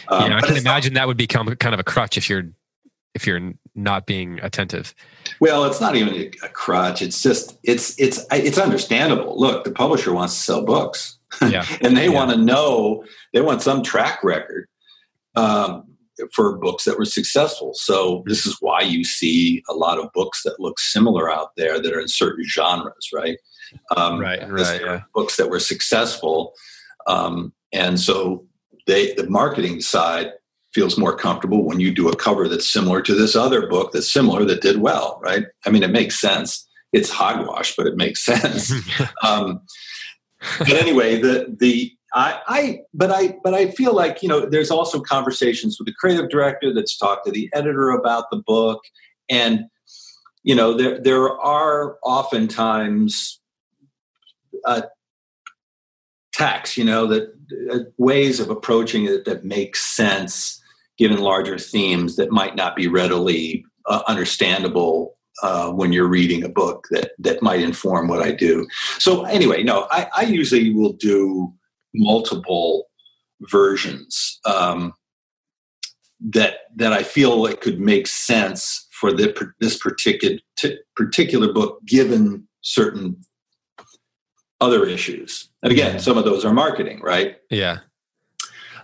Um, 0.08 0.32
yeah, 0.32 0.38
I 0.38 0.42
can 0.42 0.58
imagine 0.58 0.94
not, 0.94 1.02
that 1.02 1.08
would 1.08 1.18
become 1.18 1.48
kind 1.58 1.74
of 1.74 1.80
a 1.80 1.84
crutch 1.84 2.18
if 2.18 2.30
you're 2.30 2.50
if 3.14 3.26
you're 3.26 3.54
not 3.74 4.06
being 4.06 4.40
attentive. 4.42 4.94
Well, 5.40 5.64
it's 5.64 5.80
not 5.80 5.96
even 5.96 6.32
a 6.44 6.50
crutch. 6.50 7.02
It's 7.02 7.24
just 7.24 7.58
it's 7.64 8.00
it's 8.00 8.26
it's 8.32 8.58
understandable. 8.58 9.40
Look, 9.40 9.64
the 9.64 9.72
publisher 9.72 10.14
wants 10.14 10.36
to 10.36 10.40
sell 10.42 10.66
books, 10.66 11.18
yeah. 11.42 11.66
and 11.82 11.96
they 11.96 12.08
yeah. 12.08 12.14
want 12.14 12.32
to 12.32 12.38
know 12.38 13.04
they 13.34 13.42
want 13.42 13.62
some 13.62 13.84
track 13.84 14.24
record 14.24 14.68
um, 15.36 15.84
for 16.34 16.58
books 16.58 16.84
that 16.86 16.98
were 16.98 17.06
successful. 17.06 17.74
So 17.74 18.24
this 18.28 18.46
is 18.46 18.58
why 18.60 18.82
you 18.82 19.04
see 19.04 19.64
a 19.70 19.74
lot 19.74 20.00
of 20.00 20.12
books 20.14 20.44
that 20.44 20.60
look 20.60 20.80
similar 20.80 21.32
out 21.32 21.56
there 21.56 21.82
that 21.82 21.94
are 21.94 22.00
in 22.00 22.08
certain 22.08 22.46
genres, 22.46 23.10
right? 23.14 23.38
Um, 23.96 24.20
right, 24.20 24.50
right. 24.50 24.82
Yeah. 24.82 25.02
Books 25.14 25.38
that 25.38 25.50
were 25.50 25.60
successful, 25.60 26.54
um, 27.08 27.54
and 27.72 28.00
so 28.00 28.46
they 28.88 29.14
the 29.14 29.30
marketing 29.30 29.82
side 29.82 30.34
feels 30.74 30.98
more 30.98 31.16
comfortable 31.16 31.64
when 31.64 31.80
you 31.80 31.90
do 31.94 32.10
a 32.10 32.16
cover 32.16 32.50
that's 32.50 32.68
similar 32.68 33.02
to 33.02 33.16
this 33.16 33.34
other 33.36 33.66
book 33.68 33.94
that's 33.94 34.12
similar 34.12 34.44
that 34.44 34.62
did 34.62 34.80
well, 34.82 35.20
right? 35.24 35.46
I 35.66 35.70
mean, 35.70 35.84
it 35.84 35.90
makes 35.92 36.20
sense. 36.20 36.68
It's 36.92 37.10
hogwash, 37.10 37.76
but 37.78 37.88
it 37.88 37.96
makes 37.96 38.24
sense. 38.24 38.74
um, 39.24 39.62
but 40.60 40.72
anyway, 40.72 41.20
the 41.20 41.56
the 41.60 41.92
I, 42.14 42.40
I 42.48 42.80
but 42.94 43.12
I 43.12 43.36
but 43.44 43.54
I 43.54 43.72
feel 43.72 43.94
like 43.94 44.22
you 44.22 44.30
know 44.30 44.46
there's 44.46 44.72
also 44.72 45.02
conversations 45.02 45.78
with 45.80 45.88
the 45.88 45.94
creative 45.94 46.30
director 46.30 46.74
that's 46.74 46.98
talked 46.98 47.26
to 47.26 47.32
the 47.32 47.50
editor 47.54 47.90
about 47.90 48.30
the 48.32 48.38
book, 48.38 48.82
and 49.30 49.66
you 50.44 50.56
know 50.56 50.74
there 50.74 51.00
there 51.00 51.30
are 51.40 51.98
oftentimes 52.04 53.40
uh, 54.66 54.82
you 56.76 56.84
know 56.84 57.08
that 57.08 57.34
uh, 57.72 57.80
ways 57.98 58.40
of 58.40 58.50
approaching 58.50 59.06
it 59.06 59.26
that 59.26 59.46
make 59.46 59.76
sense 59.76 60.62
given 60.98 61.18
larger 61.18 61.58
themes 61.58 62.16
that 62.18 62.32
might 62.32 62.56
not 62.56 62.76
be 62.76 62.88
readily 62.88 63.66
uh, 63.88 64.02
understandable 64.08 65.18
uh, 65.44 65.70
when 65.72 65.92
you're 65.92 66.08
reading 66.08 66.44
a 66.44 66.50
book 66.50 66.88
that 66.92 67.12
that 67.20 67.42
might 67.42 67.62
inform 67.62 68.08
what 68.08 68.22
I 68.22 68.32
do. 68.32 68.68
So 69.00 69.26
anyway, 69.26 69.64
no, 69.64 69.88
I, 69.92 70.08
I 70.16 70.24
usually 70.24 70.74
will 70.74 70.94
do 70.94 71.54
multiple 71.94 72.86
versions 73.42 74.40
um, 74.46 74.94
that 76.22 76.60
that 76.76 76.94
I 76.94 77.04
feel 77.04 77.42
like 77.42 77.62
could 77.62 77.80
make 77.80 78.08
sense 78.08 78.88
for 78.92 79.12
the, 79.12 79.52
this 79.60 79.78
particular 79.78 80.38
t- 80.58 80.80
particular 80.96 81.52
book, 81.52 81.80
given 81.86 82.48
certain 82.62 83.18
other 84.62 84.86
issues. 84.86 85.50
And 85.64 85.72
again, 85.72 86.00
some 86.00 86.18
of 86.18 86.26
those 86.26 86.46
are 86.46 86.54
marketing, 86.54 87.02
right? 87.02 87.38
Yeah. 87.50 87.80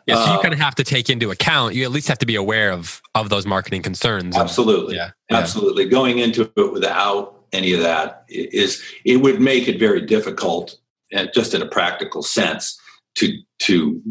Yeah, 0.07 0.15
so 0.15 0.31
you 0.31 0.39
uh, 0.39 0.41
kind 0.41 0.53
of 0.53 0.59
have 0.59 0.75
to 0.75 0.83
take 0.83 1.09
into 1.09 1.29
account. 1.29 1.75
You 1.75 1.83
at 1.83 1.91
least 1.91 2.07
have 2.07 2.17
to 2.19 2.25
be 2.25 2.35
aware 2.35 2.71
of 2.71 3.01
of 3.13 3.29
those 3.29 3.45
marketing 3.45 3.83
concerns. 3.83 4.35
Absolutely, 4.35 4.95
yeah, 4.95 5.11
absolutely. 5.29 5.87
Going 5.87 6.17
into 6.17 6.51
it 6.57 6.73
without 6.73 7.43
any 7.53 7.71
of 7.73 7.81
that 7.81 8.25
is 8.27 8.81
it 9.05 9.17
would 9.17 9.39
make 9.39 9.67
it 9.67 9.79
very 9.79 10.01
difficult, 10.01 10.75
and 11.11 11.29
just 11.35 11.53
in 11.53 11.61
a 11.61 11.67
practical 11.67 12.23
sense, 12.23 12.79
to 13.15 13.31
to 13.59 14.01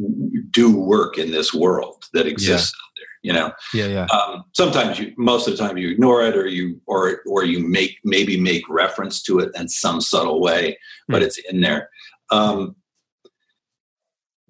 do 0.50 0.76
work 0.76 1.18
in 1.18 1.32
this 1.32 1.52
world 1.52 2.04
that 2.12 2.26
exists 2.26 2.72
yeah. 2.72 2.89
You 3.22 3.34
know, 3.34 3.52
yeah, 3.74 3.86
yeah. 3.86 4.06
Um, 4.06 4.44
sometimes 4.52 4.98
you, 4.98 5.12
most 5.18 5.46
of 5.46 5.56
the 5.56 5.62
time, 5.62 5.76
you 5.76 5.90
ignore 5.90 6.22
it, 6.22 6.36
or 6.36 6.46
you, 6.46 6.80
or 6.86 7.20
or 7.26 7.44
you 7.44 7.66
make 7.66 7.98
maybe 8.02 8.40
make 8.40 8.62
reference 8.68 9.22
to 9.24 9.40
it 9.40 9.50
in 9.54 9.68
some 9.68 10.00
subtle 10.00 10.40
way, 10.40 10.78
but 11.06 11.20
hmm. 11.20 11.26
it's 11.26 11.38
in 11.50 11.60
there. 11.60 11.90
Um, 12.30 12.76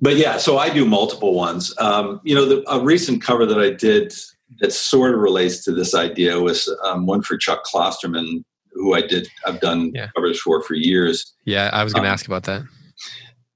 but 0.01 0.17
yeah, 0.17 0.39
so 0.39 0.59
I 0.59 0.71
do 0.71 0.85
multiple 0.85 1.35
ones. 1.35 1.75
Um, 1.79 2.21
you 2.25 2.35
know, 2.35 2.47
the, 2.47 2.65
a 2.71 2.81
recent 2.83 3.23
cover 3.23 3.45
that 3.45 3.59
I 3.59 3.71
did 3.71 4.15
that 4.61 4.73
sort 4.73 5.15
of 5.15 5.21
relates 5.21 5.65
to 5.65 5.73
this 5.73 5.95
idea 5.95 6.41
was 6.41 6.75
um, 6.85 7.07
one 7.07 7.23
for 7.23 7.37
Chuck 7.37 7.65
Klosterman, 7.65 8.45
who 8.73 8.95
I 8.95 9.03
did. 9.03 9.29
I've 9.47 9.61
done 9.61 9.93
yeah. 9.95 10.09
covers 10.15 10.41
for 10.41 10.63
for 10.63 10.75
years. 10.75 11.35
Yeah, 11.45 11.71
I 11.73 11.85
was 11.85 11.93
going 11.93 12.05
to 12.05 12.09
um, 12.09 12.15
ask 12.15 12.27
about 12.27 12.45
that. 12.45 12.63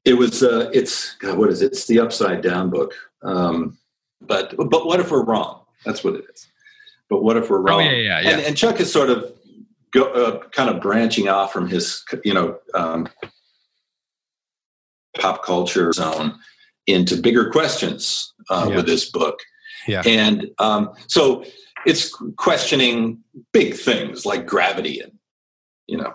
It 0.05 0.15
was. 0.15 0.43
Uh, 0.43 0.71
it's 0.73 1.15
God. 1.17 1.39
What 1.39 1.51
is 1.51 1.63
it? 1.63 1.73
It's 1.73 1.87
the 1.87 2.01
Upside 2.01 2.43
Down 2.43 2.69
book. 2.69 2.95
Um, 3.23 3.79
but 4.27 4.55
but 4.57 4.87
what 4.87 5.01
if 5.01 5.11
we're 5.11 5.25
wrong? 5.25 5.61
That's 5.85 6.03
what 6.03 6.15
it 6.15 6.25
is. 6.33 6.49
But 7.09 7.23
what 7.23 7.37
if 7.37 7.51
we're 7.51 7.61
wrong? 7.61 7.81
Oh 7.81 7.85
yeah, 7.85 7.91
yeah, 7.91 8.21
yeah. 8.21 8.31
And, 8.31 8.41
and 8.43 8.57
Chuck 8.57 8.81
is 8.81 8.93
sort 8.93 9.11
of 9.11 9.33
go, 9.95 10.05
uh, 10.07 10.49
kind 10.49 10.69
of 10.69 10.83
branching 10.83 11.29
off 11.29 11.53
from 11.53 11.69
his, 11.69 12.05
you 12.25 12.35
know, 12.35 12.59
um, 12.75 13.09
pop 15.19 15.45
culture 15.45 15.93
zone 15.93 16.39
into 16.87 17.17
bigger 17.17 17.51
questions 17.51 18.35
uh, 18.51 18.67
yeah. 18.69 18.77
with 18.77 18.87
this 18.87 19.11
book. 19.11 19.39
Yeah. 19.87 20.03
And 20.05 20.51
um, 20.59 20.93
so 21.07 21.45
it's 21.87 22.13
questioning 22.37 23.21
big 23.53 23.75
things 23.75 24.27
like 24.27 24.47
gravity 24.47 25.01
and, 25.01 25.13
you 25.87 25.99
know, 25.99 26.15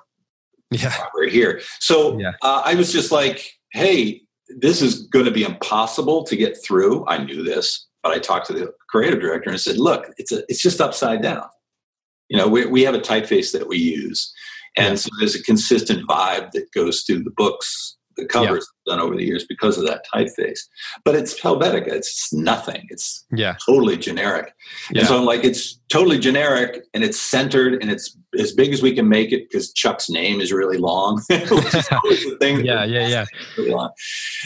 yeah. 0.71 0.93
we're 1.15 1.29
here. 1.29 1.61
So 1.79 2.19
yeah. 2.19 2.33
uh, 2.41 2.61
I 2.65 2.75
was 2.75 2.91
just 2.91 3.11
like, 3.11 3.57
hey, 3.71 4.21
this 4.49 4.81
is 4.81 5.07
going 5.07 5.25
to 5.25 5.31
be 5.31 5.43
impossible 5.43 6.23
to 6.23 6.35
get 6.35 6.57
through. 6.61 7.07
I 7.07 7.23
knew 7.23 7.43
this, 7.43 7.87
but 8.03 8.13
I 8.13 8.19
talked 8.19 8.47
to 8.47 8.53
the 8.53 8.73
creative 8.87 9.19
director 9.19 9.49
and 9.49 9.59
said, 9.59 9.77
look, 9.77 10.11
it's 10.17 10.31
a, 10.31 10.43
it's 10.47 10.61
just 10.61 10.81
upside 10.81 11.21
down. 11.21 11.43
You 12.29 12.37
know, 12.37 12.47
we, 12.47 12.65
we 12.65 12.83
have 12.83 12.95
a 12.95 12.99
typeface 12.99 13.51
that 13.53 13.67
we 13.67 13.77
use. 13.77 14.31
And 14.77 14.99
so 14.99 15.09
there's 15.19 15.35
a 15.35 15.43
consistent 15.43 16.07
vibe 16.07 16.51
that 16.51 16.71
goes 16.73 17.01
through 17.01 17.23
the 17.23 17.33
books 17.35 17.97
the 18.19 18.25
covers 18.25 18.67
yeah. 18.85 18.93
done 18.93 19.01
over 19.01 19.15
the 19.15 19.23
years 19.23 19.45
because 19.47 19.77
of 19.77 19.85
that 19.87 20.05
typeface. 20.13 20.59
But 21.03 21.15
it's 21.15 21.39
Helvetica. 21.39 21.87
It's 21.87 22.31
nothing. 22.33 22.85
It's 22.89 23.25
yeah. 23.31 23.55
totally 23.65 23.97
generic. 23.97 24.53
Yeah. 24.91 24.99
And 24.99 25.07
so 25.07 25.17
I'm 25.17 25.25
like, 25.25 25.43
it's 25.43 25.79
totally 25.89 26.19
generic 26.19 26.83
and 26.93 27.03
it's 27.03 27.19
centered 27.19 27.81
and 27.81 27.91
it's 27.91 28.17
as 28.37 28.51
big 28.51 28.73
as 28.73 28.81
we 28.81 28.93
can 28.93 29.07
make 29.07 29.31
it 29.31 29.49
because 29.49 29.71
Chuck's 29.73 30.09
name 30.09 30.41
is 30.41 30.51
really 30.51 30.77
long. 30.77 31.21
yeah, 31.29 32.83
yeah, 32.83 32.83
yeah. 32.85 33.25
Really. 33.57 33.89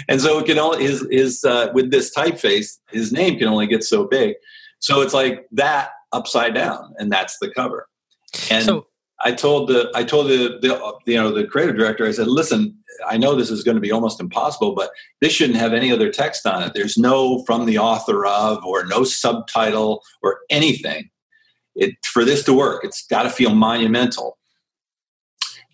And 0.08 0.22
so 0.22 0.40
it 0.40 0.46
can 0.46 0.58
only 0.58 0.84
his 0.84 1.06
his 1.12 1.44
uh, 1.44 1.70
with 1.74 1.92
this 1.92 2.14
typeface, 2.16 2.78
his 2.92 3.12
name 3.12 3.38
can 3.38 3.48
only 3.48 3.68
get 3.68 3.84
so 3.84 4.06
big. 4.06 4.36
So 4.80 5.02
it's 5.02 5.14
like 5.14 5.48
that 5.52 5.92
upside 6.12 6.54
down, 6.54 6.94
and 6.98 7.12
that's 7.12 7.38
the 7.40 7.50
cover. 7.50 7.88
And 8.50 8.66
so, 8.66 8.88
I 9.24 9.32
told 9.32 9.70
the 9.70 9.90
I 9.96 10.04
told 10.04 10.28
the, 10.28 10.60
the 10.62 11.12
you 11.12 11.18
know 11.18 11.32
the 11.32 11.48
creative 11.48 11.78
director 11.78 12.06
I 12.06 12.12
said 12.12 12.28
listen 12.28 12.78
I 13.08 13.18
know 13.18 13.36
this 13.36 13.50
is 13.50 13.64
going 13.64 13.76
to 13.76 13.82
be 13.82 13.92
almost 13.92 14.20
impossible 14.20 14.76
but 14.76 14.92
this 15.22 15.34
shouldn't 15.34 15.58
have 15.58 15.74
any 15.74 15.92
other 15.92 16.12
text 16.12 16.46
on 16.46 16.62
it. 16.64 16.74
There's 16.74 16.98
no 16.98 17.44
from 17.46 17.66
the 17.66 17.78
author 17.78 18.26
of 18.26 18.64
or 18.66 18.86
no 18.86 19.04
subtitle 19.04 20.04
or 20.22 20.40
anything. 20.50 21.10
It 21.76 21.96
for 22.06 22.26
this 22.26 22.44
to 22.46 22.54
work 22.54 22.84
it's 22.84 23.06
got 23.08 23.24
to 23.24 23.30
feel 23.30 23.56
monumental. 23.56 24.38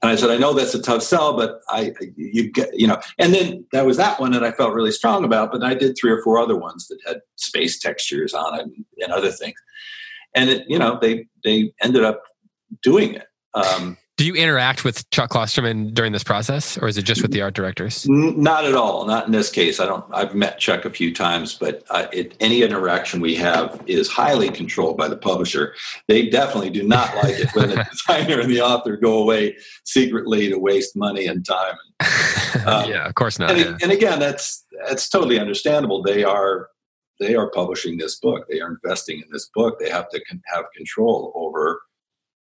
And 0.01 0.11
I 0.11 0.15
said 0.15 0.29
I 0.29 0.37
know 0.37 0.53
that's 0.53 0.75
a 0.75 0.81
tough 0.81 1.01
sell 1.01 1.35
but 1.35 1.61
I 1.69 1.93
you 2.15 2.51
get 2.51 2.69
you 2.77 2.87
know 2.87 3.01
and 3.17 3.33
then 3.33 3.65
that 3.71 3.85
was 3.85 3.97
that 3.97 4.19
one 4.19 4.31
that 4.33 4.43
I 4.43 4.51
felt 4.51 4.73
really 4.73 4.91
strong 4.91 5.23
about 5.23 5.51
but 5.51 5.63
I 5.63 5.73
did 5.73 5.97
three 5.97 6.11
or 6.11 6.21
four 6.21 6.37
other 6.39 6.55
ones 6.55 6.87
that 6.87 6.99
had 7.05 7.21
space 7.35 7.79
textures 7.79 8.33
on 8.33 8.59
it 8.59 8.67
and 8.99 9.11
other 9.11 9.31
things. 9.31 9.59
And 10.35 10.51
it, 10.51 10.65
you 10.67 10.77
know 10.77 10.99
they 11.01 11.25
they 11.43 11.73
ended 11.81 12.03
up 12.03 12.21
doing 12.83 13.15
it 13.15 13.25
um, 13.53 13.97
do 14.19 14.25
you 14.25 14.35
interact 14.35 14.83
with 14.83 15.09
Chuck 15.11 15.29
Klosterman 15.29 15.93
during 15.93 16.11
this 16.11 16.25
process, 16.25 16.77
or 16.77 16.89
is 16.89 16.97
it 16.97 17.03
just 17.03 17.21
with 17.21 17.31
the 17.31 17.41
art 17.41 17.53
directors? 17.53 18.05
Not 18.09 18.65
at 18.65 18.75
all. 18.75 19.05
Not 19.05 19.27
in 19.27 19.31
this 19.31 19.49
case. 19.49 19.79
I 19.79 19.85
don't. 19.85 20.03
I've 20.11 20.35
met 20.35 20.59
Chuck 20.59 20.83
a 20.83 20.89
few 20.89 21.15
times, 21.15 21.55
but 21.55 21.83
uh, 21.89 22.07
it, 22.11 22.35
any 22.41 22.61
interaction 22.61 23.21
we 23.21 23.35
have 23.35 23.81
is 23.87 24.09
highly 24.09 24.49
controlled 24.49 24.97
by 24.97 25.07
the 25.07 25.15
publisher. 25.15 25.73
They 26.09 26.27
definitely 26.27 26.69
do 26.69 26.83
not 26.83 27.15
like 27.15 27.39
it 27.39 27.47
when 27.55 27.69
the 27.69 27.87
designer 27.91 28.41
and 28.41 28.51
the 28.51 28.59
author 28.59 28.97
go 28.97 29.19
away 29.19 29.55
secretly 29.85 30.49
to 30.49 30.59
waste 30.59 30.97
money 30.97 31.25
and 31.25 31.45
time. 31.45 31.77
Um, 32.65 32.89
yeah, 32.89 33.07
of 33.07 33.13
course 33.13 33.37
not. 33.37 33.51
And, 33.51 33.59
yeah. 33.59 33.77
and 33.83 33.91
again, 33.91 34.19
that's 34.19 34.65
that's 34.87 35.07
totally 35.07 35.39
understandable. 35.39 36.01
They 36.01 36.23
are 36.23 36.69
they 37.19 37.35
are 37.35 37.49
publishing 37.51 37.97
this 37.97 38.19
book. 38.19 38.47
They 38.49 38.59
are 38.59 38.71
investing 38.83 39.19
in 39.19 39.29
this 39.31 39.49
book. 39.53 39.79
They 39.79 39.89
have 39.89 40.09
to 40.09 40.21
con- 40.25 40.41
have 40.47 40.65
control 40.75 41.31
over 41.35 41.79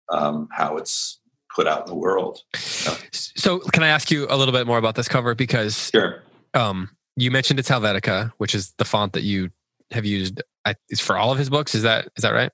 um, 0.09 0.47
how 0.51 0.77
it's 0.77 1.19
put 1.55 1.67
out 1.67 1.81
in 1.81 1.87
the 1.87 1.95
world. 1.95 2.41
So. 2.55 2.93
so, 3.11 3.59
can 3.59 3.83
I 3.83 3.87
ask 3.87 4.11
you 4.11 4.27
a 4.29 4.37
little 4.37 4.53
bit 4.53 4.67
more 4.67 4.77
about 4.77 4.95
this 4.95 5.07
cover? 5.07 5.35
Because 5.35 5.89
sure. 5.89 6.23
um, 6.53 6.89
you 7.15 7.31
mentioned 7.31 7.59
it's 7.59 7.69
Helvetica, 7.69 8.31
which 8.37 8.53
is 8.53 8.73
the 8.77 8.85
font 8.85 9.13
that 9.13 9.23
you 9.23 9.49
have 9.91 10.05
used. 10.05 10.41
Is 10.89 10.99
for 10.99 11.15
all 11.17 11.31
of 11.31 11.37
his 11.37 11.49
books. 11.49 11.73
Is 11.73 11.83
that 11.83 12.09
is 12.17 12.23
that 12.23 12.33
right? 12.33 12.51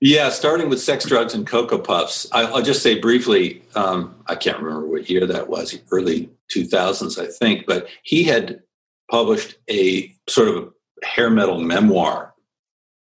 Yeah, 0.00 0.28
starting 0.28 0.68
with 0.68 0.80
Sex, 0.80 1.06
Drugs, 1.06 1.32
and 1.32 1.46
Cocoa 1.46 1.78
Puffs. 1.78 2.26
I, 2.32 2.50
will 2.50 2.62
just 2.62 2.82
say 2.82 2.98
briefly. 2.98 3.62
Um, 3.74 4.14
I 4.26 4.34
can't 4.34 4.58
remember 4.58 4.86
what 4.86 5.08
year 5.08 5.26
that 5.26 5.48
was. 5.48 5.78
Early 5.90 6.28
two 6.48 6.66
thousands, 6.66 7.18
I 7.18 7.26
think. 7.26 7.66
But 7.66 7.86
he 8.02 8.24
had 8.24 8.62
published 9.10 9.56
a 9.70 10.12
sort 10.28 10.48
of 10.48 10.72
hair 11.02 11.30
metal 11.30 11.60
memoir 11.60 12.34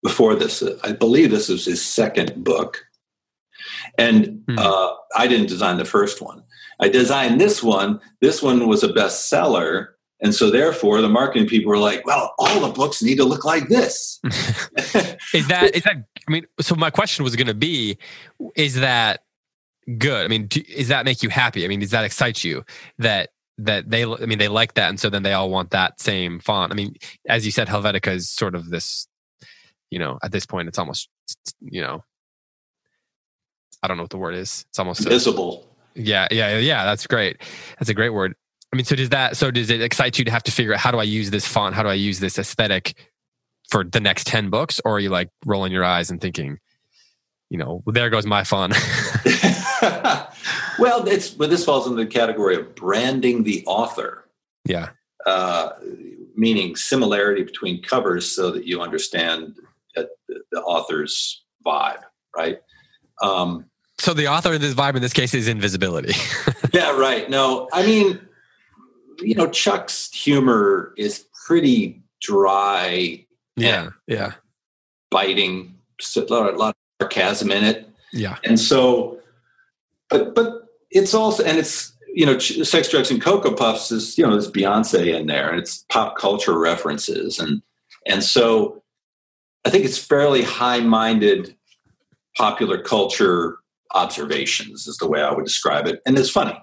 before 0.03 0.35
this. 0.35 0.63
I 0.83 0.93
believe 0.93 1.31
this 1.31 1.49
was 1.49 1.65
his 1.65 1.85
second 1.85 2.45
book 2.45 2.85
and 3.99 4.43
hmm. 4.49 4.59
uh, 4.59 4.93
I 5.17 5.27
didn't 5.27 5.49
design 5.49 5.79
the 5.79 5.85
first 5.85 6.21
one. 6.21 6.43
I 6.81 6.89
designed 6.89 7.41
this 7.41 7.63
one. 7.63 8.01
This 8.21 8.43
one 8.43 8.67
was 8.67 8.83
a 8.83 8.89
bestseller. 8.89 9.89
And 10.21 10.35
so, 10.35 10.51
therefore, 10.51 11.01
the 11.01 11.09
marketing 11.09 11.49
people 11.49 11.71
were 11.71 11.79
like, 11.79 12.07
well, 12.07 12.35
all 12.39 12.61
the 12.61 12.73
books 12.73 13.03
need 13.03 13.17
to 13.17 13.25
look 13.25 13.45
like 13.45 13.69
this. 13.69 14.21
is 14.25 15.49
that, 15.49 15.71
is 15.75 15.83
that, 15.83 15.97
I 16.27 16.31
mean, 16.31 16.47
so 16.61 16.75
my 16.75 16.91
question 16.91 17.25
was 17.25 17.37
going 17.37 17.47
to 17.47 17.55
be, 17.55 17.99
is 18.57 18.77
that 18.77 19.23
good? 19.99 20.25
I 20.25 20.29
mean, 20.29 20.47
do, 20.47 20.63
does 20.63 20.89
that 20.89 21.05
make 21.05 21.23
you 21.23 21.29
happy? 21.29 21.65
I 21.65 21.69
mean, 21.69 21.81
does 21.81 21.91
that 21.91 22.05
excite 22.05 22.43
you 22.43 22.65
that, 22.99 23.31
that 23.59 23.91
they, 23.91 24.05
I 24.05 24.27
mean, 24.27 24.39
they 24.39 24.49
like 24.49 24.75
that. 24.75 24.89
And 24.89 24.99
so 24.99 25.11
then 25.11 25.23
they 25.23 25.33
all 25.33 25.51
want 25.51 25.71
that 25.71 26.01
same 26.01 26.41
font. 26.41 26.73
I 26.73 26.75
mean, 26.75 26.97
as 27.29 27.45
you 27.45 27.53
said, 27.53 27.69
Helvetica 27.69 28.15
is 28.15 28.31
sort 28.31 28.55
of 28.55 28.71
this, 28.71 29.07
you 29.91 29.99
know, 29.99 30.19
at 30.23 30.33
this 30.33 30.47
point, 30.47 30.69
it's 30.69 30.79
almost, 30.79 31.09
you 31.61 31.81
know, 31.81 32.03
I 33.85 33.89
don't 33.89 33.97
know 33.97 34.03
what 34.03 34.11
the 34.11 34.19
word 34.19 34.35
is. 34.35 34.65
It's 34.71 34.79
almost 34.79 35.07
visible. 35.07 35.69
A, 35.95 36.01
yeah, 36.01 36.27
yeah, 36.31 36.59
yeah. 36.59 36.85
That's 36.85 37.07
great. 37.07 37.41
That's 37.79 37.91
a 37.91 37.95
great 37.95 38.11
word. 38.11 38.35
I 38.73 38.77
mean, 38.77 38.85
so 38.85 38.97
does 38.97 39.11
that? 39.11 39.37
So 39.37 39.51
does 39.51 39.71
it 39.71 39.81
excite 39.81 40.19
you 40.19 40.25
to 40.25 40.31
have 40.31 40.43
to 40.45 40.51
figure 40.51 40.73
out 40.73 40.81
how 40.81 40.91
do 40.91 40.99
I 40.99 41.05
use 41.05 41.31
this 41.31 41.47
font? 41.47 41.75
How 41.75 41.83
do 41.83 41.89
I 41.89 41.95
use 41.95 42.19
this 42.19 42.39
aesthetic 42.39 42.95
for 43.69 43.85
the 43.85 44.01
next 44.01 44.27
10 44.27 44.51
books 44.51 44.81
or 44.85 44.97
are 44.97 45.01
you 45.01 45.11
like 45.11 45.31
rolling 45.45 45.73
your 45.73 45.85
eyes 45.85 46.11
and 46.11 46.21
thinking 46.21 46.59
you 47.51 47.59
know 47.59 47.83
there 47.87 48.11
goes 48.11 48.27
my 48.27 48.45
fun 48.45 48.71
well 50.79 51.07
it's 51.07 51.31
but 51.31 51.51
this 51.51 51.65
falls 51.65 51.87
into 51.87 52.03
the 52.03 52.11
category 52.11 52.57
of 52.57 52.75
branding 52.75 53.43
the 53.45 53.65
author 53.67 54.29
yeah 54.65 54.91
uh, 55.27 55.71
meaning 56.37 56.77
similarity 56.77 57.43
between 57.43 57.83
covers 57.83 58.31
so 58.31 58.51
that 58.51 58.67
you 58.67 58.83
understand 58.83 59.57
the, 59.95 60.09
the 60.53 60.61
author's 60.63 61.45
vibe 61.65 62.03
right 62.37 62.59
um, 63.23 63.65
so 63.99 64.13
the 64.15 64.29
author 64.29 64.55
of 64.55 64.61
this 64.61 64.75
vibe 64.75 64.97
in 64.97 65.03
this 65.03 65.13
case 65.13 65.35
is 65.35 65.49
invisibility. 65.49 66.15
Yeah 66.73 66.99
right. 66.99 67.31
No 67.31 67.69
i 67.73 67.87
mean 67.87 68.21
you 69.21 69.37
know 69.37 69.49
chuck's 69.49 70.13
humor 70.13 70.93
is 70.97 71.27
pretty 71.47 72.03
dry 72.21 73.25
yeah 73.57 73.91
yeah. 74.09 74.33
biting 75.13 75.79
a 76.17 76.21
lot, 76.23 76.53
a 76.53 76.57
lot 76.57 76.71
of 76.71 77.07
sarcasm 77.07 77.53
in 77.53 77.63
it. 77.63 77.89
Yeah. 78.13 78.39
And 78.43 78.59
so 78.59 79.21
but 80.11 80.35
but 80.35 80.65
it's 80.91 81.15
also 81.15 81.45
and 81.45 81.59
it's 81.59 81.93
you 82.13 82.27
know 82.27 82.39
sex 82.41 82.89
drugs 82.89 83.13
and 83.13 83.23
cocoa 83.23 83.55
puffs 83.55 83.93
is 83.93 84.19
you 84.19 84.25
know 84.25 84.33
there's 84.33 84.51
beyonce 84.51 85.17
in 85.17 85.27
there 85.29 85.51
and 85.51 85.61
it's 85.61 85.85
pop 85.91 86.17
culture 86.17 86.59
references. 86.59 87.39
And 87.39 87.63
and 88.07 88.25
so 88.25 88.83
i 89.65 89.71
think 89.71 89.85
it's 89.85 89.99
fairly 89.99 90.43
high-minded 90.43 91.55
popular 92.37 92.83
culture 92.83 93.59
observations 93.95 94.87
is 94.87 94.97
the 94.99 95.09
way 95.09 95.23
i 95.23 95.33
would 95.33 95.45
describe 95.45 95.87
it 95.87 96.01
and 96.07 96.19
it's 96.19 96.31
funny 96.31 96.59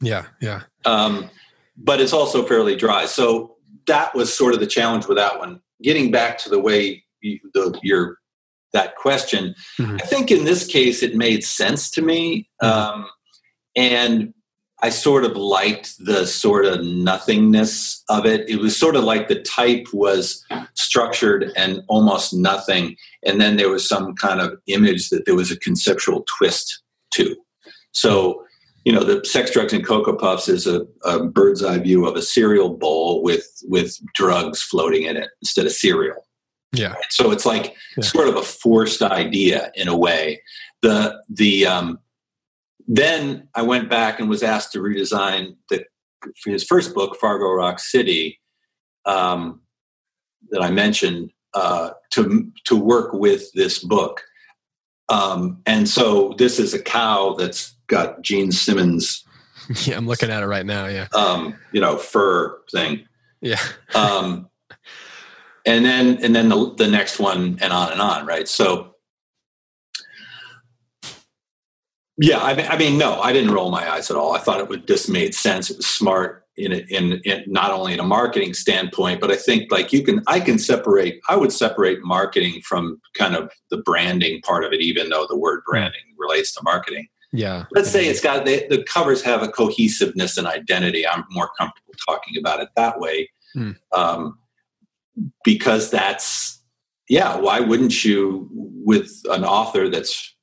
yeah 0.00 0.26
yeah 0.40 0.62
um, 0.84 1.28
but 1.76 2.00
it's 2.00 2.12
also 2.12 2.44
fairly 2.44 2.76
dry 2.76 3.04
so 3.04 3.58
that 3.88 4.14
was 4.14 4.32
sort 4.32 4.54
of 4.54 4.60
the 4.60 4.66
challenge 4.66 5.08
with 5.08 5.18
that 5.18 5.38
one. 5.38 5.60
Getting 5.82 6.12
back 6.12 6.38
to 6.38 6.48
the 6.48 6.60
way 6.60 7.04
you, 7.20 7.40
the, 7.54 7.78
your 7.82 8.18
that 8.72 8.94
question, 8.96 9.54
mm-hmm. 9.80 9.96
I 10.00 10.06
think 10.06 10.30
in 10.30 10.44
this 10.44 10.66
case 10.66 11.02
it 11.02 11.16
made 11.16 11.42
sense 11.42 11.90
to 11.92 12.02
me, 12.02 12.48
mm-hmm. 12.62 13.00
um, 13.00 13.06
and 13.74 14.32
I 14.80 14.90
sort 14.90 15.24
of 15.24 15.36
liked 15.36 15.98
the 15.98 16.26
sort 16.26 16.64
of 16.64 16.84
nothingness 16.84 18.02
of 18.08 18.26
it. 18.26 18.48
It 18.48 18.60
was 18.60 18.76
sort 18.76 18.94
of 18.94 19.04
like 19.04 19.28
the 19.28 19.42
type 19.42 19.88
was 19.92 20.44
structured 20.74 21.50
and 21.56 21.82
almost 21.88 22.32
nothing, 22.32 22.96
and 23.24 23.40
then 23.40 23.56
there 23.56 23.70
was 23.70 23.88
some 23.88 24.14
kind 24.14 24.40
of 24.40 24.58
image 24.66 25.08
that 25.08 25.26
there 25.26 25.34
was 25.34 25.50
a 25.50 25.58
conceptual 25.58 26.24
twist 26.38 26.82
to. 27.14 27.36
So 27.92 28.44
you 28.84 28.92
know, 28.92 29.04
the 29.04 29.22
sex, 29.26 29.50
drugs, 29.50 29.74
and 29.74 29.84
cocoa 29.84 30.14
puffs 30.14 30.48
is 30.48 30.66
a, 30.66 30.86
a, 31.04 31.22
bird's 31.22 31.62
eye 31.62 31.78
view 31.78 32.06
of 32.06 32.16
a 32.16 32.22
cereal 32.22 32.70
bowl 32.70 33.22
with 33.22 33.46
with 33.64 33.98
drugs 34.14 34.62
floating 34.62 35.02
in 35.02 35.16
it 35.16 35.28
instead 35.42 35.66
of 35.66 35.72
cereal. 35.72 36.26
Yeah. 36.72 36.94
So 37.10 37.30
it's 37.30 37.44
like 37.44 37.74
yeah. 37.96 38.04
sort 38.04 38.28
of 38.28 38.36
a 38.36 38.42
forced 38.42 39.02
idea 39.02 39.72
in 39.74 39.88
a 39.88 39.96
way. 39.96 40.40
The 40.80 41.20
the 41.28 41.66
um, 41.66 41.98
then 42.88 43.48
I 43.54 43.62
went 43.62 43.90
back 43.90 44.18
and 44.18 44.28
was 44.28 44.42
asked 44.42 44.72
to 44.72 44.80
redesign 44.80 45.56
the 45.68 45.84
his 46.44 46.64
first 46.64 46.94
book, 46.94 47.16
Fargo 47.20 47.48
Rock 47.52 47.78
City, 47.78 48.40
um, 49.04 49.60
that 50.50 50.62
I 50.62 50.70
mentioned, 50.70 51.30
uh, 51.54 51.90
to 52.12 52.50
to 52.64 52.76
work 52.76 53.12
with 53.12 53.52
this 53.52 53.78
book. 53.78 54.24
Um, 55.10 55.62
and 55.66 55.88
so 55.88 56.34
this 56.38 56.58
is 56.58 56.74
a 56.74 56.82
cow 56.82 57.34
that's 57.38 57.76
got 57.86 58.22
Gene 58.22 58.50
Simmons. 58.50 59.24
Yeah, 59.84 59.98
I'm 59.98 60.06
looking 60.06 60.30
at 60.30 60.42
it 60.42 60.46
right 60.46 60.64
now. 60.64 60.86
Yeah. 60.86 61.08
Um, 61.12 61.54
you 61.72 61.80
know, 61.82 61.98
fur 61.98 62.58
thing. 62.72 63.04
Yeah. 63.42 63.60
um, 63.94 64.48
and 65.66 65.84
then 65.84 66.24
and 66.24 66.34
then 66.34 66.48
the, 66.48 66.74
the 66.76 66.88
next 66.88 67.18
one 67.18 67.58
and 67.60 67.70
on 67.70 67.92
and 67.92 68.00
on, 68.00 68.24
right? 68.24 68.48
So 68.48 68.94
yeah, 72.18 72.38
I 72.40 72.54
mean, 72.54 72.66
I 72.68 72.76
mean, 72.76 72.98
no, 72.98 73.20
I 73.20 73.32
didn't 73.32 73.52
roll 73.52 73.70
my 73.70 73.90
eyes 73.90 74.10
at 74.10 74.16
all. 74.16 74.34
I 74.34 74.38
thought 74.38 74.60
it 74.60 74.68
would 74.68 74.86
just 74.86 75.08
made 75.08 75.34
sense. 75.34 75.70
It 75.70 75.76
was 75.76 75.86
smart 75.86 76.44
in, 76.56 76.72
in 76.72 77.20
in 77.24 77.44
not 77.46 77.70
only 77.70 77.92
in 77.94 78.00
a 78.00 78.04
marketing 78.04 78.54
standpoint, 78.54 79.20
but 79.20 79.30
I 79.30 79.36
think 79.36 79.70
like 79.70 79.92
you 79.92 80.02
can, 80.02 80.22
I 80.26 80.40
can 80.40 80.58
separate. 80.58 81.20
I 81.28 81.36
would 81.36 81.52
separate 81.52 82.02
marketing 82.02 82.60
from 82.66 83.00
kind 83.14 83.36
of 83.36 83.50
the 83.70 83.78
branding 83.78 84.40
part 84.42 84.64
of 84.64 84.72
it, 84.72 84.80
even 84.80 85.08
though 85.08 85.26
the 85.28 85.38
word 85.38 85.62
branding 85.64 86.00
relates 86.18 86.52
to 86.54 86.60
marketing. 86.64 87.06
Yeah. 87.32 87.66
Let's 87.72 87.90
say 87.90 88.06
it's 88.06 88.22
got 88.22 88.46
the, 88.46 88.66
the 88.70 88.82
covers 88.82 89.22
have 89.22 89.42
a 89.42 89.48
cohesiveness 89.48 90.38
and 90.38 90.46
identity. 90.46 91.06
I'm 91.06 91.24
more 91.30 91.50
comfortable 91.58 91.94
talking 92.06 92.38
about 92.38 92.60
it 92.60 92.70
that 92.74 92.98
way. 92.98 93.30
Hmm. 93.52 93.72
Um, 93.92 94.38
because 95.44 95.90
that's, 95.90 96.62
yeah, 97.08 97.36
why 97.36 97.60
wouldn't 97.60 98.04
you, 98.04 98.48
with 98.52 99.10
an 99.30 99.44
author 99.44 99.88
that's 99.88 100.34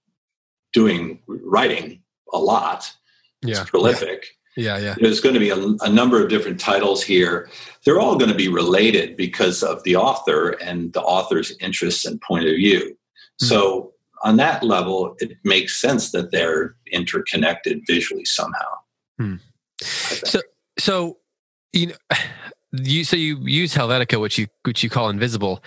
doing 0.76 1.20
writing 1.28 2.02
a 2.34 2.38
lot, 2.38 2.94
yeah. 3.42 3.64
prolific. 3.64 4.28
Yeah. 4.58 4.78
yeah, 4.78 4.84
yeah. 4.84 4.96
There's 5.00 5.22
going 5.22 5.34
to 5.34 5.40
be 5.40 5.50
a, 5.50 5.58
a 5.82 5.90
number 5.90 6.22
of 6.22 6.30
different 6.30 6.60
titles 6.60 7.02
here. 7.02 7.50
They're 7.86 8.00
all 8.00 8.18
going 8.18 8.30
to 8.30 8.38
be 8.38 8.50
related 8.50 9.16
because 9.16 9.64
of 9.64 9.82
the 9.84 9.96
author 9.96 10.50
and 10.50 10.92
the 10.92 11.02
author's 11.02 11.56
interests 11.62 12.06
and 12.06 12.20
point 12.22 12.46
of 12.46 12.56
view. 12.56 12.98
Hmm. 13.40 13.46
So 13.46 13.94
on 14.24 14.36
that 14.38 14.64
level, 14.64 15.16
it 15.20 15.38
makes 15.46 15.80
sense 15.80 16.12
that 16.12 16.32
they're 16.32 16.76
interconnected 16.92 17.82
visually 17.88 18.26
somehow. 18.26 18.72
Hmm. 19.18 19.36
So, 19.82 20.42
so 20.78 21.18
you 21.72 21.88
know, 21.88 21.96
you 22.74 23.06
so 23.06 23.16
you 23.16 23.38
use 23.46 23.74
Helvetica, 23.74 24.20
which 24.20 24.38
you 24.38 24.48
which 24.64 24.84
you 24.84 24.90
call 24.90 25.10
invisible, 25.10 25.64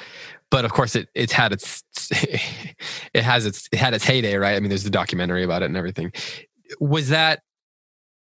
but 0.51 0.67
of 0.67 0.73
course 0.73 0.95
it 0.95 1.09
it's 1.15 1.33
had 1.33 1.53
its 1.53 1.83
it 3.15 3.25
has 3.25 3.47
its 3.47 3.69
it 3.73 3.79
had 3.79 3.95
its 3.95 4.05
heyday, 4.05 4.37
right? 4.37 4.57
I 4.57 4.61
mean, 4.61 4.69
there's 4.69 4.85
the 4.85 4.91
documentary 4.91 5.43
about 5.43 5.63
it 5.63 5.67
and 5.67 5.77
everything. 5.77 6.13
Was 6.81 7.09
that 7.09 7.41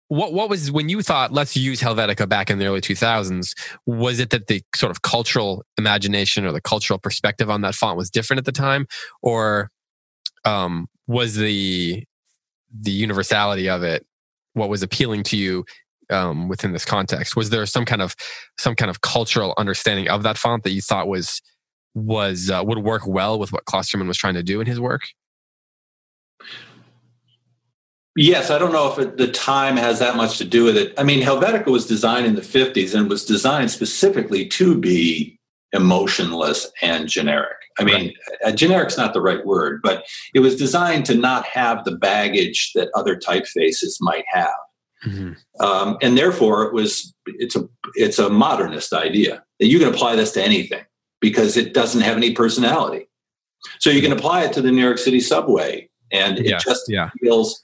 what 0.08 0.34
what 0.34 0.50
was 0.50 0.72
when 0.72 0.90
you 0.90 1.02
thought 1.02 1.32
let's 1.32 1.56
use 1.56 1.80
Helvetica 1.80 2.28
back 2.28 2.50
in 2.50 2.60
the 2.60 2.66
early 2.66 2.82
2000s? 2.82 3.54
Was 3.86 4.20
it 4.20 4.30
that 4.32 4.48
the 4.48 4.62
sort 4.76 4.92
of 4.92 5.04
cultural 5.04 5.64
imagination 5.78 6.46
or 6.46 6.52
the 6.52 6.60
cultural 6.60 7.00
perspective 7.00 7.50
on 7.50 7.62
that 7.62 7.76
font 7.76 7.98
was 7.98 8.10
different 8.10 8.40
at 8.40 8.46
the 8.46 8.52
time, 8.52 8.88
or 9.22 9.70
um, 10.44 10.88
was 11.08 11.36
the 11.36 12.04
the 12.78 12.92
universality 12.92 13.70
of 13.70 13.84
it 13.84 14.06
what 14.54 14.70
was 14.70 14.84
appealing 14.84 15.24
to 15.24 15.38
you 15.38 15.64
um, 16.10 16.50
within 16.50 16.74
this 16.74 16.84
context? 16.84 17.36
Was 17.36 17.50
there 17.50 17.66
some 17.66 17.86
kind 17.86 18.02
of 18.02 18.16
some 18.58 18.76
kind 18.76 18.90
of 18.90 19.02
cultural 19.02 19.54
understanding 19.58 20.10
of 20.10 20.24
that 20.24 20.38
font 20.38 20.64
that 20.64 20.72
you 20.72 20.82
thought 20.82 21.08
was 21.08 21.42
was 21.94 22.50
uh, 22.50 22.64
would 22.66 22.80
work 22.80 23.06
well 23.06 23.38
with 23.40 23.52
what 23.52 23.66
Klosterman 23.66 24.08
was 24.08 24.18
trying 24.18 24.36
to 24.36 24.44
do 24.44 24.62
in 24.62 24.68
his 24.68 24.80
work? 24.80 25.02
Yes, 28.16 28.50
I 28.50 28.58
don't 28.58 28.74
know 28.74 28.92
if 28.92 29.00
it, 29.00 29.18
the 29.18 29.32
time 29.32 29.78
has 29.78 30.00
that 30.00 30.18
much 30.18 30.38
to 30.40 30.44
do 30.44 30.66
with 30.66 30.76
it. 30.76 30.94
I 30.98 31.04
mean, 31.04 31.24
Helvetica 31.24 31.68
was 31.68 31.88
designed 31.88 32.26
in 32.26 32.36
the 32.36 32.42
50s 32.42 32.94
and 32.94 33.10
was 33.10 33.24
designed 33.24 33.72
specifically 33.72 34.46
to 34.48 34.78
be 34.78 35.40
emotionless 35.72 36.70
and 36.82 37.08
generic. 37.08 37.56
I 37.80 37.86
mean, 37.86 38.14
right. 38.44 38.54
generic's 38.54 38.98
not 38.98 39.14
the 39.14 39.22
right 39.22 39.46
word, 39.46 39.82
but 39.82 40.06
it 40.36 40.42
was 40.42 40.58
designed 40.58 41.06
to 41.06 41.16
not 41.16 41.46
have 41.46 41.86
the 41.86 41.96
baggage 41.96 42.72
that 42.76 42.90
other 42.96 43.16
typefaces 43.16 43.96
might 44.02 44.26
have. 44.28 44.50
Mm-hmm. 45.06 45.66
Um, 45.66 45.98
and 46.02 46.18
therefore, 46.18 46.64
it 46.64 46.74
was 46.74 47.16
it's 47.26 47.56
a 47.56 47.68
it's 47.96 48.20
a 48.20 48.30
modernist 48.30 48.94
idea 48.94 49.44
that 49.60 49.68
you 49.68 49.80
can 49.80 49.88
apply 49.88 50.16
this 50.16 50.34
to 50.34 50.44
anything 50.44 50.84
because 51.22 51.56
it 51.56 51.74
doesn't 51.74 52.02
have 52.02 52.18
any 52.18 52.34
personality. 52.34 53.08
So 53.80 53.90
you 53.90 54.02
can 54.02 54.12
apply 54.12 54.44
it 54.44 54.54
to 54.54 54.62
the 54.62 54.72
New 54.72 54.84
York 54.84 54.98
City 54.98 55.20
subway, 55.20 55.90
and 56.12 56.40
it 56.40 56.48
yeah, 56.48 56.58
just 56.58 56.90
yeah. 56.90 57.12
feels 57.22 57.64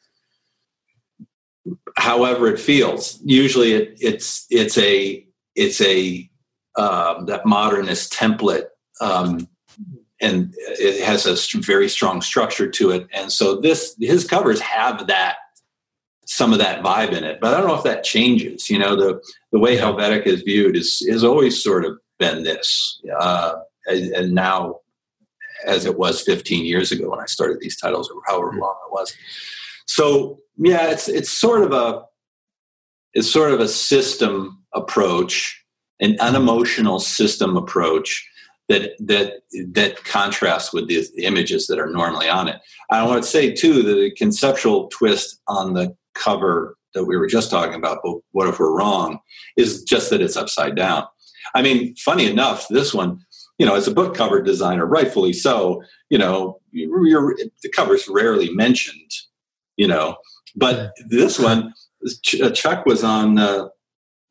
however 1.95 2.47
it 2.47 2.59
feels. 2.59 3.19
Usually, 3.23 3.73
it, 3.73 3.97
it's 3.99 4.45
it's 4.49 4.77
a 4.77 5.25
it's 5.55 5.81
a 5.81 6.29
um, 6.77 7.25
that 7.25 7.45
modernist 7.45 8.13
template, 8.13 8.67
um, 9.01 9.47
and 10.21 10.53
it 10.57 11.03
has 11.03 11.25
a 11.25 11.59
very 11.59 11.89
strong 11.89 12.21
structure 12.21 12.69
to 12.69 12.91
it. 12.91 13.07
And 13.11 13.31
so 13.31 13.59
this 13.59 13.95
his 13.99 14.25
covers 14.25 14.59
have 14.61 15.07
that 15.07 15.37
some 16.27 16.51
of 16.51 16.59
that 16.59 16.83
vibe 16.83 17.13
in 17.13 17.23
it, 17.23 17.39
but 17.39 17.53
I 17.53 17.57
don't 17.57 17.67
know 17.67 17.75
if 17.75 17.83
that 17.83 18.03
changes. 18.03 18.69
You 18.69 18.77
know, 18.77 18.95
the 18.95 19.21
the 19.51 19.59
way 19.59 19.77
Helvetica 19.77 20.27
is 20.27 20.43
viewed 20.43 20.75
is 20.75 21.01
is 21.01 21.23
always 21.23 21.61
sort 21.61 21.85
of 21.85 21.97
been 22.19 22.43
this, 22.43 23.01
uh, 23.19 23.55
and, 23.85 24.11
and 24.13 24.33
now 24.33 24.79
as 25.65 25.85
it 25.85 25.97
was 25.97 26.21
15 26.21 26.65
years 26.65 26.91
ago 26.91 27.09
when 27.09 27.19
I 27.19 27.25
started 27.25 27.59
these 27.59 27.77
titles, 27.77 28.09
or 28.09 28.21
however 28.27 28.51
hmm. 28.51 28.59
long 28.59 28.75
it 28.87 28.93
was. 28.93 29.13
So 29.85 30.39
yeah, 30.57 30.91
it's 30.91 31.07
it's 31.07 31.31
sort 31.31 31.63
of 31.63 31.71
a 31.71 32.03
it's 33.13 33.31
sort 33.31 33.51
of 33.51 33.59
a 33.59 33.67
system 33.67 34.63
approach 34.73 35.63
an 35.99 36.17
unemotional 36.19 36.99
system 36.99 37.57
approach 37.57 38.27
that 38.69 38.91
that 38.99 39.33
that 39.71 40.03
contrasts 40.03 40.73
with 40.73 40.87
the 40.87 41.05
images 41.19 41.67
that 41.67 41.79
are 41.79 41.89
normally 41.89 42.29
on 42.29 42.47
it. 42.47 42.59
I 42.91 43.03
want 43.05 43.23
to 43.23 43.29
say 43.29 43.53
too 43.53 43.81
that 43.83 43.93
the 43.95 44.11
conceptual 44.11 44.87
twist 44.89 45.41
on 45.47 45.73
the 45.73 45.95
cover 46.13 46.75
that 46.93 47.05
we 47.05 47.17
were 47.17 47.27
just 47.27 47.51
talking 47.51 47.75
about, 47.75 47.99
but 48.03 48.17
what 48.31 48.47
if 48.47 48.59
we're 48.59 48.75
wrong, 48.75 49.19
is 49.55 49.83
just 49.83 50.09
that 50.09 50.21
it's 50.21 50.37
upside 50.37 50.75
down. 50.75 51.05
I 51.57 51.63
mean, 51.63 51.95
funny 51.95 52.29
enough, 52.29 52.67
this 52.67 52.93
one, 52.93 53.25
you 53.57 53.65
know, 53.65 53.73
as 53.73 53.87
a 53.87 53.91
book 53.91 54.13
cover 54.13 54.43
designer, 54.43 54.85
rightfully 54.85 55.33
so, 55.33 55.81
you 56.07 56.19
know, 56.19 56.59
you're, 56.71 57.35
the 57.63 57.69
cover's 57.69 58.07
rarely 58.07 58.53
mentioned, 58.53 59.11
you 59.75 59.87
know. 59.87 60.17
But 60.55 60.93
this 61.09 61.39
one, 61.39 61.73
uh, 62.05 62.51
Chuck 62.51 62.85
was 62.85 63.03
on 63.03 63.39
uh, 63.39 63.69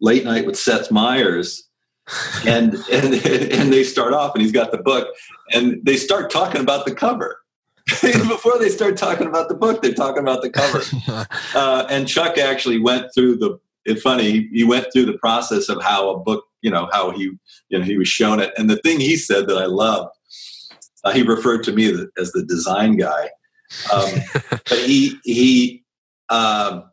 Late 0.01 0.25
Night 0.25 0.47
with 0.47 0.57
Seth 0.57 0.93
Meyers, 0.93 1.69
and 2.47 2.75
and 2.93 3.15
and 3.27 3.73
they 3.73 3.83
start 3.83 4.13
off, 4.13 4.37
and 4.37 4.43
he's 4.43 4.53
got 4.53 4.71
the 4.71 4.79
book, 4.79 5.09
and 5.53 5.81
they 5.85 5.97
start 5.97 6.31
talking 6.31 6.61
about 6.61 6.87
the 6.87 6.95
cover. 6.95 7.41
Before 8.03 8.57
they 8.61 8.69
start 8.69 8.97
talking 8.97 9.27
about 9.27 9.49
the 9.49 9.57
book, 9.57 9.83
they're 9.83 9.95
talking 9.95 10.23
about 10.23 10.43
the 10.43 10.51
cover. 10.51 10.83
Uh, 11.55 11.87
and 11.89 12.07
Chuck 12.07 12.39
actually 12.39 12.79
went 12.79 13.13
through 13.13 13.39
the. 13.39 13.59
It's 13.85 14.03
funny. 14.03 14.49
He 14.53 14.63
went 14.63 14.87
through 14.93 15.07
the 15.07 15.19
process 15.19 15.69
of 15.69 15.83
how 15.83 16.11
a 16.11 16.19
book, 16.19 16.45
you 16.67 16.73
know, 16.73 16.89
how 16.91 17.13
he, 17.13 17.31
you 17.69 17.79
know, 17.79 17.85
he 17.85 17.97
was 17.97 18.09
shown 18.09 18.41
it. 18.41 18.53
And 18.59 18.69
the 18.69 18.79
thing 18.79 18.99
he 18.99 19.17
said 19.17 19.47
that 19.47 19.57
I 19.57 19.67
loved, 19.67 20.11
uh, 21.05 21.13
he 21.13 21.23
referred 21.23 21.63
to 21.63 21.73
me 21.73 21.95
as 22.19 22.33
the 22.33 22.45
design 22.45 22.97
guy. 22.97 23.31
Um, 23.95 24.11
but 24.51 24.81
he 24.81 25.17
he 25.23 25.85
um, 26.29 26.91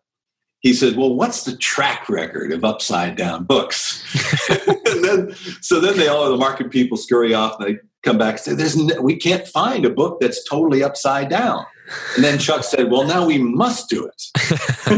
he 0.59 0.73
said, 0.73 0.95
"Well, 0.95 1.15
what's 1.15 1.45
the 1.45 1.57
track 1.57 2.07
record 2.07 2.51
of 2.51 2.63
upside 2.63 3.15
down 3.15 3.45
books?" 3.45 4.03
and 4.47 4.77
then, 5.03 5.35
so 5.61 5.79
then 5.79 5.97
they 5.97 6.07
all 6.07 6.29
the 6.29 6.37
market 6.37 6.69
people 6.69 6.95
scurry 6.95 7.33
off 7.33 7.59
and 7.59 7.67
they 7.67 7.79
come 8.03 8.19
back 8.19 8.35
and 8.35 8.41
say, 8.41 8.53
"There's 8.53 8.77
no, 8.77 9.01
we 9.01 9.15
can't 9.15 9.47
find 9.47 9.85
a 9.85 9.89
book 9.89 10.19
that's 10.21 10.47
totally 10.47 10.83
upside 10.83 11.29
down." 11.29 11.65
And 12.15 12.23
then 12.23 12.37
Chuck 12.37 12.63
said, 12.63 12.91
"Well, 12.91 13.05
now 13.05 13.25
we 13.25 13.39
must 13.39 13.89
do 13.89 14.05
it." 14.05 14.21
so, 14.21 14.95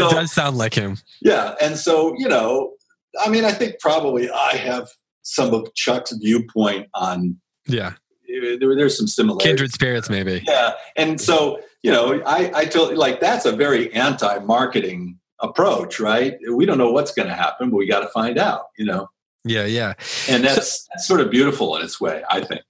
that 0.00 0.10
does 0.10 0.32
sound 0.32 0.56
like 0.56 0.72
him. 0.72 0.96
Yeah, 1.20 1.54
and 1.60 1.76
so 1.76 2.14
you 2.16 2.28
know, 2.28 2.75
I 3.20 3.28
mean, 3.28 3.44
I 3.44 3.52
think 3.52 3.80
probably 3.80 4.30
I 4.30 4.56
have 4.56 4.88
some 5.22 5.54
of 5.54 5.72
Chuck's 5.74 6.12
viewpoint 6.12 6.88
on. 6.94 7.40
Yeah, 7.66 7.88
uh, 7.88 8.56
there, 8.60 8.76
there's 8.76 8.96
some 8.96 9.06
similarities. 9.06 9.46
Kindred 9.46 9.72
spirits, 9.72 10.08
maybe. 10.08 10.44
Yeah, 10.46 10.74
and 10.96 11.20
so 11.20 11.60
you 11.82 11.90
know, 11.90 12.22
I, 12.26 12.50
I 12.54 12.64
told 12.64 12.96
like 12.96 13.20
that's 13.20 13.46
a 13.46 13.52
very 13.52 13.92
anti-marketing 13.92 15.18
approach, 15.40 16.00
right? 16.00 16.36
We 16.50 16.66
don't 16.66 16.78
know 16.78 16.90
what's 16.90 17.12
going 17.12 17.28
to 17.28 17.34
happen, 17.34 17.70
but 17.70 17.76
we 17.76 17.86
got 17.86 18.00
to 18.00 18.08
find 18.08 18.38
out. 18.38 18.66
You 18.78 18.86
know. 18.86 19.08
Yeah, 19.44 19.64
yeah, 19.64 19.94
and 20.28 20.44
that's, 20.44 20.80
so, 20.80 20.86
that's 20.92 21.06
sort 21.06 21.20
of 21.20 21.30
beautiful 21.30 21.76
in 21.76 21.82
its 21.82 22.00
way, 22.00 22.24
I 22.28 22.40
think. 22.40 22.62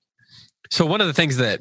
So 0.71 0.85
one 0.85 1.01
of 1.01 1.07
the 1.07 1.15
things 1.15 1.39
that 1.39 1.61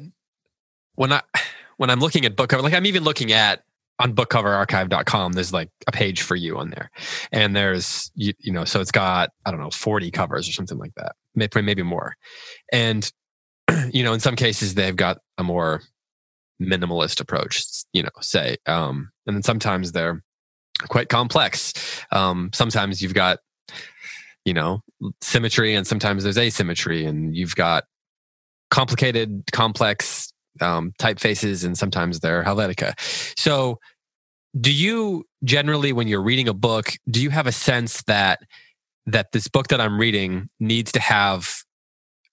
when 0.94 1.12
I 1.12 1.22
when 1.76 1.90
I'm 1.90 2.00
looking 2.00 2.24
at 2.24 2.36
book 2.36 2.50
cover, 2.50 2.62
like 2.62 2.74
I'm 2.74 2.86
even 2.86 3.04
looking 3.04 3.32
at 3.32 3.62
on 3.98 4.14
bookcoverarchive.com 4.14 5.32
there's 5.32 5.52
like 5.52 5.70
a 5.86 5.92
page 5.92 6.22
for 6.22 6.36
you 6.36 6.58
on 6.58 6.70
there 6.70 6.90
and 7.32 7.56
there's 7.56 8.10
you, 8.14 8.32
you 8.38 8.52
know 8.52 8.64
so 8.64 8.80
it's 8.80 8.90
got 8.90 9.30
i 9.44 9.50
don't 9.50 9.60
know 9.60 9.70
40 9.70 10.10
covers 10.10 10.48
or 10.48 10.52
something 10.52 10.78
like 10.78 10.94
that 10.96 11.14
maybe, 11.34 11.62
maybe 11.62 11.82
more 11.82 12.14
and 12.72 13.10
you 13.92 14.02
know 14.04 14.12
in 14.12 14.20
some 14.20 14.36
cases 14.36 14.74
they've 14.74 14.96
got 14.96 15.18
a 15.38 15.42
more 15.42 15.82
minimalist 16.60 17.20
approach, 17.20 17.64
you 17.92 18.02
know, 18.02 18.10
say. 18.20 18.56
Um, 18.66 19.10
and 19.26 19.36
then 19.36 19.42
sometimes 19.42 19.92
they're 19.92 20.22
quite 20.88 21.08
complex. 21.08 21.72
Um, 22.12 22.50
sometimes 22.52 23.02
you've 23.02 23.14
got, 23.14 23.38
you 24.44 24.54
know, 24.54 24.82
symmetry 25.20 25.74
and 25.74 25.86
sometimes 25.86 26.22
there's 26.22 26.38
asymmetry 26.38 27.04
and 27.04 27.36
you've 27.36 27.56
got 27.56 27.84
complicated, 28.70 29.44
complex 29.52 30.32
um, 30.60 30.92
typefaces 30.98 31.64
and 31.64 31.76
sometimes 31.76 32.20
they're 32.20 32.44
Helvetica. 32.44 32.94
So 33.38 33.78
do 34.58 34.72
you 34.72 35.24
generally, 35.44 35.92
when 35.92 36.08
you're 36.08 36.22
reading 36.22 36.48
a 36.48 36.54
book, 36.54 36.94
do 37.10 37.22
you 37.22 37.30
have 37.30 37.46
a 37.46 37.52
sense 37.52 38.02
that 38.04 38.40
that 39.08 39.30
this 39.32 39.46
book 39.46 39.68
that 39.68 39.80
I'm 39.80 39.98
reading 39.98 40.48
needs 40.58 40.90
to 40.92 41.00
have 41.00 41.62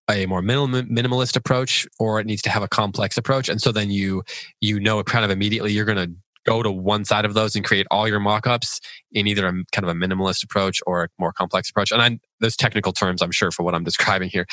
a 0.10 0.26
more 0.26 0.42
minimal, 0.42 0.82
minimalist 0.84 1.36
approach 1.36 1.88
or 2.00 2.20
it 2.20 2.26
needs 2.26 2.42
to 2.44 2.50
have 2.50 2.64
a 2.64 2.68
complex 2.68 3.18
approach? 3.18 3.50
And 3.50 3.62
so 3.62 3.72
then 3.72 3.92
you 3.92 4.24
you 4.62 4.80
know 4.80 5.04
kind 5.04 5.26
of 5.26 5.32
immediately 5.32 5.72
you're 5.72 5.86
going 5.86 6.10
to 6.10 6.16
go 6.46 6.62
to 6.62 6.72
one 6.72 7.06
side 7.06 7.26
of 7.26 7.34
those 7.34 7.56
and 7.56 7.64
create 7.64 7.88
all 7.90 8.08
your 8.08 8.20
mock-ups 8.20 8.82
in 9.12 9.28
either 9.28 9.48
a 9.48 9.52
kind 9.72 9.84
of 9.84 9.90
a 9.90 9.94
minimalist 9.94 10.44
approach 10.44 10.82
or 10.86 11.06
a 11.06 11.08
more 11.18 11.32
complex 11.32 11.70
approach. 11.70 11.92
And 11.92 12.02
i 12.02 12.20
those 12.42 12.58
technical 12.58 12.92
terms 12.92 13.22
i'm 13.22 13.32
sure 13.32 13.52
for 13.52 13.64
what 13.64 13.74
i'm 13.76 13.84
describing 13.84 14.30
here. 14.30 14.46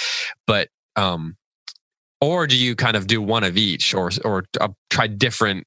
But 0.47 0.69
um 0.97 1.37
or 2.21 2.47
do 2.47 2.57
you 2.57 2.75
kind 2.77 2.97
of 2.97 3.07
do 3.07 3.21
one 3.23 3.45
of 3.45 3.57
each 3.57 3.95
or 3.95 4.11
or 4.25 4.45
uh, 4.61 4.69
try 4.91 5.07
different 5.07 5.67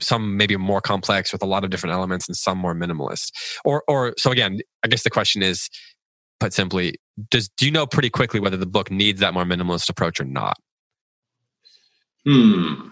some 0.00 0.36
maybe 0.36 0.56
more 0.56 0.80
complex 0.80 1.32
with 1.32 1.42
a 1.42 1.46
lot 1.46 1.62
of 1.62 1.70
different 1.70 1.92
elements 1.92 2.26
and 2.28 2.36
some 2.36 2.58
more 2.58 2.74
minimalist 2.74 3.30
or 3.64 3.84
or 3.86 4.12
so 4.18 4.30
again 4.30 4.58
i 4.84 4.88
guess 4.88 5.04
the 5.04 5.10
question 5.10 5.42
is 5.42 5.68
put 6.44 6.52
simply, 6.52 6.94
does 7.30 7.48
do 7.48 7.64
you 7.64 7.72
know 7.72 7.86
pretty 7.86 8.10
quickly 8.10 8.40
whether 8.40 8.56
the 8.56 8.66
book 8.66 8.90
needs 8.90 9.20
that 9.20 9.34
more 9.34 9.44
minimalist 9.44 9.88
approach 9.88 10.20
or 10.20 10.24
not? 10.24 10.56
Hmm. 12.26 12.88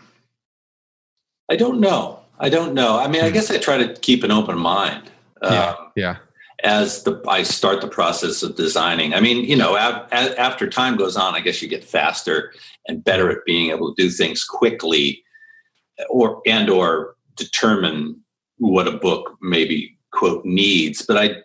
I 1.51 1.57
don't 1.57 1.81
know. 1.81 2.21
I 2.39 2.49
don't 2.49 2.75
know. 2.75 2.99
I 2.99 3.09
mean, 3.09 3.23
I 3.23 3.29
hmm. 3.29 3.35
guess 3.35 3.51
I 3.51 3.59
try 3.59 3.79
to 3.79 3.95
keep 3.95 4.25
an 4.25 4.31
open 4.31 4.59
mind. 4.59 5.11
Yeah. 5.43 5.71
Um, 5.71 5.93
yeah. 5.97 6.17
As 6.65 7.03
the 7.03 7.21
I 7.27 7.43
start 7.43 7.81
the 7.81 7.89
process 7.89 8.45
of 8.45 8.55
designing, 8.55 9.15
I 9.15 9.21
mean, 9.21 9.45
you 9.45 9.57
know, 9.57 9.77
after 9.77 10.71
time 10.71 10.97
goes 10.97 11.17
on, 11.17 11.35
I 11.35 11.41
guess 11.41 11.61
you 11.61 11.67
get 11.67 11.83
faster 11.83 12.53
and 12.87 13.05
better 13.05 13.31
at 13.31 13.45
being 13.47 13.71
able 13.71 13.95
to 13.95 14.03
do 14.03 14.11
things 14.11 14.45
quickly, 14.45 15.23
or 16.09 16.41
and 16.47 16.69
or 16.71 17.15
determine 17.37 18.21
what 18.59 18.89
a 18.89 18.99
book 18.99 19.37
maybe 19.41 19.99
quote 20.13 20.45
needs. 20.45 21.05
But 21.05 21.17
I 21.17 21.37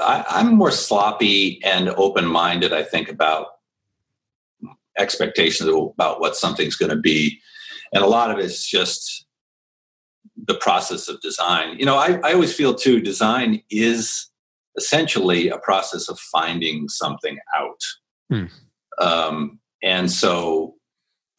I, 0.00 0.40
am 0.40 0.54
more 0.54 0.70
sloppy 0.70 1.60
and 1.64 1.90
open 1.90 2.26
minded, 2.26 2.72
I 2.72 2.82
think, 2.82 3.08
about 3.08 3.46
expectations 4.98 5.68
about 5.68 6.20
what 6.20 6.36
something's 6.36 6.76
going 6.76 6.90
to 6.90 6.96
be. 6.96 7.40
And 7.92 8.02
a 8.02 8.06
lot 8.06 8.30
of 8.30 8.38
it's 8.38 8.66
just 8.66 9.26
the 10.36 10.54
process 10.54 11.08
of 11.08 11.20
design. 11.20 11.78
You 11.78 11.86
know, 11.86 11.96
I, 11.96 12.18
I 12.24 12.32
always 12.32 12.54
feel 12.54 12.74
too, 12.74 13.00
design 13.00 13.62
is 13.70 14.30
essentially 14.76 15.48
a 15.48 15.58
process 15.58 16.08
of 16.08 16.18
finding 16.18 16.88
something 16.88 17.38
out. 17.54 17.80
Hmm. 18.30 18.44
Um, 18.98 19.58
and 19.82 20.10
so 20.10 20.74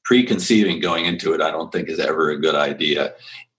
preconceiving 0.06 0.80
going 0.80 1.06
into 1.06 1.34
it, 1.34 1.42
I 1.42 1.52
don't 1.52 1.72
think 1.72 1.90
is 1.90 2.00
ever 2.00 2.30
a 2.30 2.40
good 2.40 2.56
idea, 2.56 3.14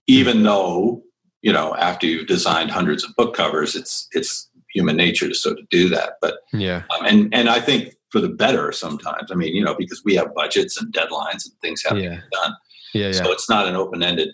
even 0.06 0.42
though, 0.42 1.02
you 1.42 1.52
know, 1.52 1.74
after 1.76 2.06
you've 2.06 2.26
designed 2.26 2.70
hundreds 2.70 3.04
of 3.04 3.14
book 3.16 3.34
covers, 3.34 3.74
it's, 3.74 4.08
it's, 4.12 4.48
human 4.74 4.96
nature 4.96 5.28
to 5.28 5.34
so 5.34 5.54
to 5.54 5.62
do 5.70 5.88
that. 5.88 6.14
But 6.20 6.38
yeah, 6.52 6.82
um, 6.98 7.06
and 7.06 7.32
and 7.32 7.48
I 7.48 7.60
think 7.60 7.94
for 8.10 8.20
the 8.20 8.28
better 8.28 8.72
sometimes. 8.72 9.30
I 9.30 9.34
mean, 9.34 9.54
you 9.54 9.64
know, 9.64 9.74
because 9.78 10.02
we 10.04 10.14
have 10.16 10.34
budgets 10.34 10.80
and 10.80 10.92
deadlines 10.92 11.44
and 11.44 11.54
things 11.62 11.82
have 11.86 11.96
yeah. 11.96 12.10
to 12.10 12.16
be 12.16 12.22
done. 12.32 12.56
Yeah, 12.92 13.06
yeah. 13.06 13.12
So 13.12 13.32
it's 13.32 13.48
not 13.48 13.66
an 13.66 13.76
open 13.76 14.02
ended. 14.02 14.30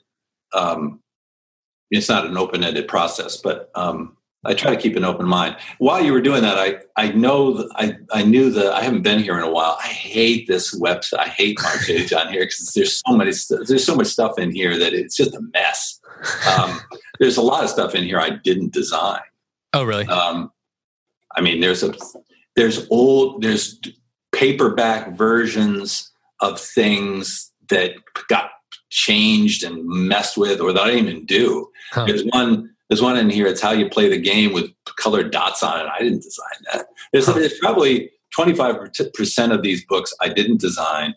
Um, 0.53 1.01
it's 1.90 2.09
not 2.09 2.27
an 2.27 2.37
open 2.37 2.64
ended 2.64 2.88
process, 2.88 3.37
but 3.37 3.70
um, 3.75 4.16
I 4.44 4.55
try 4.55 4.74
to 4.74 4.81
keep 4.81 4.96
an 4.96 5.05
open 5.05 5.26
mind. 5.26 5.57
While 5.79 6.03
you 6.03 6.12
were 6.12 6.22
doing 6.22 6.42
that, 6.42 6.59
I 6.59 6.79
I 6.96 7.12
know 7.12 7.53
that 7.55 7.68
I 7.76 7.96
I 8.11 8.22
knew 8.22 8.50
that 8.50 8.72
I 8.72 8.83
haven't 8.83 9.03
been 9.03 9.18
here 9.18 9.37
in 9.37 9.44
a 9.44 9.50
while. 9.50 9.79
I 9.83 9.88
hate 9.88 10.48
this 10.48 10.74
website. 10.79 11.18
I 11.18 11.29
hate 11.29 11.59
my 11.62 11.76
page 11.87 12.12
on 12.12 12.33
here 12.33 12.42
because 12.42 12.72
there's 12.74 13.03
so 13.07 13.16
many 13.16 13.33
there's 13.66 13.85
so 13.85 13.94
much 13.94 14.07
stuff 14.07 14.38
in 14.38 14.50
here 14.50 14.79
that 14.79 14.94
it's 14.94 15.16
just 15.16 15.35
a 15.35 15.40
mess. 15.53 16.00
Um, 16.59 16.81
there's 17.18 17.37
a 17.37 17.42
lot 17.42 17.64
of 17.64 17.70
stuff 17.70 17.94
in 17.94 18.05
here 18.05 18.18
I 18.18 18.31
didn't 18.31 18.72
design. 18.72 19.20
Oh, 19.72 19.85
really? 19.85 20.07
Um, 20.07 20.50
I 21.37 21.42
mean, 21.42 21.61
there's 21.61 21.83
a 21.83 21.94
there's 22.57 22.87
old 22.90 23.42
there's 23.42 23.79
paperback 24.33 25.12
versions 25.12 26.11
of 26.40 26.59
things 26.59 27.53
that 27.68 27.92
got 28.29 28.50
changed 28.88 29.64
and 29.64 29.85
messed 29.85 30.37
with, 30.37 30.61
or 30.61 30.72
that 30.72 30.83
I 30.83 30.90
didn't 30.90 31.09
even 31.09 31.26
do. 31.26 31.68
Huh. 31.92 32.07
There's 32.07 32.24
one 32.24 32.70
there's 32.90 33.00
one 33.00 33.16
in 33.16 33.31
here. 33.31 33.46
It's 33.46 33.61
how 33.61 33.70
you 33.70 33.88
play 33.88 34.09
the 34.09 34.20
game 34.20 34.53
with 34.53 34.70
colored 34.96 35.31
dots 35.31 35.62
on 35.62 35.81
it. 35.81 35.87
I 35.88 36.00
didn't 36.00 36.22
design 36.22 36.46
that. 36.72 36.87
There's, 37.12 37.26
huh. 37.26 37.35
there's 37.35 37.59
probably 37.59 38.11
25% 38.37 39.55
of 39.55 39.62
these 39.62 39.86
books 39.86 40.12
I 40.20 40.28
didn't 40.28 40.61
design. 40.61 41.14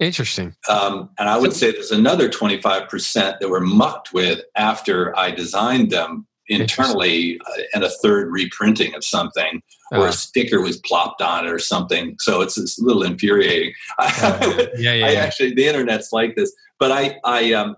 Interesting. 0.00 0.56
Um, 0.68 1.10
and 1.18 1.28
I 1.28 1.38
would 1.38 1.52
say 1.52 1.70
there's 1.70 1.92
another 1.92 2.28
25% 2.28 3.38
that 3.38 3.48
were 3.48 3.60
mucked 3.60 4.12
with 4.12 4.40
after 4.56 5.16
I 5.16 5.30
designed 5.30 5.92
them 5.92 6.26
internally 6.48 7.40
uh, 7.40 7.62
and 7.72 7.84
a 7.84 7.88
third 7.88 8.30
reprinting 8.30 8.94
of 8.94 9.04
something 9.04 9.62
or 9.92 9.98
uh, 9.98 10.00
a 10.00 10.02
uh-huh. 10.04 10.12
sticker 10.12 10.60
was 10.60 10.78
plopped 10.78 11.22
on 11.22 11.46
it 11.46 11.50
or 11.50 11.58
something 11.60 12.16
so 12.18 12.40
it's, 12.40 12.58
it's 12.58 12.80
a 12.80 12.84
little 12.84 13.04
infuriating 13.04 13.72
uh, 13.98 14.66
yeah, 14.76 14.92
yeah, 14.92 15.06
I 15.06 15.12
yeah. 15.12 15.20
actually 15.20 15.54
the 15.54 15.66
internet's 15.66 16.12
like 16.12 16.34
this 16.34 16.52
but 16.80 16.90
i 16.90 17.16
i 17.24 17.52
um 17.52 17.76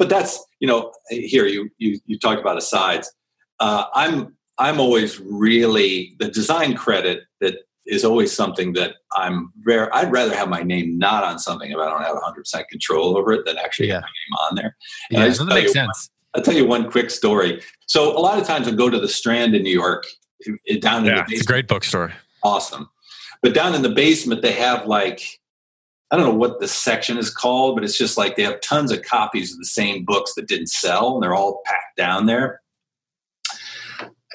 but 0.00 0.08
that's 0.08 0.44
you 0.58 0.66
know 0.66 0.92
here 1.10 1.46
you 1.46 1.70
you 1.78 2.00
you 2.06 2.18
talked 2.18 2.40
about 2.40 2.56
asides 2.56 3.12
uh, 3.60 3.84
i'm 3.94 4.34
i'm 4.58 4.80
always 4.80 5.20
really 5.20 6.16
the 6.18 6.28
design 6.28 6.74
credit 6.74 7.20
that 7.40 7.54
is 7.86 8.04
always 8.04 8.34
something 8.34 8.72
that 8.72 8.94
i'm 9.12 9.52
very 9.58 9.88
i'd 9.92 10.10
rather 10.10 10.34
have 10.34 10.48
my 10.48 10.62
name 10.62 10.98
not 10.98 11.22
on 11.22 11.38
something 11.38 11.70
if 11.70 11.76
i 11.76 11.84
don't 11.84 12.02
have 12.02 12.16
100% 12.16 12.68
control 12.68 13.16
over 13.16 13.32
it 13.32 13.44
than 13.44 13.58
actually 13.58 13.88
yeah. 13.88 13.94
have 13.94 14.02
my 14.02 14.08
name 14.08 14.48
on 14.48 14.54
there 14.56 14.76
and 15.10 15.38
yeah, 15.38 15.44
that 15.44 15.54
makes 15.54 15.72
sense 15.72 16.10
I'll 16.32 16.42
tell 16.42 16.54
you 16.54 16.64
one 16.64 16.88
quick 16.88 17.10
story. 17.10 17.60
So 17.86 18.16
a 18.16 18.20
lot 18.20 18.38
of 18.38 18.46
times 18.46 18.68
I 18.68 18.70
go 18.70 18.88
to 18.88 19.00
the 19.00 19.08
Strand 19.08 19.56
in 19.56 19.64
New 19.64 19.72
York, 19.72 20.06
down 20.78 21.04
in 21.04 21.06
yeah, 21.06 21.24
the 21.26 21.34
it's 21.34 21.42
a 21.42 21.44
great 21.44 21.66
bookstore. 21.66 22.12
Awesome. 22.44 22.88
But 23.42 23.52
down 23.52 23.74
in 23.74 23.82
the 23.82 23.88
basement, 23.88 24.40
they 24.40 24.52
have 24.52 24.86
like 24.86 25.39
I 26.10 26.16
don't 26.16 26.26
know 26.26 26.34
what 26.34 26.60
the 26.60 26.68
section 26.68 27.18
is 27.18 27.32
called, 27.32 27.76
but 27.76 27.84
it's 27.84 27.96
just 27.96 28.18
like 28.18 28.36
they 28.36 28.42
have 28.42 28.60
tons 28.60 28.90
of 28.90 29.02
copies 29.02 29.52
of 29.52 29.58
the 29.58 29.64
same 29.64 30.04
books 30.04 30.34
that 30.34 30.48
didn't 30.48 30.68
sell, 30.68 31.14
and 31.14 31.22
they're 31.22 31.34
all 31.34 31.62
packed 31.64 31.96
down 31.96 32.26
there. 32.26 32.60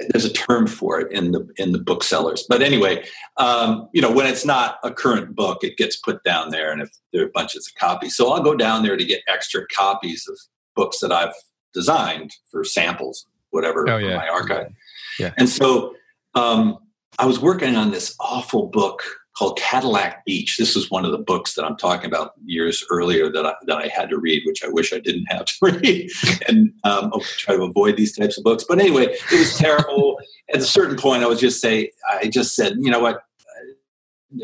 There's 0.10 0.26
a 0.26 0.34
term 0.34 0.68
for 0.68 1.00
it 1.00 1.12
in 1.12 1.32
the 1.32 1.48
in 1.58 1.72
the 1.72 1.80
booksellers, 1.80 2.46
but 2.48 2.62
anyway, 2.62 3.06
um, 3.38 3.90
you 3.94 4.02
know 4.02 4.12
when 4.12 4.26
it's 4.26 4.46
not 4.46 4.78
a 4.84 4.92
current 4.92 5.36
book, 5.36 5.64
it 5.64 5.78
gets 5.78 5.96
put 5.96 6.24
down 6.24 6.50
there, 6.50 6.72
and 6.72 6.82
if 6.82 6.90
there 7.14 7.26
are 7.26 7.30
bunches 7.30 7.68
of 7.68 7.76
copies, 7.80 8.16
so 8.16 8.32
I'll 8.32 8.44
go 8.44 8.56
down 8.56 8.84
there 8.84 8.98
to 8.98 9.06
get 9.06 9.22
extra 9.28 9.66
copies 9.68 10.28
of 10.28 10.38
books 10.76 11.00
that 11.00 11.12
I've 11.12 11.34
designed 11.74 12.32
for 12.52 12.64
samples, 12.64 13.28
whatever, 13.52 13.88
oh, 13.90 13.98
yeah. 13.98 14.16
my 14.18 14.28
archive. 14.28 14.72
Yeah. 15.20 15.34
And 15.38 15.48
so 15.48 15.96
um, 16.34 16.80
I 17.20 17.26
was 17.26 17.40
working 17.40 17.76
on 17.76 17.92
this 17.92 18.16
awful 18.20 18.68
book 18.68 19.04
called 19.38 19.58
Cadillac 19.60 20.24
Beach. 20.26 20.58
This 20.58 20.76
is 20.76 20.90
one 20.90 21.06
of 21.06 21.12
the 21.12 21.18
books 21.18 21.56
that 21.56 21.66
I'm 21.66 21.76
talking 21.76 22.06
about 22.06 22.32
years 22.46 22.84
earlier 22.90 23.30
that 23.32 23.46
I, 23.46 23.54
that 23.68 23.78
I 23.78 23.88
had 23.88 24.10
to 24.10 24.18
read, 24.18 24.44
which 24.46 24.64
I 24.64 24.70
wish 24.70 24.94
I 24.94 25.00
didn't 25.00 25.26
have 25.26 25.46
to 25.46 25.54
read, 25.62 26.10
and 26.48 26.74
um, 26.84 27.12
try 27.38 27.56
to 27.56 27.64
avoid 27.64 27.98
these 27.98 28.16
types 28.16 28.38
of 28.38 28.44
books. 28.44 28.66
But 28.68 28.80
anyway, 28.80 29.16
it 29.32 29.40
was 29.40 29.58
terrible. 29.58 30.20
At 30.54 30.62
a 30.62 30.66
certain 30.66 30.98
point, 30.98 31.24
I 31.24 31.28
was 31.28 31.40
just 31.40 31.62
say, 31.62 31.92
I 32.10 32.28
just 32.28 32.56
said, 32.56 32.78
you 32.80 32.90
know 32.90 33.00
what, 33.00 33.24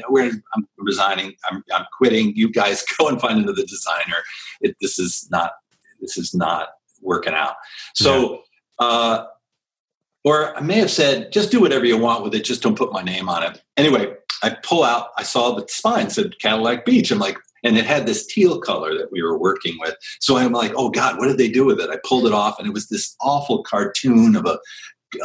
we're, 0.10 0.32
I'm 0.56 0.68
resigning. 0.78 1.34
I'm, 1.50 1.64
I'm 1.74 1.86
quitting. 1.98 2.34
You 2.36 2.52
guys 2.52 2.84
go 2.98 3.08
and 3.08 3.20
find 3.20 3.39
another 3.39 3.64
designer. 3.64 4.18
It, 4.60 4.76
this 4.82 5.00
is 5.00 5.28
not. 5.32 5.54
This 6.00 6.18
is 6.18 6.34
not 6.34 6.70
working 7.02 7.34
out. 7.34 7.56
So. 7.94 8.32
Yeah. 8.32 8.38
Uh, 8.88 9.26
or 10.24 10.56
I 10.56 10.62
may 10.62 10.76
have 10.76 10.92
said, 10.92 11.32
just 11.32 11.52
do 11.52 11.60
whatever 11.60 11.86
you 11.86 11.98
want 11.98 12.24
with 12.24 12.36
it, 12.36 12.44
just 12.44 12.62
don't 12.62 12.78
put 12.78 12.94
my 12.94 13.02
name 13.02 13.28
on 13.28 13.44
it. 13.44 13.62
Anyway, 13.76 14.14
I 14.44 14.58
pull 14.64 14.84
out, 14.84 15.10
I 15.18 15.24
saw 15.24 15.54
the 15.54 15.68
spine 15.68 16.10
said 16.10 16.39
Cadillac 16.39 16.86
Beach. 16.86 17.12
I'm 17.12 17.20
like, 17.20 17.38
and 17.64 17.78
it 17.78 17.86
had 17.86 18.06
this 18.06 18.26
teal 18.26 18.60
color 18.60 18.98
that 18.98 19.12
we 19.12 19.22
were 19.22 19.38
working 19.38 19.78
with. 19.80 19.96
So 20.20 20.38
I'm 20.38 20.52
like, 20.52 20.74
oh 20.76 20.89
God, 20.89 21.18
what 21.18 21.28
did 21.28 21.38
they 21.38 21.50
do 21.50 21.66
with 21.66 21.80
it? 21.80 21.89
I 21.89 21.98
pulled 22.04 22.26
it 22.26 22.34
off, 22.34 22.58
and 22.58 22.68
it 22.68 22.74
was 22.74 22.88
this 22.88 23.16
awful 23.22 23.64
cartoon 23.64 24.36
of 24.36 24.46
a 24.46 24.58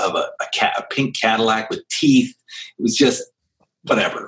of 0.00 0.16
a, 0.16 0.28
a, 0.40 0.46
cat, 0.52 0.74
a 0.76 0.82
pink 0.92 1.16
Cadillac 1.16 1.70
with 1.70 1.86
teeth. 1.88 2.34
It 2.78 2.82
was 2.82 2.96
just 2.96 3.22
whatever. 3.84 4.26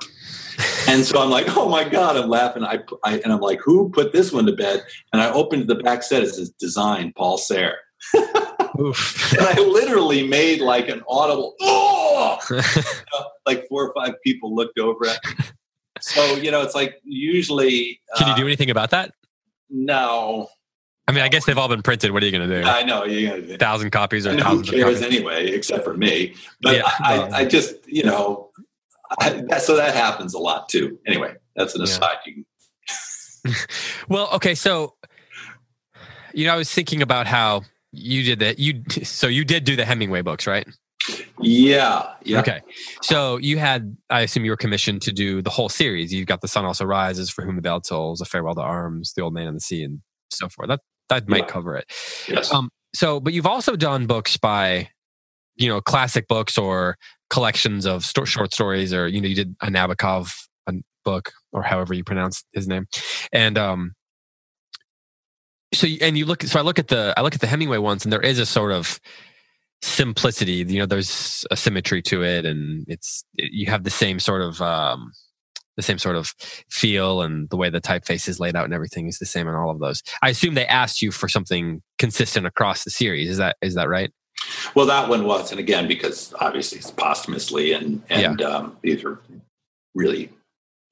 And 0.87 1.05
so 1.05 1.21
I'm 1.21 1.29
like, 1.29 1.55
oh 1.55 1.69
my 1.69 1.87
God, 1.87 2.17
I'm 2.17 2.29
laughing. 2.29 2.63
I, 2.63 2.79
I 3.03 3.19
and 3.19 3.31
I'm 3.31 3.39
like, 3.39 3.59
who 3.63 3.89
put 3.89 4.11
this 4.11 4.31
one 4.31 4.45
to 4.45 4.53
bed? 4.53 4.83
And 5.13 5.21
I 5.21 5.31
opened 5.31 5.67
the 5.67 5.75
back 5.75 6.03
set. 6.03 6.23
It 6.23 6.33
says 6.33 6.49
design 6.51 7.13
Paul 7.15 7.37
Sahre. 7.37 7.75
and 8.87 9.41
I 9.41 9.59
literally 9.59 10.27
made 10.27 10.61
like 10.61 10.89
an 10.89 11.03
audible, 11.07 11.55
oh, 11.61 12.39
you 12.49 12.55
know, 12.57 13.25
like 13.45 13.67
four 13.67 13.87
or 13.87 13.93
five 13.93 14.15
people 14.23 14.55
looked 14.55 14.79
over 14.79 15.07
at 15.07 15.19
me. 15.25 15.45
So, 16.01 16.35
you 16.35 16.49
know, 16.49 16.61
it's 16.61 16.75
like 16.75 16.99
usually. 17.03 17.99
Can 18.17 18.27
uh, 18.27 18.31
you 18.31 18.43
do 18.43 18.47
anything 18.47 18.69
about 18.69 18.91
that? 18.91 19.13
No. 19.69 20.47
I 21.07 21.11
mean, 21.11 21.23
I 21.23 21.27
guess 21.27 21.45
they've 21.45 21.57
all 21.57 21.67
been 21.67 21.81
printed. 21.81 22.11
What 22.11 22.23
are 22.23 22.25
you 22.27 22.31
going 22.31 22.47
to 22.47 22.61
do? 22.61 22.67
I 22.67 22.83
know 22.83 23.03
you're 23.03 23.31
going 23.31 23.41
to 23.41 23.47
do 23.47 23.57
thousand 23.57 23.89
copies 23.89 24.27
or 24.27 24.37
thousands 24.37 24.69
who 24.69 24.77
cares 24.77 25.01
anyway, 25.01 25.47
except 25.47 25.83
for 25.83 25.95
me. 25.95 26.35
But 26.61 26.75
yeah, 26.75 26.83
I, 26.99 27.17
I, 27.17 27.37
I, 27.39 27.45
just, 27.45 27.75
you 27.87 28.03
know, 28.03 28.51
I, 29.19 29.43
that, 29.49 29.63
so 29.63 29.75
that 29.75 29.95
happens 29.95 30.35
a 30.35 30.39
lot 30.39 30.69
too. 30.69 30.99
Anyway, 31.07 31.35
that's 31.55 31.75
an 31.75 31.81
aside. 31.81 32.17
Yeah. 32.27 33.53
well, 34.07 34.29
okay, 34.33 34.53
so 34.53 34.93
you 36.33 36.45
know, 36.45 36.53
I 36.53 36.57
was 36.57 36.71
thinking 36.71 37.01
about 37.01 37.27
how 37.27 37.63
you 37.91 38.23
did 38.23 38.39
that. 38.39 38.59
You 38.59 38.83
so 39.03 39.27
you 39.27 39.45
did 39.45 39.63
do 39.63 39.75
the 39.75 39.85
Hemingway 39.85 40.21
books, 40.21 40.47
right? 40.47 40.67
Yeah. 41.41 42.13
Yeah. 42.23 42.39
Okay. 42.39 42.61
So 43.01 43.37
you 43.37 43.57
had, 43.57 43.95
I 44.09 44.21
assume 44.21 44.45
you 44.45 44.51
were 44.51 44.57
commissioned 44.57 45.01
to 45.03 45.11
do 45.11 45.41
the 45.41 45.49
whole 45.49 45.69
series. 45.69 46.13
You've 46.13 46.27
got 46.27 46.41
The 46.41 46.47
Sun 46.47 46.65
Also 46.65 46.85
Rises, 46.85 47.29
For 47.29 47.45
Whom 47.45 47.55
the 47.55 47.61
Bell 47.61 47.79
Tolls, 47.79 48.21
A 48.21 48.25
Farewell 48.25 48.55
to 48.55 48.61
Arms, 48.61 49.13
The 49.13 49.21
Old 49.21 49.33
Man 49.33 49.47
and 49.47 49.55
the 49.55 49.61
Sea, 49.61 49.83
and 49.83 50.01
so 50.31 50.49
forth. 50.49 50.67
That 50.67 50.81
that 51.07 51.27
might 51.27 51.39
yeah. 51.39 51.45
cover 51.45 51.75
it. 51.75 51.85
Yes. 52.27 52.53
Um, 52.53 52.69
so, 52.93 53.19
but 53.19 53.33
you've 53.33 53.47
also 53.47 53.75
done 53.75 54.05
books 54.05 54.37
by, 54.37 54.89
you 55.55 55.69
know, 55.69 55.81
classic 55.81 56.27
books 56.27 56.57
or 56.57 56.97
collections 57.29 57.85
of 57.85 58.03
sto- 58.03 58.25
short 58.25 58.53
stories, 58.53 58.93
or 58.93 59.07
you 59.07 59.21
know, 59.21 59.27
you 59.27 59.35
did 59.35 59.55
a 59.61 59.67
Nabokov 59.67 60.31
book, 61.05 61.31
or 61.53 61.63
however 61.63 61.93
you 61.93 62.03
pronounce 62.03 62.43
his 62.53 62.67
name, 62.67 62.85
and 63.31 63.57
um, 63.57 63.93
so 65.73 65.87
and 66.01 66.17
you 66.17 66.25
look 66.25 66.43
so 66.43 66.59
i 66.59 66.61
look 66.61 66.79
at 66.79 66.87
the 66.87 67.13
i 67.17 67.21
look 67.21 67.35
at 67.35 67.41
the 67.41 67.47
hemingway 67.47 67.77
ones 67.77 68.03
and 68.03 68.11
there 68.11 68.21
is 68.21 68.39
a 68.39 68.45
sort 68.45 68.71
of 68.71 68.99
simplicity 69.81 70.65
you 70.67 70.79
know 70.79 70.85
there's 70.85 71.45
a 71.51 71.55
symmetry 71.55 72.01
to 72.01 72.23
it 72.23 72.45
and 72.45 72.85
it's 72.87 73.23
you 73.35 73.67
have 73.67 73.83
the 73.83 73.89
same 73.89 74.19
sort 74.19 74.41
of 74.41 74.61
um 74.61 75.11
the 75.79 75.83
same 75.83 75.97
sort 75.97 76.17
of 76.17 76.33
feel 76.69 77.21
and 77.21 77.49
the 77.49 77.55
way 77.55 77.69
the 77.69 77.79
typeface 77.79 78.27
is 78.27 78.37
laid 78.37 78.53
out 78.53 78.65
and 78.65 78.73
everything 78.73 79.07
is 79.07 79.17
the 79.17 79.25
same 79.25 79.47
in 79.47 79.55
all 79.55 79.69
of 79.69 79.79
those. 79.79 80.03
I 80.21 80.29
assume 80.29 80.53
they 80.53 80.67
asked 80.67 81.01
you 81.01 81.09
for 81.09 81.29
something 81.29 81.81
consistent 81.97 82.45
across 82.45 82.83
the 82.83 82.89
series. 82.89 83.29
Is 83.29 83.37
that 83.37 83.55
is 83.61 83.75
that 83.75 83.87
right? 83.87 84.11
Well 84.75 84.85
that 84.87 85.07
one 85.07 85.23
was 85.23 85.51
and 85.51 85.59
again 85.59 85.87
because 85.87 86.33
obviously 86.39 86.79
it's 86.79 86.91
posthumously 86.91 87.71
and 87.71 88.03
and 88.09 88.41
yeah. 88.41 88.47
um, 88.47 88.77
these 88.81 89.05
are 89.05 89.19
really 89.95 90.29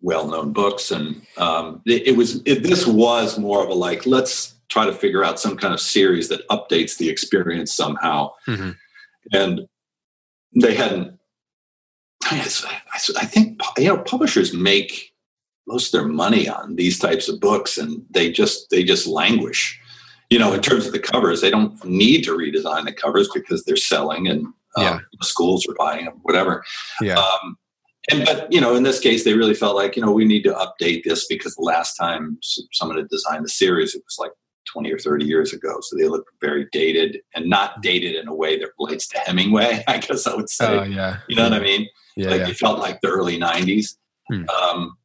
well-known 0.01 0.53
books 0.53 0.89
and 0.91 1.21
um, 1.38 1.82
it, 1.86 2.07
it 2.07 2.17
was 2.17 2.41
it, 2.45 2.63
this 2.63 2.88
was 2.88 3.38
more 3.38 3.63
of 3.63 3.69
a 3.69 3.73
like 3.73 4.05
let's 4.05 4.53
try 4.70 4.86
to 4.86 4.93
figure 4.93 5.24
out 5.24 5.39
some 5.39 5.57
kind 5.57 5.74
of 5.74 5.80
series 5.80 6.30
that 6.30 6.47
updates 6.49 6.97
the 6.97 7.09
experience 7.09 7.74
somehow. 7.74 8.32
Mm-hmm. 8.47 8.72
And 9.34 9.61
they 10.55 10.76
hadn't. 10.76 11.18
I, 12.24 12.39
I 12.41 13.26
think 13.26 13.61
you 13.78 13.86
know 13.86 13.97
publishers 13.99 14.53
make 14.53 15.13
most 15.68 15.93
of 15.93 15.99
their 15.99 16.07
money 16.07 16.49
on 16.49 16.76
these 16.76 16.97
types 16.97 17.30
of 17.30 17.39
books, 17.39 17.78
and 17.78 18.03
they 18.09 18.32
just 18.32 18.70
they 18.70 18.84
just 18.84 19.07
languish. 19.07 19.80
You 20.30 20.39
know, 20.39 20.53
in 20.53 20.61
terms 20.61 20.86
of 20.86 20.91
the 20.91 20.99
covers, 20.99 21.41
they 21.41 21.49
don't 21.49 21.82
need 21.86 22.24
to 22.24 22.38
redesign 22.38 22.86
the 22.86 22.91
covers 22.91 23.30
because 23.34 23.63
they're 23.63 23.78
selling 23.78 24.28
and 24.28 24.47
um, 24.76 25.05
schools 25.22 25.65
are 25.70 25.76
buying 25.78 26.05
them, 26.05 26.20
whatever. 26.24 26.63
Yeah. 27.01 27.18
Um, 27.18 27.57
and 28.09 28.26
but 28.26 28.51
you 28.51 28.61
know, 28.61 28.76
in 28.76 28.84
this 28.84 28.99
case, 28.99 29.24
they 29.24 29.34
really 29.34 29.53
felt 29.53 29.76
like 29.76 29.95
you 29.95 30.01
know 30.01 30.11
we 30.11 30.26
need 30.26 30.43
to 30.43 30.53
update 30.53 31.03
this 31.03 31.28
because 31.28 31.55
the 31.55 31.63
last 31.63 31.95
time 31.95 32.39
someone 32.72 32.97
had 32.97 33.09
designed 33.09 33.45
the 33.45 33.49
series, 33.49 33.95
it 33.95 34.03
was 34.05 34.18
like 34.20 34.32
20 34.78 34.93
or 34.93 34.99
30 34.99 35.25
years 35.25 35.53
ago. 35.53 35.80
So 35.82 35.97
they 35.97 36.07
look 36.07 36.28
very 36.39 36.67
dated 36.71 37.19
and 37.34 37.49
not 37.49 37.82
dated 37.82 38.15
in 38.15 38.28
a 38.28 38.34
way 38.34 38.59
that 38.59 38.69
relates 38.80 39.07
to 39.07 39.17
Hemingway, 39.17 39.84
I 39.88 39.97
guess 39.97 40.28
I 40.28 40.36
would 40.36 40.49
say. 40.49 40.67
Oh, 40.67 40.84
yeah. 40.84 41.17
You 41.28 41.36
know 41.36 41.45
yeah. 41.45 41.49
what 41.49 41.59
I 41.59 41.63
mean? 41.63 41.88
Yeah, 42.15 42.30
like 42.30 42.41
yeah. 42.41 42.49
it 42.49 42.57
felt 42.57 42.80
like 42.80 43.01
the 43.01 43.07
early 43.07 43.39
90s. 43.39 43.95
Hmm. 44.32 44.43
Um, 44.49 44.97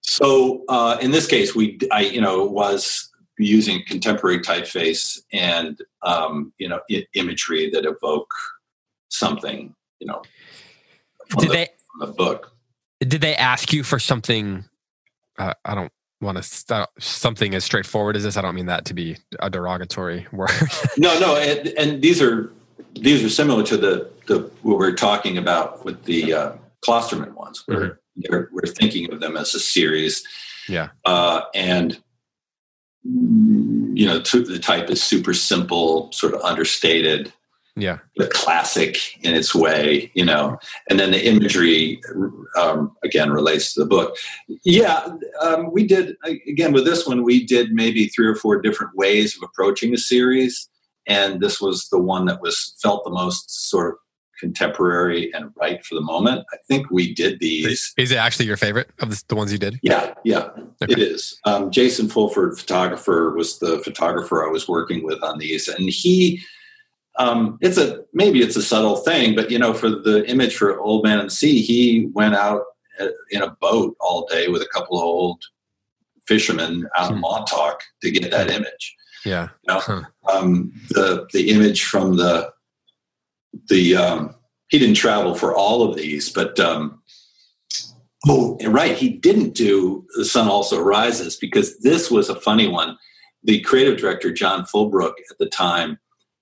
so 0.00 0.64
uh, 0.68 0.98
in 1.00 1.12
this 1.12 1.28
case, 1.28 1.54
we, 1.54 1.78
I, 1.92 2.00
you 2.00 2.20
know, 2.20 2.44
was 2.44 3.08
using 3.38 3.84
contemporary 3.86 4.40
typeface 4.40 5.20
and, 5.32 5.80
um, 6.02 6.52
you 6.58 6.68
know, 6.68 6.80
I- 6.90 7.06
imagery 7.14 7.70
that 7.70 7.84
evoke 7.84 8.32
something, 9.10 9.76
you 10.00 10.08
know, 10.08 10.22
from, 11.28 11.42
did 11.42 11.50
the, 11.50 11.54
they, 11.54 11.68
from 11.88 12.08
the 12.08 12.14
book. 12.14 12.52
Did 13.00 13.20
they 13.20 13.36
ask 13.36 13.72
you 13.72 13.84
for 13.84 14.00
something? 14.00 14.64
Uh, 15.38 15.54
I 15.64 15.76
don't 15.76 15.92
want 16.20 16.42
to 16.42 16.88
something 16.98 17.54
as 17.54 17.64
straightforward 17.64 18.16
as 18.16 18.24
this. 18.24 18.36
I 18.36 18.42
don't 18.42 18.54
mean 18.54 18.66
that 18.66 18.84
to 18.86 18.94
be 18.94 19.16
a 19.40 19.50
derogatory 19.50 20.26
word. 20.32 20.50
no, 20.96 21.18
no, 21.18 21.36
and, 21.36 21.68
and, 21.78 22.02
these 22.02 22.20
are 22.20 22.52
these 22.94 23.24
are 23.24 23.28
similar 23.28 23.62
to 23.64 23.76
the 23.76 24.10
the 24.26 24.50
what 24.62 24.78
we're 24.78 24.94
talking 24.94 25.38
about 25.38 25.84
with 25.84 26.04
the 26.04 26.34
uh, 26.34 26.52
Klosterman 26.84 27.34
ones. 27.34 27.64
We're 27.66 28.00
mm-hmm. 28.18 28.54
we're 28.54 28.72
thinking 28.72 29.12
of 29.12 29.20
them 29.20 29.36
as 29.36 29.54
a 29.54 29.60
series. 29.60 30.24
Yeah, 30.68 30.90
uh, 31.04 31.42
and 31.54 32.00
you 33.04 34.06
know, 34.06 34.18
the 34.18 34.58
type 34.58 34.90
is 34.90 35.02
super 35.02 35.32
simple, 35.34 36.12
sort 36.12 36.34
of 36.34 36.40
understated 36.42 37.32
yeah. 37.76 37.98
The 38.16 38.28
classic 38.28 38.96
in 39.22 39.34
its 39.34 39.54
way 39.54 40.10
you 40.14 40.24
know 40.24 40.58
and 40.88 40.98
then 40.98 41.12
the 41.12 41.26
imagery 41.26 42.00
um, 42.58 42.96
again 43.04 43.30
relates 43.30 43.74
to 43.74 43.80
the 43.80 43.86
book. 43.86 44.16
Yeah 44.64 45.08
um, 45.42 45.72
we 45.72 45.86
did 45.86 46.16
again 46.24 46.72
with 46.72 46.84
this 46.84 47.06
one 47.06 47.22
we 47.22 47.44
did 47.44 47.72
maybe 47.72 48.08
three 48.08 48.26
or 48.26 48.36
four 48.36 48.60
different 48.60 48.96
ways 48.96 49.36
of 49.36 49.42
approaching 49.42 49.90
the 49.92 49.98
series 49.98 50.68
and 51.06 51.40
this 51.40 51.60
was 51.60 51.88
the 51.90 51.98
one 51.98 52.26
that 52.26 52.40
was 52.40 52.76
felt 52.82 53.04
the 53.04 53.10
most 53.10 53.68
sort 53.70 53.94
of 53.94 53.98
contemporary 54.38 55.30
and 55.34 55.50
right 55.54 55.84
for 55.84 55.94
the 55.94 56.00
moment. 56.00 56.46
I 56.50 56.56
think 56.66 56.90
we 56.90 57.12
did 57.12 57.40
these. 57.40 57.92
Is 57.98 58.10
it 58.10 58.16
actually 58.16 58.46
your 58.46 58.56
favorite 58.56 58.88
of 59.00 59.10
the, 59.10 59.22
the 59.28 59.36
ones 59.36 59.52
you 59.52 59.58
did? 59.58 59.78
Yeah 59.82 60.14
yeah 60.24 60.48
okay. 60.82 60.92
it 60.92 60.98
is. 60.98 61.38
Um, 61.44 61.70
jason 61.70 62.08
fulford 62.08 62.58
photographer 62.58 63.32
was 63.34 63.58
the 63.58 63.78
photographer 63.78 64.46
i 64.46 64.50
was 64.50 64.68
working 64.68 65.04
with 65.04 65.22
on 65.22 65.38
these 65.38 65.68
and 65.68 65.88
he 65.88 66.40
um, 67.18 67.58
it's 67.60 67.78
a 67.78 68.04
maybe 68.12 68.40
it's 68.40 68.56
a 68.56 68.62
subtle 68.62 68.96
thing, 68.96 69.34
but 69.34 69.50
you 69.50 69.58
know, 69.58 69.74
for 69.74 69.90
the 69.90 70.24
image 70.28 70.56
for 70.56 70.80
Old 70.80 71.04
Man 71.04 71.18
and 71.18 71.32
Sea, 71.32 71.60
he 71.60 72.08
went 72.12 72.34
out 72.34 72.62
uh, 73.00 73.08
in 73.30 73.42
a 73.42 73.50
boat 73.60 73.96
all 74.00 74.26
day 74.26 74.48
with 74.48 74.62
a 74.62 74.68
couple 74.72 74.96
of 74.96 75.04
old 75.04 75.42
fishermen 76.26 76.88
out 76.96 77.10
in 77.10 77.16
hmm. 77.16 77.22
Montauk 77.22 77.82
to 78.02 78.10
get 78.10 78.30
that 78.30 78.50
image. 78.50 78.96
Yeah, 79.24 79.48
you 79.68 79.74
know? 79.74 79.80
huh. 79.80 80.02
um, 80.32 80.72
the 80.90 81.26
the 81.32 81.50
image 81.50 81.84
from 81.84 82.16
the 82.16 82.52
the 83.68 83.96
um, 83.96 84.34
he 84.68 84.78
didn't 84.78 84.94
travel 84.94 85.34
for 85.34 85.54
all 85.54 85.82
of 85.82 85.96
these, 85.96 86.30
but 86.30 86.58
um, 86.60 87.00
Oh, 88.28 88.58
right. 88.66 88.96
He 88.96 89.08
didn't 89.08 89.54
do 89.54 90.06
The 90.16 90.24
Sun 90.24 90.48
Also 90.48 90.80
Rises 90.80 91.36
because 91.36 91.78
this 91.78 92.10
was 92.10 92.28
a 92.28 92.38
funny 92.38 92.68
one. 92.68 92.98
The 93.44 93.60
creative 93.62 93.98
director, 93.98 94.30
John 94.30 94.64
Fulbrook 94.64 95.14
at 95.30 95.38
the 95.38 95.46
time, 95.46 95.98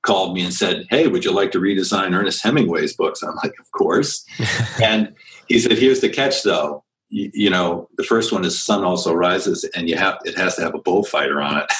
called 0.09 0.35
me 0.35 0.43
and 0.43 0.55
said, 0.55 0.87
Hey, 0.89 1.07
would 1.07 1.25
you 1.25 1.33
like 1.33 1.53
to 1.53 1.61
redesign 1.61 2.19
Ernest 2.19 2.43
Hemingway's 2.43 2.97
books? 2.97 3.23
I'm 3.23 3.37
like, 3.37 3.53
Of 3.61 3.71
course. 3.73 4.25
and 4.83 5.15
he 5.49 5.59
said, 5.59 5.73
Here's 5.73 6.01
the 6.01 6.09
catch, 6.09 6.43
though. 6.43 6.83
You, 7.11 7.31
you, 7.35 7.51
know, 7.51 7.89
the 7.97 8.05
first 8.05 8.33
one 8.33 8.45
is 8.45 8.61
Sun 8.61 8.85
Also 8.85 9.13
Rises, 9.13 9.65
and 9.77 9.89
you 9.89 9.97
have 9.97 10.19
it 10.25 10.37
has 10.37 10.57
to 10.57 10.63
have 10.63 10.75
a 10.75 10.81
bullfighter 10.81 11.41
on 11.41 11.63
it. 11.63 11.71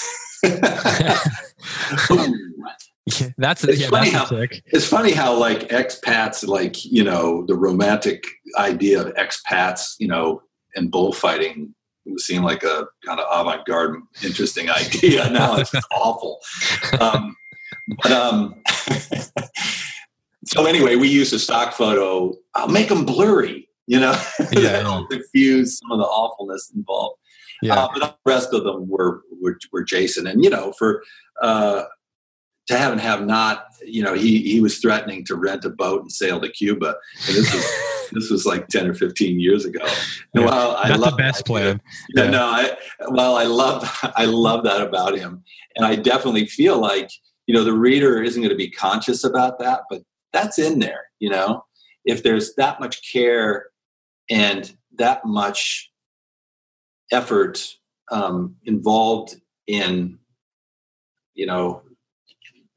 Yeah, 3.21 3.29
that's 3.39 3.65
it's 3.65 3.81
yeah, 3.81 3.89
funny 3.89 4.11
that's 4.11 4.31
how 4.31 4.43
it's 4.67 4.87
funny 4.87 5.13
how 5.13 5.35
like 5.35 5.71
expats 5.71 6.47
like 6.47 6.85
you 6.85 7.03
know 7.03 7.47
the 7.47 7.55
romantic 7.55 8.23
idea 8.59 9.01
of 9.01 9.15
expats 9.15 9.95
you 9.99 10.07
know 10.07 10.43
and 10.75 10.91
bullfighting 10.91 11.75
seemed 12.19 12.45
like 12.45 12.65
a 12.65 12.87
kind 13.07 13.19
of 13.19 13.27
avant-garde 13.33 13.97
interesting 14.23 14.69
idea 14.83 15.31
now 15.31 15.57
it's 15.57 15.73
awful 15.91 16.39
um, 17.01 17.35
but 18.03 18.13
um, 18.13 18.55
so 20.47 20.67
anyway 20.67 20.97
we 20.97 21.09
use 21.09 21.33
a 21.33 21.39
stock 21.39 21.73
photo 21.73 22.35
i'll 22.55 22.69
make 22.69 22.89
them 22.89 23.05
blurry 23.05 23.69
you 23.87 23.99
know 23.99 24.17
Yeah, 24.53 25.03
diffuse 25.11 25.79
some 25.79 25.93
of 25.93 25.99
the 25.99 26.05
awfulness 26.05 26.71
involved 26.75 27.19
yeah. 27.63 27.75
uh, 27.75 27.89
but 27.93 28.01
the 28.01 28.15
rest 28.31 28.53
of 28.53 28.65
them 28.65 28.89
were 28.89 29.23
were, 29.41 29.59
were 29.73 29.83
jason 29.83 30.27
and 30.27 30.43
you 30.43 30.51
know 30.51 30.73
for 30.73 31.03
uh, 31.43 31.85
to 32.69 32.77
have 32.77 32.93
and 32.93 33.01
have 33.01 33.25
not, 33.25 33.65
you 33.85 34.03
know, 34.03 34.13
he 34.15 34.43
he 34.43 34.61
was 34.61 34.79
threatening 34.79 35.25
to 35.25 35.35
rent 35.35 35.65
a 35.65 35.71
boat 35.71 36.03
and 36.03 36.13
sail 36.13 36.39
to 36.41 36.49
Cuba. 36.51 36.95
And 37.27 37.37
this 37.37 37.53
was 37.53 37.67
this 38.13 38.31
was 38.31 38.47
like 38.47 38.69
ten 38.69 38.87
or 38.87 38.95
fifteen 38.95 39.41
years 39.41 39.65
ago. 39.65 39.81
Yeah. 40.35 40.45
Well, 40.45 40.77
I 40.77 40.95
love 40.95 41.13
the 41.13 41.17
best 41.17 41.39
that. 41.39 41.47
plan. 41.47 41.81
Yeah, 42.15 42.25
Yeah. 42.25 42.31
no, 42.31 42.45
I 42.45 42.77
well, 43.09 43.37
I 43.37 43.45
love 43.45 43.89
I 44.17 44.27
love 44.27 44.65
that 44.65 44.83
about 44.83 45.19
him, 45.19 45.43
and 45.77 45.87
I 45.87 45.97
definitely 45.97 46.47
feel 46.47 46.79
like 46.79 47.11
you 47.49 47.55
know 47.55 47.65
the 47.65 47.73
reader 47.73 48.23
isn't 48.23 48.43
going 48.43 48.51
to 48.51 48.57
be 48.57 48.71
conscious 48.71 49.25
about 49.25 49.59
that, 49.59 49.81
but 49.91 50.03
that's 50.33 50.59
in 50.59 50.79
there. 50.79 51.07
You 51.19 51.31
know, 51.31 51.65
if 52.05 52.23
there's 52.23 52.55
that 52.57 52.79
much 52.79 53.11
care 53.11 53.67
and 54.31 54.71
that 54.99 55.25
much 55.25 55.91
effort 57.11 57.75
um, 58.13 58.55
involved 58.65 59.37
in 59.67 60.19
you 61.35 61.47
know 61.47 61.83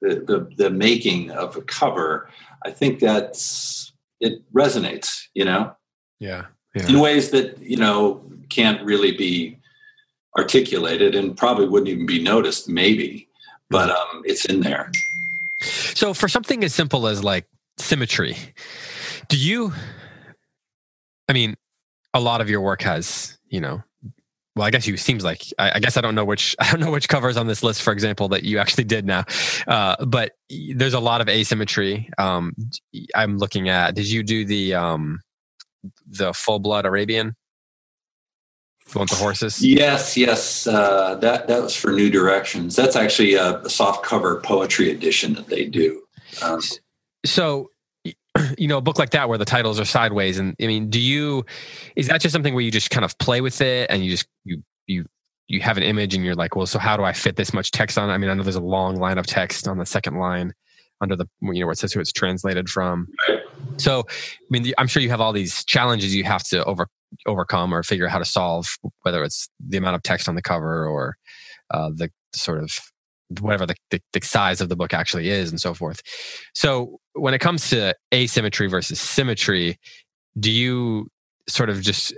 the, 0.01 0.15
the 0.25 0.49
the 0.57 0.69
making 0.69 1.31
of 1.31 1.57
a 1.57 1.61
cover, 1.61 2.29
I 2.65 2.71
think 2.71 2.99
that's 2.99 3.91
it 4.21 4.41
resonates. 4.53 5.23
You 5.35 5.45
know 5.45 5.75
Yeah. 6.73 6.87
in 6.87 6.99
ways 7.01 7.31
that 7.31 7.59
you 7.59 7.75
know 7.75 8.23
can't 8.49 8.81
really 8.85 9.11
be 9.17 9.57
articulated 10.37 11.13
and 11.13 11.35
probably 11.35 11.67
wouldn't 11.67 11.89
even 11.89 12.05
be 12.05 12.23
noticed 12.23 12.69
maybe 12.69 13.27
but 13.71 13.89
um 13.89 14.21
it's 14.25 14.45
in 14.45 14.61
there 14.61 14.91
So 15.93 16.13
for 16.13 16.27
something 16.27 16.63
as 16.63 16.73
simple 16.73 17.07
as 17.07 17.23
like 17.23 17.45
symmetry, 17.77 18.35
do 19.29 19.37
you 19.37 19.73
I 21.31 21.33
mean, 21.33 21.55
a 22.13 22.19
lot 22.19 22.41
of 22.41 22.49
your 22.49 22.59
work 22.59 22.81
has, 22.81 23.37
you 23.47 23.61
know, 23.61 23.81
well, 24.55 24.67
I 24.67 24.69
guess 24.69 24.85
you 24.85 24.97
seems 24.97 25.23
like 25.23 25.45
I, 25.57 25.71
I 25.75 25.79
guess 25.79 25.95
I 25.95 26.01
don't 26.01 26.13
know 26.13 26.25
which 26.25 26.57
I 26.59 26.69
don't 26.69 26.81
know 26.81 26.91
which 26.91 27.07
covers 27.07 27.37
on 27.37 27.47
this 27.47 27.63
list, 27.63 27.81
for 27.81 27.93
example, 27.93 28.27
that 28.29 28.43
you 28.43 28.59
actually 28.59 28.83
did 28.83 29.05
now. 29.05 29.23
Uh, 29.65 29.95
but 30.05 30.33
there's 30.49 30.93
a 30.93 30.99
lot 30.99 31.21
of 31.21 31.29
asymmetry. 31.29 32.09
Um, 32.17 32.53
I'm 33.15 33.37
looking 33.37 33.69
at. 33.69 33.95
Did 33.95 34.11
you 34.11 34.23
do 34.23 34.43
the 34.43 34.73
um, 34.73 35.21
the 36.05 36.33
full 36.33 36.59
blood 36.59 36.85
Arabian? 36.85 37.33
With 38.95 39.09
the 39.09 39.15
horses. 39.15 39.63
yes 39.65 40.17
yes 40.17 40.67
uh 40.67 41.15
that 41.15 41.47
that 41.47 41.61
was 41.61 41.75
for 41.75 41.91
new 41.91 42.09
directions 42.09 42.75
that's 42.75 42.95
actually 42.95 43.35
a, 43.35 43.57
a 43.61 43.69
soft 43.69 44.03
cover 44.03 44.41
poetry 44.41 44.91
edition 44.91 45.33
that 45.33 45.47
they 45.47 45.65
do 45.65 46.01
um, 46.41 46.59
so 47.25 47.69
you 48.57 48.67
know 48.67 48.77
a 48.77 48.81
book 48.81 48.97
like 48.99 49.11
that 49.11 49.29
where 49.29 49.37
the 49.37 49.45
titles 49.45 49.79
are 49.79 49.85
sideways 49.85 50.37
and 50.39 50.55
i 50.61 50.67
mean 50.67 50.89
do 50.89 50.99
you 50.99 51.45
is 51.95 52.07
that 52.07 52.21
just 52.21 52.33
something 52.33 52.53
where 52.53 52.63
you 52.63 52.71
just 52.71 52.89
kind 52.89 53.05
of 53.05 53.17
play 53.17 53.41
with 53.41 53.61
it 53.61 53.89
and 53.89 54.03
you 54.03 54.11
just 54.11 54.27
you 54.43 54.61
you 54.87 55.05
you 55.47 55.59
have 55.61 55.77
an 55.77 55.83
image 55.83 56.15
and 56.15 56.23
you're 56.23 56.35
like 56.35 56.55
well 56.55 56.65
so 56.65 56.79
how 56.79 56.95
do 56.97 57.03
i 57.03 57.13
fit 57.13 57.35
this 57.35 57.53
much 57.53 57.71
text 57.71 57.97
on 57.97 58.09
i 58.09 58.17
mean 58.17 58.29
i 58.29 58.33
know 58.33 58.43
there's 58.43 58.55
a 58.55 58.61
long 58.61 58.95
line 58.97 59.17
of 59.17 59.25
text 59.27 59.67
on 59.67 59.77
the 59.77 59.85
second 59.85 60.15
line 60.17 60.53
under 61.01 61.15
the 61.15 61.25
you 61.41 61.59
know 61.59 61.65
where 61.65 61.73
it 61.73 61.77
says 61.79 61.91
who 61.93 61.99
it's 61.99 62.11
translated 62.11 62.69
from 62.69 63.07
Right. 63.27 63.39
so 63.77 64.05
i 64.09 64.13
mean 64.49 64.73
i'm 64.77 64.87
sure 64.87 65.01
you 65.01 65.09
have 65.09 65.21
all 65.21 65.33
these 65.33 65.65
challenges 65.65 66.13
you 66.15 66.23
have 66.23 66.43
to 66.45 66.63
over 66.65 66.87
overcome 67.25 67.73
or 67.73 67.83
figure 67.83 68.05
out 68.05 68.11
how 68.11 68.19
to 68.19 68.25
solve 68.25 68.67
whether 69.01 69.23
it's 69.23 69.49
the 69.59 69.77
amount 69.77 69.95
of 69.95 70.03
text 70.03 70.27
on 70.29 70.35
the 70.35 70.41
cover 70.41 70.85
or 70.87 71.15
uh, 71.71 71.89
the 71.93 72.09
sort 72.33 72.59
of 72.59 72.71
whatever 73.39 73.65
the, 73.65 73.75
the, 73.91 74.01
the 74.13 74.19
size 74.21 74.59
of 74.59 74.69
the 74.69 74.75
book 74.75 74.93
actually 74.93 75.29
is 75.29 75.49
and 75.49 75.61
so 75.61 75.73
forth. 75.73 76.01
So 76.53 76.99
when 77.13 77.33
it 77.33 77.39
comes 77.39 77.69
to 77.69 77.95
asymmetry 78.13 78.67
versus 78.67 78.99
symmetry 78.99 79.77
do 80.39 80.51
you 80.51 81.07
sort 81.47 81.69
of 81.69 81.81
just 81.81 82.13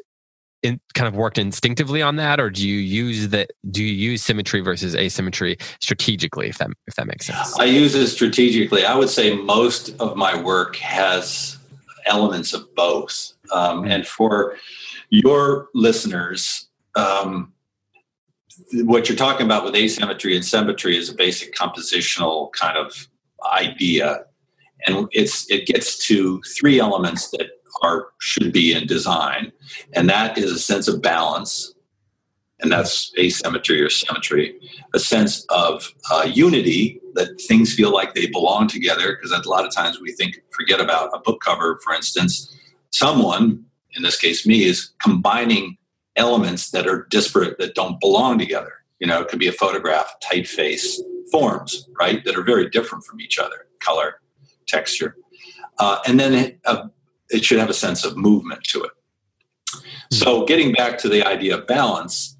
in, 0.61 0.79
kind 0.93 1.07
of 1.07 1.15
worked 1.15 1.37
instinctively 1.37 2.01
on 2.01 2.15
that 2.15 2.39
or 2.39 2.49
do 2.49 2.67
you 2.67 2.77
use 2.77 3.29
that 3.29 3.51
do 3.69 3.83
you 3.83 3.93
use 3.93 4.23
symmetry 4.23 4.61
versus 4.61 4.95
asymmetry 4.95 5.57
strategically 5.81 6.47
if 6.47 6.57
that 6.57 6.69
if 6.87 6.95
that 6.95 7.05
makes 7.05 7.27
sense? 7.27 7.59
I 7.59 7.65
use 7.65 7.95
it 7.95 8.07
strategically. 8.07 8.85
I 8.85 8.95
would 8.95 9.09
say 9.09 9.35
most 9.35 9.89
of 9.99 10.15
my 10.15 10.39
work 10.41 10.77
has 10.77 11.57
elements 12.05 12.53
of 12.53 12.73
both. 12.75 13.33
Um, 13.51 13.85
and 13.85 14.07
for 14.07 14.57
your 15.09 15.69
listeners 15.73 16.67
um, 16.95 17.53
what 18.73 19.09
you're 19.09 19.17
talking 19.17 19.45
about 19.45 19.63
with 19.63 19.75
asymmetry 19.75 20.35
and 20.35 20.45
symmetry 20.45 20.97
is 20.97 21.09
a 21.09 21.15
basic 21.15 21.55
compositional 21.55 22.51
kind 22.53 22.77
of 22.77 23.07
idea. 23.53 24.25
And 24.85 25.07
it's 25.11 25.49
it 25.49 25.65
gets 25.65 25.97
to 26.07 26.41
three 26.41 26.79
elements 26.79 27.29
that 27.31 27.47
are 27.81 28.07
should 28.19 28.51
be 28.51 28.73
in 28.73 28.85
design. 28.85 29.51
And 29.93 30.09
that 30.09 30.37
is 30.37 30.51
a 30.51 30.59
sense 30.59 30.87
of 30.87 31.01
balance. 31.01 31.73
And 32.59 32.71
that's 32.71 33.11
asymmetry 33.17 33.81
or 33.81 33.89
symmetry. 33.89 34.59
A 34.93 34.99
sense 34.99 35.45
of 35.49 35.93
uh, 36.11 36.29
unity 36.31 37.01
that 37.15 37.39
things 37.41 37.73
feel 37.73 37.91
like 37.91 38.13
they 38.13 38.27
belong 38.27 38.67
together 38.67 39.15
because 39.15 39.31
a 39.31 39.49
lot 39.49 39.65
of 39.65 39.73
times 39.73 39.99
we 39.99 40.11
think 40.11 40.41
forget 40.51 40.79
about 40.79 41.09
a 41.13 41.19
book 41.19 41.41
cover 41.41 41.79
for 41.83 41.93
instance. 41.93 42.55
Someone 42.91 43.65
in 43.95 44.03
this 44.03 44.17
case 44.17 44.45
me 44.45 44.63
is 44.63 44.91
combining 45.01 45.77
elements 46.15 46.71
that 46.71 46.87
are 46.87 47.07
disparate 47.09 47.57
that 47.57 47.75
don't 47.75 47.99
belong 47.99 48.37
together. 48.37 48.73
You 48.99 49.07
know 49.07 49.21
it 49.21 49.27
could 49.27 49.39
be 49.39 49.47
a 49.47 49.53
photograph 49.53 50.13
typeface 50.23 50.99
forms 51.31 51.87
right 51.99 52.23
that 52.25 52.35
are 52.35 52.43
very 52.43 52.69
different 52.69 53.03
from 53.05 53.19
each 53.19 53.39
other 53.39 53.67
color 53.79 54.19
texture. 54.67 55.15
Uh, 55.79 55.97
and 56.05 56.19
then 56.19 56.33
it, 56.33 56.59
uh, 56.65 56.87
it 57.29 57.43
should 57.43 57.59
have 57.59 57.69
a 57.69 57.73
sense 57.73 58.05
of 58.05 58.15
movement 58.15 58.63
to 58.63 58.83
it. 58.83 58.91
So 60.11 60.45
getting 60.45 60.71
back 60.73 60.99
to 60.99 61.09
the 61.09 61.25
idea 61.25 61.57
of 61.57 61.67
balance 61.67 62.37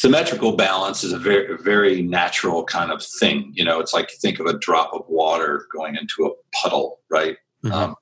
symmetrical 0.00 0.52
balance 0.52 1.02
is 1.02 1.12
a 1.12 1.18
very 1.18 1.56
very 1.56 2.02
natural 2.02 2.62
kind 2.64 2.90
of 2.92 3.02
thing 3.20 3.50
you 3.54 3.64
know 3.64 3.80
it's 3.80 3.92
like 3.92 4.10
think 4.22 4.38
of 4.38 4.46
a 4.46 4.58
drop 4.58 4.92
of 4.92 5.02
water 5.08 5.66
going 5.74 5.96
into 5.96 6.24
a 6.26 6.30
puddle 6.56 7.00
right? 7.10 7.36
Mhm. 7.64 7.72
um, 7.72 7.96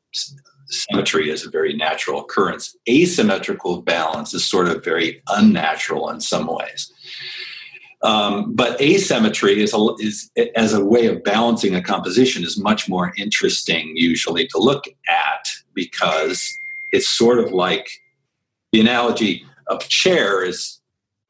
symmetry 0.68 1.30
is 1.30 1.47
a 1.47 1.51
very 1.51 1.74
natural 1.74 2.20
occurrence. 2.20 2.76
Asymmetrical 2.88 3.82
balance 3.82 4.34
is 4.34 4.44
sort 4.44 4.68
of 4.68 4.84
very 4.84 5.22
unnatural 5.28 6.09
in 6.11 6.20
some 6.20 6.47
ways. 6.47 6.92
Um, 8.03 8.55
but 8.55 8.80
asymmetry 8.80 9.62
is, 9.62 9.72
a, 9.74 9.88
is 9.99 10.30
as 10.55 10.74
a 10.74 10.84
way 10.84 11.07
of 11.07 11.24
balancing 11.24 11.74
a 11.74 11.82
composition 11.82 12.44
is 12.44 12.59
much 12.59 12.88
more 12.88 13.12
interesting 13.16 13.92
usually 13.97 14.47
to 14.49 14.59
look 14.59 14.84
at 15.09 15.49
because 15.74 16.53
it's 16.92 17.09
sort 17.09 17.38
of 17.38 17.53
like 17.53 17.88
the 18.72 18.80
analogy 18.80 19.44
of 19.68 19.88
chair 19.88 20.44
is 20.44 20.80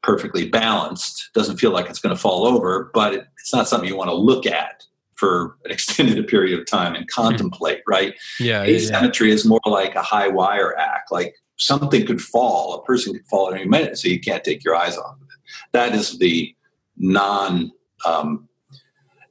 perfectly 0.03 0.47
balanced 0.47 1.29
doesn't 1.33 1.57
feel 1.57 1.71
like 1.71 1.89
it's 1.89 1.99
going 1.99 2.15
to 2.15 2.21
fall 2.21 2.45
over 2.45 2.89
but 2.93 3.13
it, 3.13 3.27
it's 3.39 3.53
not 3.53 3.67
something 3.67 3.89
you 3.89 3.95
want 3.95 4.09
to 4.09 4.15
look 4.15 4.45
at 4.45 4.83
for 5.15 5.57
an 5.65 5.71
extended 5.71 6.25
period 6.27 6.57
of 6.59 6.65
time 6.65 6.95
and 6.95 7.07
contemplate 7.09 7.81
right? 7.87 8.15
Yeah, 8.39 8.63
yeah, 8.63 8.77
yeah. 8.91 9.09
is 9.25 9.45
more 9.45 9.61
like 9.65 9.95
a 9.95 10.03
high 10.03 10.27
wire 10.27 10.77
act 10.77 11.11
like 11.11 11.35
something 11.57 12.05
could 12.05 12.21
fall 12.21 12.75
a 12.75 12.83
person 12.83 13.13
could 13.13 13.25
fall 13.25 13.51
at 13.51 13.59
any 13.59 13.67
minute 13.67 13.97
so 13.97 14.07
you 14.07 14.19
can't 14.19 14.43
take 14.43 14.63
your 14.63 14.75
eyes 14.75 14.97
off 14.97 15.15
of 15.15 15.21
it. 15.23 15.27
That 15.71 15.95
is 15.95 16.19
the 16.19 16.55
non 16.97 17.71
um, 18.05 18.47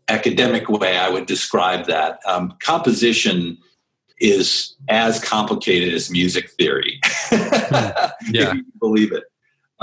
academic 0.09 0.69
way 0.69 0.99
i 0.99 1.09
would 1.09 1.27
describe 1.27 1.87
that. 1.87 2.21
Um, 2.27 2.55
composition 2.61 3.59
is 4.19 4.75
as 4.89 5.23
complicated 5.23 5.93
as 5.95 6.11
music 6.11 6.51
theory 6.53 7.01
Yeah. 7.31 8.11
if 8.23 8.55
you 8.55 8.65
believe 8.81 9.13
it. 9.13 9.25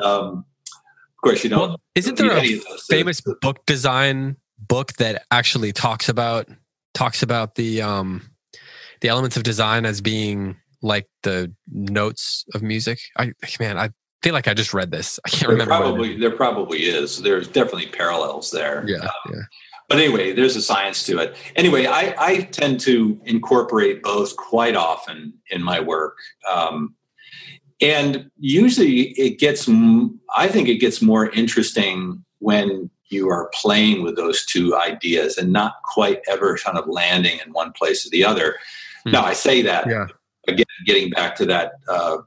Um, 0.03 0.45
course 1.23 1.43
you 1.43 1.49
don't 1.49 1.69
well, 1.69 1.81
isn't 1.95 2.17
there 2.17 2.31
a 2.31 2.39
any 2.39 2.53
of 2.55 2.65
those 2.65 2.85
famous 2.89 3.21
things. 3.21 3.37
book 3.41 3.65
design 3.65 4.37
book 4.59 4.93
that 4.93 5.23
actually 5.31 5.71
talks 5.71 6.09
about 6.09 6.47
talks 6.93 7.23
about 7.23 7.55
the 7.55 7.81
um 7.81 8.29
the 9.01 9.09
elements 9.09 9.35
of 9.35 9.43
design 9.43 9.85
as 9.85 10.01
being 10.01 10.55
like 10.81 11.07
the 11.23 11.53
notes 11.71 12.45
of 12.53 12.61
music? 12.61 12.99
I 13.17 13.33
man, 13.59 13.77
I 13.77 13.89
feel 14.21 14.33
like 14.33 14.47
I 14.47 14.53
just 14.53 14.73
read 14.73 14.91
this. 14.91 15.19
I 15.25 15.29
can't 15.29 15.41
there 15.41 15.49
remember. 15.51 15.75
Probably 15.75 16.17
there 16.17 16.31
probably 16.31 16.79
is. 16.85 17.21
There's 17.21 17.47
definitely 17.47 17.87
parallels 17.87 18.51
there. 18.51 18.83
Yeah, 18.87 18.97
um, 18.97 19.09
yeah. 19.29 19.41
But 19.89 19.99
anyway, 19.99 20.33
there's 20.33 20.55
a 20.55 20.61
science 20.61 21.05
to 21.05 21.19
it. 21.19 21.35
Anyway, 21.55 21.85
I, 21.85 22.15
I 22.17 22.41
tend 22.43 22.79
to 22.81 23.19
incorporate 23.25 24.01
both 24.01 24.35
quite 24.37 24.75
often 24.75 25.33
in 25.51 25.61
my 25.61 25.81
work. 25.81 26.17
Um, 26.51 26.95
and 27.83 28.31
usually 28.39 29.09
it 29.19 29.39
gets, 29.39 29.67
I 30.35 30.47
think 30.47 30.69
it 30.69 30.77
gets 30.77 31.01
more 31.01 31.29
interesting 31.31 32.23
when 32.39 32.89
you 33.09 33.29
are 33.29 33.51
playing 33.53 34.03
with 34.03 34.15
those 34.15 34.45
two 34.45 34.75
ideas 34.75 35.37
and 35.37 35.51
not 35.51 35.75
quite 35.83 36.21
ever 36.27 36.57
kind 36.57 36.77
of 36.77 36.87
landing 36.87 37.39
in 37.45 37.51
one 37.51 37.73
place 37.73 38.05
or 38.05 38.09
the 38.09 38.23
other. 38.23 38.55
Hmm. 39.03 39.11
Now, 39.11 39.25
I 39.25 39.33
say 39.33 39.61
that 39.63 39.85
yeah. 39.87 40.07
again, 40.47 40.65
getting 40.85 41.09
back 41.09 41.35
to 41.35 41.45
that 41.45 41.73
uh, 41.89 42.17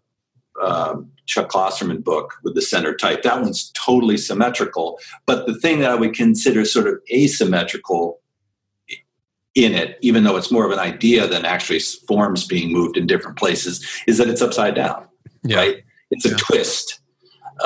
uh, 0.62 0.96
Chuck 1.24 1.48
Klosterman 1.48 2.04
book 2.04 2.34
with 2.44 2.54
the 2.54 2.62
center 2.62 2.94
type, 2.94 3.22
that 3.22 3.40
one's 3.40 3.70
totally 3.74 4.18
symmetrical. 4.18 4.98
But 5.24 5.46
the 5.46 5.58
thing 5.58 5.80
that 5.80 5.90
I 5.90 5.94
would 5.94 6.14
consider 6.14 6.64
sort 6.66 6.86
of 6.86 7.00
asymmetrical 7.10 8.20
in 9.54 9.72
it, 9.72 9.98
even 10.02 10.24
though 10.24 10.36
it's 10.36 10.52
more 10.52 10.66
of 10.66 10.70
an 10.70 10.78
idea 10.78 11.26
than 11.26 11.46
actually 11.46 11.80
forms 11.80 12.46
being 12.46 12.70
moved 12.70 12.98
in 12.98 13.06
different 13.06 13.38
places, 13.38 13.84
is 14.06 14.18
that 14.18 14.28
it's 14.28 14.42
upside 14.42 14.74
down. 14.74 15.08
Yeah. 15.48 15.58
Right? 15.58 15.76
It's 16.10 16.24
a 16.24 16.30
yeah. 16.30 16.36
twist. 16.38 17.00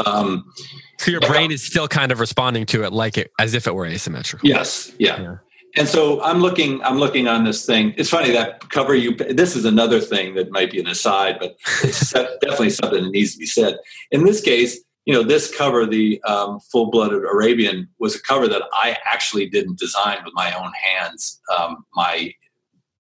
Um, 0.07 0.51
so 0.99 1.11
your 1.11 1.21
brain 1.21 1.51
is 1.51 1.63
still 1.63 1.89
kind 1.89 2.13
of 2.13 2.21
responding 2.21 2.67
to 2.67 2.85
it 2.85 2.93
like 2.93 3.19
it 3.19 3.33
as 3.39 3.55
if 3.55 3.67
it 3.67 3.75
were 3.75 3.87
asymmetrical. 3.87 4.49
Yes. 4.49 4.93
Yeah. 4.99 5.21
yeah. 5.21 5.37
And 5.77 5.89
so 5.89 6.21
I'm 6.23 6.41
looking. 6.41 6.83
I'm 6.83 6.99
looking 6.99 7.29
on 7.29 7.45
this 7.45 7.65
thing. 7.65 7.95
It's 7.97 8.11
funny 8.11 8.33
that 8.33 8.69
cover 8.71 8.95
you. 8.95 9.15
This 9.15 9.55
is 9.55 9.65
another 9.65 10.01
thing 10.01 10.35
that 10.35 10.51
might 10.51 10.71
be 10.71 10.81
an 10.81 10.89
aside, 10.89 11.39
but 11.39 11.57
it's 11.83 12.11
definitely 12.43 12.71
something 12.71 13.05
that 13.05 13.11
needs 13.11 13.35
to 13.35 13.39
be 13.39 13.47
said. 13.47 13.79
In 14.11 14.25
this 14.25 14.41
case, 14.41 14.81
you 15.05 15.15
know, 15.15 15.23
this 15.23 15.55
cover, 15.55 15.87
the 15.87 16.23
um, 16.25 16.59
full-blooded 16.73 17.23
Arabian, 17.23 17.89
was 17.99 18.15
a 18.15 18.23
cover 18.23 18.49
that 18.49 18.63
I 18.73 18.97
actually 19.05 19.49
didn't 19.49 19.79
design 19.79 20.19
with 20.25 20.35
my 20.35 20.53
own 20.53 20.73
hands. 20.73 21.41
Um, 21.57 21.85
my 21.95 22.33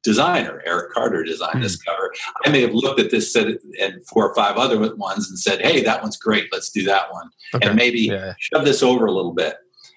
designer, 0.03 0.63
Eric 0.65 0.93
Carter, 0.93 1.23
designed 1.25 1.59
mm. 1.59 1.63
this 1.63 1.79
hmm. 1.83 1.91
cover. 1.91 2.13
I 2.45 2.51
may 2.51 2.63
have 2.63 2.75
looked 2.75 3.01
at 3.01 3.11
this 3.11 3.33
set 3.33 3.47
and 3.81 4.07
four 4.07 4.29
or 4.29 4.35
five 4.35 4.57
other 4.57 4.95
ones 4.97 5.29
and 5.29 5.39
said, 5.39 5.61
"Hey, 5.61 5.83
that 5.83 6.03
one's 6.03 6.17
great. 6.17 6.49
Let's 6.53 6.71
do 6.71 6.85
that 6.85 7.13
one," 7.13 7.31
okay. 7.55 7.69
and 7.69 7.77
maybe 7.77 8.01
yeah. 8.01 8.35
shove 8.39 8.65
this 8.65 8.83
over 8.83 9.07
a 9.07 9.13
little 9.13 9.35
bit. 9.35 9.57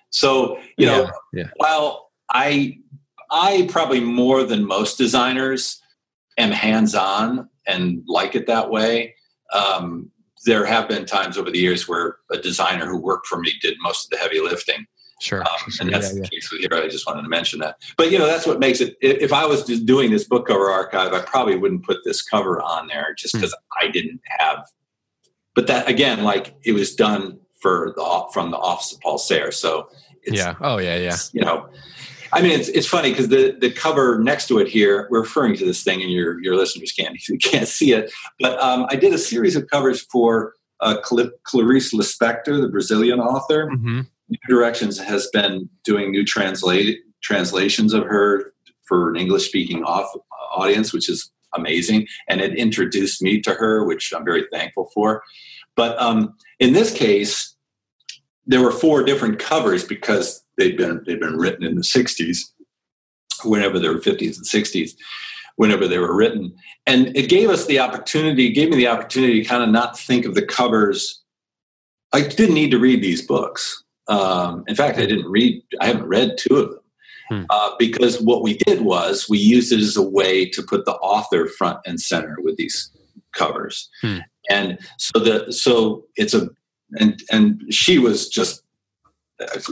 So 0.09 0.59
you 0.77 0.85
know, 0.85 1.09
yeah. 1.33 1.49
while 1.55 2.11
I 2.29 2.79
I 3.31 3.67
probably 3.69 3.99
more 3.99 4.43
than 4.43 4.65
most 4.65 4.97
designers 4.97 5.81
am 6.37 6.51
hands-on 6.51 7.49
and 7.67 8.03
like 8.07 8.35
it 8.35 8.47
that 8.47 8.69
way. 8.69 9.15
Um, 9.53 10.11
there 10.45 10.65
have 10.65 10.89
been 10.89 11.05
times 11.05 11.37
over 11.37 11.49
the 11.49 11.59
years 11.59 11.87
where 11.87 12.17
a 12.31 12.37
designer 12.37 12.85
who 12.85 12.97
worked 12.97 13.27
for 13.27 13.39
me 13.39 13.53
did 13.61 13.77
most 13.81 14.05
of 14.05 14.09
the 14.09 14.17
heavy 14.17 14.41
lifting. 14.41 14.85
Sure. 15.23 15.41
Um, 15.41 15.71
and 15.79 15.93
that's 15.93 16.13
yeah, 16.13 16.21
the 16.21 16.27
case 16.27 16.51
with 16.51 16.59
here. 16.59 16.69
I 16.73 16.89
just 16.89 17.07
wanted 17.07 17.21
to 17.21 17.29
mention 17.29 17.59
that. 17.59 17.77
But 17.95 18.11
you 18.11 18.19
know, 18.19 18.25
that's 18.25 18.45
what 18.45 18.59
makes 18.59 18.81
it. 18.81 18.97
If 18.99 19.31
I 19.31 19.45
was 19.45 19.63
just 19.63 19.85
doing 19.85 20.11
this 20.11 20.25
book 20.25 20.47
cover 20.47 20.69
archive, 20.69 21.13
I 21.13 21.21
probably 21.21 21.55
wouldn't 21.55 21.85
put 21.85 21.99
this 22.03 22.21
cover 22.21 22.61
on 22.61 22.87
there 22.87 23.15
just 23.17 23.33
because 23.33 23.53
hmm. 23.53 23.87
I 23.87 23.89
didn't 23.89 24.19
have. 24.25 24.65
But 25.55 25.67
that 25.67 25.87
again, 25.87 26.23
like 26.25 26.55
it 26.65 26.73
was 26.73 26.93
done 26.93 27.39
for 27.61 27.93
the 27.95 28.25
from 28.33 28.51
the 28.51 28.57
office 28.57 28.91
of 28.91 28.99
Paul 28.99 29.17
Sahre, 29.17 29.53
so 29.53 29.87
yeah. 30.27 30.55
Oh 30.59 30.77
yeah, 30.77 30.97
yeah. 30.97 31.15
You 31.31 31.41
know, 31.41 31.69
I 32.33 32.41
mean, 32.41 32.59
it's, 32.59 32.67
it's 32.69 32.87
funny 32.87 33.11
because 33.11 33.29
the, 33.29 33.55
the 33.59 33.71
cover 33.71 34.19
next 34.19 34.47
to 34.47 34.57
it 34.57 34.67
here, 34.67 35.07
we're 35.09 35.21
referring 35.21 35.55
to 35.55 35.65
this 35.65 35.83
thing, 35.83 36.01
and 36.01 36.11
your 36.11 36.41
your 36.41 36.57
listeners 36.57 36.91
can't 36.91 37.17
can't 37.41 37.67
see 37.67 37.93
it. 37.93 38.11
But 38.41 38.61
um, 38.61 38.87
I 38.89 38.97
did 38.97 39.13
a 39.13 39.17
series 39.17 39.55
of 39.55 39.67
covers 39.67 40.01
for 40.01 40.53
uh, 40.81 40.97
Clarice 41.01 41.93
Lispector, 41.93 42.61
the 42.61 42.67
Brazilian 42.69 43.21
author. 43.21 43.67
Mm-hmm. 43.67 44.01
New 44.29 44.37
Directions 44.47 44.99
has 44.99 45.27
been 45.31 45.69
doing 45.83 46.11
new 46.11 46.23
translate 46.25 46.99
translations 47.21 47.93
of 47.93 48.03
her 48.03 48.53
for 48.85 49.09
an 49.09 49.15
English 49.15 49.47
speaking 49.47 49.83
off 49.83 50.09
audience, 50.55 50.93
which 50.93 51.09
is 51.09 51.31
amazing, 51.55 52.07
and 52.27 52.41
it 52.41 52.55
introduced 52.55 53.21
me 53.21 53.39
to 53.41 53.53
her, 53.53 53.85
which 53.85 54.13
I'm 54.15 54.25
very 54.25 54.45
thankful 54.51 54.89
for. 54.93 55.23
But 55.75 55.99
um, 56.01 56.35
in 56.59 56.73
this 56.73 56.93
case, 56.93 57.55
there 58.45 58.61
were 58.61 58.71
four 58.71 59.03
different 59.03 59.39
covers 59.39 59.83
because 59.83 60.43
they'd 60.57 60.77
been 60.77 61.01
they'd 61.05 61.19
been 61.19 61.37
written 61.37 61.63
in 61.63 61.75
the 61.75 61.81
60s 61.81 62.39
whenever 63.43 63.79
they 63.79 63.87
were 63.87 63.99
50s 63.99 64.37
and 64.37 64.45
60s 64.45 64.91
whenever 65.55 65.87
they 65.87 65.97
were 65.97 66.15
written. 66.15 66.53
And 66.85 67.15
it 67.15 67.29
gave 67.29 67.49
us 67.49 67.65
the 67.65 67.79
opportunity 67.79 68.51
gave 68.51 68.69
me 68.69 68.75
the 68.75 68.87
opportunity 68.87 69.41
to 69.41 69.47
kind 69.47 69.63
of 69.63 69.69
not 69.69 69.97
think 69.97 70.25
of 70.25 70.35
the 70.35 70.45
covers. 70.45 71.21
I 72.11 72.21
didn't 72.21 72.55
need 72.55 72.71
to 72.71 72.79
read 72.79 73.01
these 73.01 73.25
books 73.25 73.82
um, 74.07 74.63
in 74.67 74.75
fact 74.75 74.97
i 74.97 75.05
didn't 75.05 75.29
read 75.29 75.61
i 75.81 75.87
haven't 75.87 76.07
read 76.07 76.35
two 76.37 76.55
of 76.55 76.69
them 76.69 76.79
hmm. 77.29 77.43
uh, 77.49 77.71
because 77.79 78.21
what 78.21 78.43
we 78.43 78.55
did 78.65 78.81
was 78.81 79.29
we 79.29 79.37
used 79.37 79.71
it 79.71 79.79
as 79.79 79.97
a 79.97 80.03
way 80.03 80.47
to 80.47 80.61
put 80.61 80.85
the 80.85 80.95
author 80.95 81.47
front 81.47 81.79
and 81.85 82.01
center 82.01 82.37
with 82.39 82.57
these 82.57 82.91
covers 83.31 83.89
hmm. 84.01 84.19
and 84.49 84.77
so 84.97 85.19
the 85.19 85.51
so 85.51 86.05
it's 86.15 86.33
a 86.33 86.49
and 86.99 87.21
and 87.31 87.73
she 87.73 87.97
was 87.97 88.29
just 88.29 88.63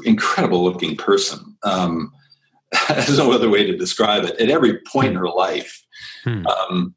incredible 0.06 0.64
looking 0.64 0.96
person. 0.96 1.58
Um, 1.64 2.12
there's 2.90 3.18
no 3.18 3.32
other 3.32 3.50
way 3.50 3.66
to 3.66 3.78
describe 3.78 4.24
it. 4.24 4.40
At 4.40 4.50
every 4.50 4.80
point 4.80 5.10
in 5.10 5.16
her 5.16 5.30
life. 5.30 5.86
Hmm. 6.24 6.46
Um, 6.48 6.96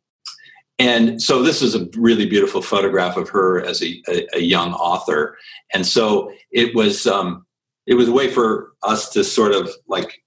and 0.78 1.22
so 1.22 1.42
this 1.42 1.62
is 1.62 1.74
a 1.74 1.88
really 1.96 2.26
beautiful 2.26 2.60
photograph 2.60 3.16
of 3.16 3.28
her 3.28 3.64
as 3.64 3.82
a, 3.82 4.02
a, 4.08 4.26
a 4.34 4.40
young 4.40 4.72
author. 4.74 5.38
And 5.72 5.86
so 5.86 6.32
it 6.50 6.74
was 6.74 7.06
um, 7.06 7.46
it 7.86 7.94
was 7.94 8.08
a 8.08 8.12
way 8.12 8.28
for 8.30 8.72
us 8.82 9.08
to 9.10 9.22
sort 9.22 9.52
of 9.52 9.70
like 9.86 10.22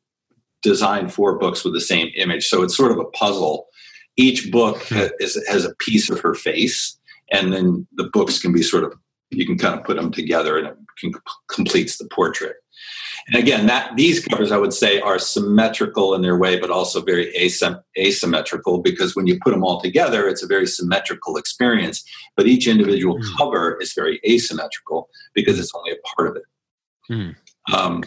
design 0.63 1.09
four 1.09 1.37
books 1.37 1.63
with 1.63 1.73
the 1.73 1.81
same 1.81 2.11
image. 2.15 2.45
So 2.45 2.63
it's 2.63 2.77
sort 2.77 2.91
of 2.91 2.99
a 2.99 3.05
puzzle. 3.05 3.67
Each 4.15 4.49
book 4.51 4.81
hmm. 4.83 5.07
has, 5.19 5.37
has 5.47 5.65
a 5.65 5.75
piece 5.75 6.09
of 6.09 6.19
her 6.21 6.33
face, 6.33 6.97
and 7.31 7.53
then 7.53 7.87
the 7.93 8.09
books 8.11 8.39
can 8.39 8.53
be 8.53 8.63
sort 8.63 8.83
of 8.83 8.93
you 9.29 9.45
can 9.45 9.57
kind 9.57 9.77
of 9.77 9.85
put 9.85 9.97
them 9.97 10.11
together 10.11 10.57
and 10.57 10.67
it 10.67 10.77
can, 10.97 11.13
completes 11.49 11.97
the 11.97 12.07
portrait. 12.07 12.55
And 13.27 13.35
again, 13.35 13.65
that 13.67 13.95
these 13.97 14.25
covers 14.25 14.51
I 14.51 14.57
would 14.57 14.73
say 14.73 15.01
are 15.01 15.19
symmetrical 15.19 16.13
in 16.13 16.21
their 16.21 16.37
way, 16.37 16.59
but 16.59 16.69
also 16.69 17.01
very 17.01 17.33
asym- 17.33 17.81
asymmetrical 17.97 18.81
because 18.81 19.15
when 19.15 19.27
you 19.27 19.37
put 19.43 19.51
them 19.51 19.63
all 19.63 19.81
together, 19.81 20.27
it's 20.29 20.41
a 20.41 20.47
very 20.47 20.65
symmetrical 20.65 21.35
experience. 21.35 22.03
But 22.37 22.47
each 22.47 22.67
individual 22.67 23.17
mm. 23.17 23.37
cover 23.37 23.77
is 23.81 23.93
very 23.93 24.21
asymmetrical 24.25 25.09
because 25.33 25.59
it's 25.59 25.71
only 25.75 25.91
a 25.91 26.15
part 26.15 26.29
of 26.29 26.35
it. 26.37 26.43
Mm. 27.11 27.35
Um, 27.73 28.03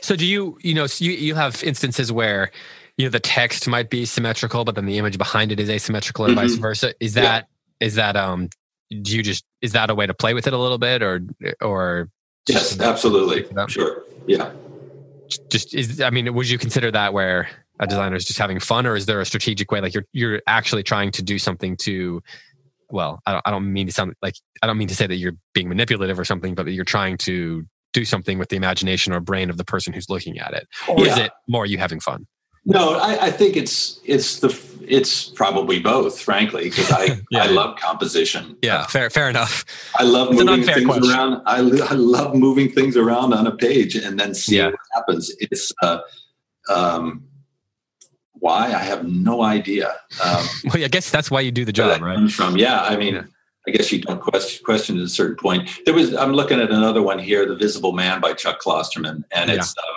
so, 0.00 0.16
do 0.16 0.26
you 0.26 0.58
you 0.62 0.72
know 0.72 0.86
you 0.98 1.12
you 1.12 1.34
have 1.34 1.62
instances 1.62 2.10
where 2.10 2.50
you 2.96 3.04
know 3.04 3.10
the 3.10 3.20
text 3.20 3.68
might 3.68 3.90
be 3.90 4.06
symmetrical, 4.06 4.64
but 4.64 4.74
then 4.74 4.86
the 4.86 4.96
image 4.96 5.18
behind 5.18 5.52
it 5.52 5.60
is 5.60 5.68
asymmetrical, 5.68 6.24
or 6.24 6.28
mm-hmm. 6.28 6.40
vice 6.40 6.54
versa? 6.54 6.94
Is 6.98 7.12
that 7.14 7.48
yeah. 7.80 7.86
is 7.86 7.94
that 7.96 8.16
um 8.16 8.48
do 9.02 9.14
you 9.14 9.22
just 9.22 9.44
is 9.60 9.72
that 9.72 9.90
a 9.90 9.94
way 9.94 10.06
to 10.06 10.14
play 10.14 10.32
with 10.32 10.46
it 10.46 10.52
a 10.52 10.58
little 10.58 10.78
bit 10.78 11.02
or 11.02 11.20
or 11.60 12.08
yes 12.48 12.78
absolutely. 12.80 13.46
sure. 13.68 14.04
Yeah. 14.26 14.52
Just 15.50 15.74
is 15.74 16.00
i 16.00 16.10
mean 16.10 16.32
would 16.34 16.48
you 16.48 16.58
consider 16.58 16.90
that 16.90 17.12
where 17.12 17.48
a 17.80 17.86
designer 17.86 18.16
is 18.16 18.24
just 18.24 18.38
having 18.38 18.60
fun 18.60 18.86
or 18.86 18.94
is 18.94 19.06
there 19.06 19.20
a 19.20 19.24
strategic 19.24 19.70
way 19.72 19.80
like 19.80 19.94
you're 19.94 20.04
you're 20.12 20.42
actually 20.46 20.82
trying 20.82 21.10
to 21.10 21.22
do 21.22 21.38
something 21.38 21.76
to 21.78 22.22
well 22.90 23.20
I 23.26 23.32
don't, 23.32 23.42
I 23.46 23.50
don't 23.50 23.72
mean 23.72 23.86
to 23.86 23.92
sound 23.92 24.14
like 24.20 24.34
i 24.62 24.66
don't 24.66 24.76
mean 24.76 24.88
to 24.88 24.94
say 24.94 25.06
that 25.06 25.16
you're 25.16 25.32
being 25.54 25.68
manipulative 25.68 26.18
or 26.18 26.24
something 26.24 26.54
but 26.54 26.66
that 26.66 26.72
you're 26.72 26.84
trying 26.84 27.16
to 27.18 27.64
do 27.92 28.04
something 28.04 28.38
with 28.38 28.48
the 28.48 28.56
imagination 28.56 29.12
or 29.12 29.20
brain 29.20 29.50
of 29.50 29.56
the 29.56 29.64
person 29.64 29.92
who's 29.92 30.08
looking 30.08 30.38
at 30.38 30.52
it 30.52 30.68
or 30.88 31.04
yeah. 31.04 31.12
is 31.12 31.18
it 31.18 31.32
more 31.48 31.66
you 31.66 31.78
having 31.78 32.00
fun? 32.00 32.26
No, 32.64 32.94
I, 32.94 33.26
I, 33.26 33.30
think 33.30 33.56
it's 33.56 34.00
it's 34.04 34.38
the 34.38 34.48
it's 34.92 35.30
probably 35.30 35.78
both, 35.78 36.20
frankly, 36.20 36.64
because 36.64 36.90
I 36.92 37.04
yeah. 37.30 37.44
I 37.44 37.46
love 37.46 37.78
composition. 37.78 38.56
Yeah, 38.60 38.86
fair 38.86 39.08
fair 39.08 39.30
enough. 39.30 39.64
I 39.96 40.02
love 40.02 40.32
it's 40.32 40.44
moving 40.44 40.64
things 40.64 40.84
question. 40.84 41.10
around. 41.10 41.42
I, 41.46 41.56
I 41.56 41.94
love 41.94 42.34
moving 42.34 42.70
things 42.70 42.94
around 42.94 43.32
on 43.32 43.46
a 43.46 43.56
page 43.56 43.96
and 43.96 44.20
then 44.20 44.34
see 44.34 44.58
yeah. 44.58 44.66
what 44.66 44.80
happens. 44.94 45.34
It's 45.40 45.72
uh, 45.82 46.00
um, 46.68 47.24
why 48.34 48.66
I 48.66 48.82
have 48.82 49.08
no 49.08 49.42
idea. 49.42 49.94
Um, 50.22 50.46
well, 50.64 50.84
I 50.84 50.88
guess 50.88 51.10
that's 51.10 51.30
why 51.30 51.40
you 51.40 51.50
do 51.50 51.64
the 51.64 51.72
job, 51.72 52.02
right? 52.02 52.30
From 52.30 52.58
yeah, 52.58 52.82
I 52.82 52.96
mean. 52.96 53.14
Yeah. 53.14 53.22
I 53.64 53.70
guess 53.70 53.92
you 53.92 54.00
don't 54.00 54.20
question, 54.20 54.64
question 54.64 54.98
at 54.98 55.04
a 55.04 55.08
certain 55.08 55.36
point. 55.36 55.70
There 55.84 55.94
was. 55.94 56.12
I'm 56.16 56.32
looking 56.32 56.58
at 56.60 56.72
another 56.72 57.00
one 57.00 57.20
here, 57.20 57.46
"The 57.46 57.54
Visible 57.54 57.92
Man" 57.92 58.20
by 58.20 58.32
Chuck 58.32 58.60
Klosterman, 58.60 59.22
and 59.30 59.50
it's 59.50 59.68
um, 59.78 59.94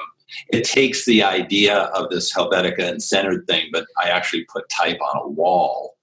it 0.49 0.63
takes 0.63 1.05
the 1.05 1.23
idea 1.23 1.75
of 1.95 2.09
this 2.09 2.33
Helvetica 2.33 2.89
and 2.89 3.01
centered 3.01 3.47
thing, 3.47 3.69
but 3.71 3.85
I 4.01 4.09
actually 4.09 4.45
put 4.45 4.69
type 4.69 4.99
on 5.01 5.23
a 5.23 5.27
wall. 5.27 5.97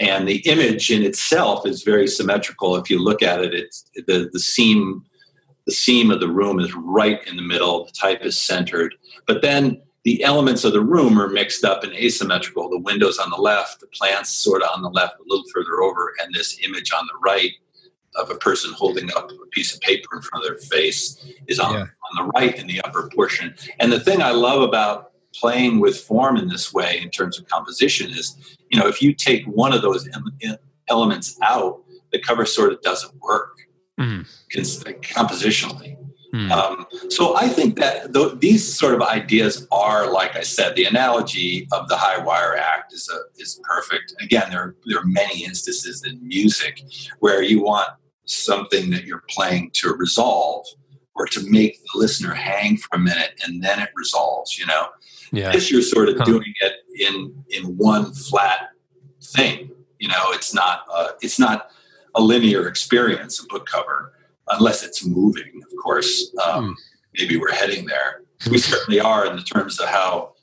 And 0.00 0.26
the 0.26 0.38
image 0.48 0.90
in 0.90 1.02
itself 1.02 1.66
is 1.66 1.82
very 1.82 2.08
symmetrical. 2.08 2.76
If 2.76 2.90
you 2.90 2.98
look 2.98 3.22
at 3.22 3.40
it, 3.40 3.54
it's 3.54 3.88
the, 4.06 4.28
the 4.32 4.40
seam 4.40 5.04
the 5.66 5.72
seam 5.72 6.10
of 6.10 6.20
the 6.20 6.28
room 6.28 6.60
is 6.60 6.74
right 6.74 7.26
in 7.26 7.36
the 7.36 7.42
middle. 7.42 7.86
The 7.86 7.92
type 7.92 8.22
is 8.22 8.38
centered. 8.38 8.94
But 9.26 9.40
then 9.40 9.80
the 10.04 10.22
elements 10.22 10.64
of 10.64 10.74
the 10.74 10.82
room 10.82 11.18
are 11.18 11.28
mixed 11.28 11.64
up 11.64 11.82
and 11.82 11.92
asymmetrical. 11.94 12.68
The 12.68 12.78
windows 12.78 13.18
on 13.18 13.30
the 13.30 13.40
left, 13.40 13.80
the 13.80 13.86
plants 13.86 14.30
sort 14.30 14.62
of 14.62 14.68
on 14.74 14.82
the 14.82 14.90
left, 14.90 15.18
a 15.18 15.24
little 15.26 15.44
further 15.52 15.82
over, 15.82 16.12
and 16.22 16.34
this 16.34 16.58
image 16.62 16.92
on 16.92 17.06
the 17.06 17.18
right 17.22 17.52
of 18.16 18.30
a 18.30 18.36
person 18.36 18.72
holding 18.72 19.10
up 19.16 19.30
a 19.30 19.46
piece 19.50 19.74
of 19.74 19.80
paper 19.80 20.16
in 20.16 20.22
front 20.22 20.44
of 20.44 20.50
their 20.50 20.58
face 20.58 21.24
is 21.46 21.58
on, 21.58 21.74
yeah. 21.74 21.80
on 21.80 22.26
the 22.26 22.32
right 22.34 22.58
in 22.58 22.66
the 22.66 22.80
upper 22.82 23.10
portion. 23.14 23.54
And 23.80 23.92
the 23.92 24.00
thing 24.00 24.22
I 24.22 24.30
love 24.30 24.62
about 24.62 25.12
playing 25.34 25.80
with 25.80 25.98
form 25.98 26.36
in 26.36 26.48
this 26.48 26.72
way 26.72 27.00
in 27.02 27.10
terms 27.10 27.38
of 27.38 27.46
composition 27.48 28.10
is, 28.10 28.56
you 28.70 28.78
know, 28.78 28.86
if 28.86 29.02
you 29.02 29.12
take 29.12 29.44
one 29.46 29.72
of 29.72 29.82
those 29.82 30.08
elements 30.88 31.38
out, 31.42 31.82
the 32.12 32.20
cover 32.20 32.46
sort 32.46 32.72
of 32.72 32.80
doesn't 32.82 33.14
work 33.20 33.58
mm-hmm. 33.98 34.22
compositionally. 34.52 35.96
Mm. 36.34 36.50
Um, 36.50 36.86
so 37.10 37.36
I 37.36 37.48
think 37.48 37.76
that 37.76 38.12
th- 38.12 38.40
these 38.40 38.76
sort 38.76 38.94
of 38.94 39.02
ideas 39.02 39.68
are, 39.70 40.10
like 40.10 40.34
I 40.34 40.42
said, 40.42 40.74
the 40.74 40.84
analogy 40.84 41.68
of 41.70 41.88
the 41.88 41.96
high 41.96 42.18
wire 42.18 42.56
act 42.56 42.92
is 42.92 43.08
a, 43.08 43.40
is 43.40 43.60
perfect. 43.62 44.14
Again, 44.20 44.50
there 44.50 44.74
there 44.84 44.98
are 44.98 45.06
many 45.06 45.44
instances 45.44 46.04
in 46.04 46.26
music 46.26 46.82
where 47.20 47.40
you 47.40 47.62
want 47.62 47.88
something 48.24 48.90
that 48.90 49.04
you're 49.04 49.24
playing 49.28 49.70
to 49.74 49.92
resolve 49.92 50.66
or 51.14 51.26
to 51.26 51.48
make 51.50 51.78
the 51.82 51.98
listener 51.98 52.34
hang 52.34 52.76
for 52.76 52.96
a 52.96 52.98
minute 52.98 53.40
and 53.44 53.62
then 53.62 53.80
it 53.80 53.90
resolves. 53.94 54.58
You 54.58 54.66
know, 54.66 54.88
yeah. 55.32 55.50
This 55.50 55.70
you're 55.70 55.82
sort 55.82 56.08
of 56.08 56.18
huh. 56.18 56.24
doing 56.24 56.54
it 56.60 56.74
in 56.98 57.44
in 57.50 57.76
one 57.76 58.12
flat 58.12 58.70
thing. 59.22 59.70
You 59.98 60.08
know, 60.08 60.26
it's 60.28 60.54
not 60.54 60.84
uh, 60.92 61.08
it's 61.20 61.38
not 61.38 61.70
a 62.14 62.22
linear 62.22 62.68
experience, 62.68 63.42
a 63.42 63.46
book 63.46 63.66
cover 63.66 64.12
unless 64.48 64.84
it's 64.84 65.04
moving, 65.04 65.62
of 65.62 65.82
course. 65.82 66.30
Um, 66.46 66.70
mm. 66.70 66.74
Maybe 67.18 67.36
we're 67.36 67.52
heading 67.52 67.86
there. 67.86 68.22
We 68.50 68.58
certainly 68.58 69.00
are 69.00 69.26
in 69.26 69.36
the 69.36 69.42
terms 69.42 69.80
of 69.80 69.88
how 69.88 70.34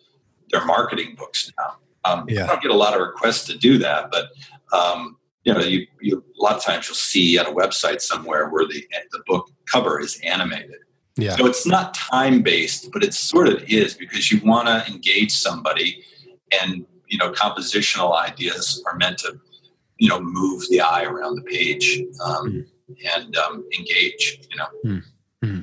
they're 0.50 0.66
marketing 0.66 1.16
books 1.16 1.52
now. 1.58 1.76
Um, 2.04 2.26
yeah. 2.28 2.46
I 2.46 2.48
don't 2.48 2.62
get 2.62 2.72
a 2.72 2.76
lot 2.76 2.94
of 2.94 3.00
requests 3.00 3.46
to 3.46 3.58
do 3.58 3.78
that, 3.78 4.10
but 4.12 4.30
um, 4.76 5.18
you 5.44 5.54
know, 5.54 5.60
you, 5.60 5.88
you, 6.00 6.24
a 6.40 6.42
lot 6.42 6.56
of 6.56 6.64
times 6.64 6.88
you'll 6.88 6.96
see 6.96 7.38
on 7.40 7.48
a 7.48 7.52
website 7.52 8.02
somewhere 8.02 8.50
where 8.50 8.68
the 8.68 8.86
the 9.12 9.22
book 9.26 9.50
cover 9.72 10.00
is 10.00 10.20
animated. 10.24 10.76
Yeah. 11.18 11.36
So 11.36 11.46
it's 11.46 11.66
not 11.66 11.94
time 11.94 12.42
based, 12.42 12.92
but 12.92 13.04
it 13.04 13.14
sort 13.14 13.48
of 13.48 13.64
is 13.64 13.94
because 13.94 14.32
you 14.32 14.40
want 14.44 14.68
to 14.68 14.92
engage 14.92 15.32
somebody, 15.32 16.04
and 16.62 16.86
you 17.08 17.18
know, 17.18 17.32
compositional 17.32 18.18
ideas 18.18 18.82
are 18.86 18.98
meant 18.98 19.18
to, 19.20 19.38
you 19.98 20.08
know, 20.08 20.22
move 20.22 20.64
the 20.70 20.80
eye 20.82 21.04
around 21.04 21.36
the 21.36 21.44
page. 21.44 22.02
Um, 22.24 22.52
mm 22.52 22.66
and 23.16 23.36
um, 23.38 23.66
engage. 23.78 24.40
You 24.50 24.58
know. 24.58 25.02
Mm-hmm. 25.44 25.62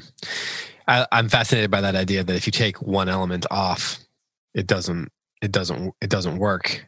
I, 0.87 1.07
I'm 1.13 1.29
fascinated 1.29 1.71
by 1.71 1.81
that 1.81 1.95
idea 1.95 2.25
that 2.25 2.37
if 2.37 2.47
you 2.47 2.53
take 2.53 2.81
one 2.81 3.09
element 3.09 3.47
off, 3.51 3.99
it 4.55 4.67
doesn't 4.67 5.11
it 5.43 5.53
doesn't 5.53 5.95
it 6.01 6.11
doesn't 6.11 6.39
work. 6.39 6.87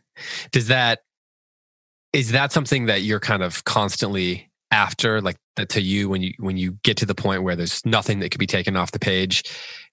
Does 0.51 0.69
that 0.69 1.01
is 2.13 2.33
that 2.33 2.53
something 2.53 2.87
that 2.87 3.03
you're 3.03 3.21
kind 3.21 3.43
of 3.43 3.65
constantly 3.65 4.51
after 4.71 5.21
like 5.21 5.37
that 5.57 5.69
to 5.69 5.81
you 5.81 6.09
when 6.09 6.23
you 6.23 6.33
when 6.39 6.57
you 6.57 6.73
get 6.83 6.97
to 6.97 7.07
the 7.07 7.15
point 7.15 7.43
where 7.43 7.57
there's 7.57 7.85
nothing 7.85 8.21
that 8.21 8.31
could 8.31 8.39
be 8.39 8.47
taken 8.47 8.77
off 8.77 8.93
the 8.93 8.99
page 8.99 9.43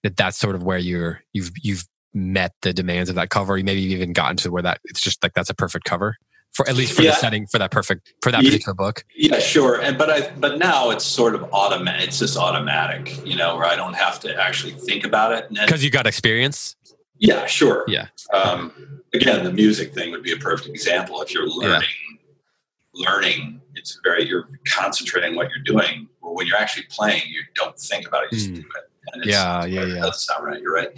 that 0.03 0.15
that's 0.15 0.37
sort 0.37 0.55
of 0.55 0.63
where 0.63 0.77
you're 0.77 1.21
you've 1.33 1.51
you've 1.61 1.85
met 2.13 2.53
the 2.61 2.73
demands 2.73 3.09
of 3.09 3.15
that 3.15 3.29
cover? 3.29 3.57
Maybe 3.57 3.81
you've 3.81 3.93
even 3.93 4.13
gotten 4.13 4.37
to 4.37 4.51
where 4.51 4.63
that 4.63 4.79
it's 4.85 4.99
just 4.99 5.21
like 5.23 5.33
that's 5.33 5.49
a 5.49 5.55
perfect 5.55 5.85
cover 5.85 6.15
for 6.53 6.67
at 6.67 6.75
least 6.75 6.93
for 6.93 7.01
yeah. 7.01 7.11
the 7.11 7.17
setting 7.17 7.45
for 7.47 7.59
that 7.59 7.71
perfect 7.71 8.13
for 8.21 8.31
that 8.31 8.43
particular 8.43 8.73
book? 8.73 9.03
yeah 9.15 9.39
sure. 9.39 9.79
And 9.81 9.97
but 9.97 10.09
i 10.09 10.31
but 10.37 10.57
now 10.57 10.89
it's 10.89 11.05
sort 11.05 11.35
of 11.35 11.43
automatic 11.53 12.07
it's 12.07 12.19
just 12.19 12.37
automatic 12.37 13.25
you 13.25 13.35
know 13.35 13.55
where 13.55 13.65
i 13.65 13.75
don't 13.75 13.95
have 13.95 14.19
to 14.21 14.35
actually 14.41 14.73
think 14.73 15.05
about 15.05 15.33
it. 15.33 15.49
Because 15.49 15.83
you 15.83 15.89
got 15.89 16.07
experience? 16.07 16.75
Yeah 17.19 17.45
sure. 17.47 17.83
Yeah. 17.87 18.07
Um, 18.33 19.01
again 19.13 19.43
the 19.43 19.53
music 19.53 19.93
thing 19.93 20.11
would 20.11 20.23
be 20.23 20.33
a 20.33 20.37
perfect 20.37 20.69
example 20.69 21.21
if 21.21 21.33
you're 21.33 21.47
learning 21.47 21.81
yeah. 21.81 22.06
Learning 22.97 23.61
it's 23.75 23.99
very 24.03 24.27
you're 24.27 24.49
concentrating 24.67 25.35
what 25.35 25.47
you're 25.49 25.63
doing 25.63 26.07
but 26.21 26.33
when 26.33 26.47
you're 26.47 26.57
actually 26.57 26.85
playing 26.89 27.21
you 27.27 27.41
don't 27.55 27.77
think 27.79 28.07
about 28.07 28.23
it 28.23 28.31
you 28.31 28.37
just 28.37 28.51
mm. 28.51 28.55
do 28.55 28.61
it 28.61 28.87
yeah, 29.23 29.65
yeah, 29.65 29.85
yeah. 29.85 30.01
That's 30.01 30.25
sound 30.25 30.45
right. 30.45 30.61
You're 30.61 30.73
right. 30.73 30.89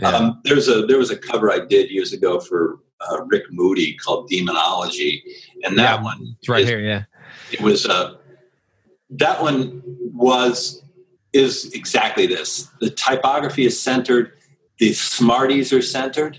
Yeah. 0.00 0.08
Um, 0.08 0.40
there's 0.44 0.68
a 0.68 0.86
there 0.86 0.98
was 0.98 1.10
a 1.10 1.16
cover 1.16 1.50
I 1.50 1.60
did 1.60 1.90
years 1.90 2.12
ago 2.12 2.40
for 2.40 2.78
uh, 3.00 3.24
Rick 3.24 3.44
Moody 3.50 3.96
called 3.96 4.28
Demonology, 4.28 5.22
and 5.64 5.78
that 5.78 5.98
yeah, 5.98 6.02
one 6.02 6.36
it's 6.38 6.48
right 6.48 6.62
is, 6.62 6.68
here. 6.68 6.80
Yeah, 6.80 7.04
it 7.52 7.60
was. 7.60 7.86
Uh, 7.86 8.16
that 9.10 9.40
one 9.40 9.82
was 10.12 10.82
is 11.32 11.72
exactly 11.72 12.26
this. 12.26 12.68
The 12.80 12.90
typography 12.90 13.66
is 13.66 13.80
centered. 13.80 14.32
The 14.78 14.92
Smarties 14.92 15.72
are 15.72 15.82
centered, 15.82 16.38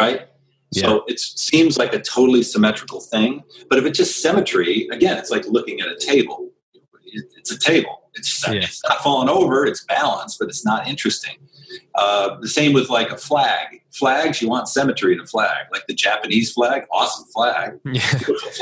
right? 0.00 0.28
Yeah. 0.76 0.82
So 0.82 1.04
it 1.06 1.18
seems 1.18 1.78
like 1.78 1.94
a 1.94 2.00
totally 2.00 2.42
symmetrical 2.42 3.00
thing. 3.00 3.42
But 3.68 3.78
if 3.78 3.86
it's 3.86 3.98
just 3.98 4.22
symmetry, 4.22 4.88
again, 4.92 5.16
it's 5.16 5.30
like 5.30 5.46
looking 5.46 5.80
at 5.80 5.88
a 5.88 5.96
table. 5.96 6.50
It's 7.04 7.50
a 7.50 7.58
table. 7.58 8.10
It's, 8.14 8.46
yeah. 8.46 8.54
it's 8.54 8.82
not 8.84 8.98
falling 8.98 9.28
over. 9.28 9.64
It's 9.66 9.84
balanced, 9.84 10.38
but 10.38 10.48
it's 10.48 10.64
not 10.64 10.86
interesting. 10.86 11.36
Uh, 11.94 12.38
the 12.40 12.48
same 12.48 12.72
with 12.72 12.90
like 12.90 13.10
a 13.10 13.16
flag. 13.16 13.82
Flags, 13.92 14.42
you 14.42 14.48
want 14.48 14.68
symmetry 14.68 15.14
in 15.14 15.20
a 15.20 15.26
flag. 15.26 15.66
Like 15.72 15.86
the 15.86 15.94
Japanese 15.94 16.52
flag, 16.52 16.84
awesome 16.92 17.26
flag. 17.32 17.78
Yeah. 17.86 18.00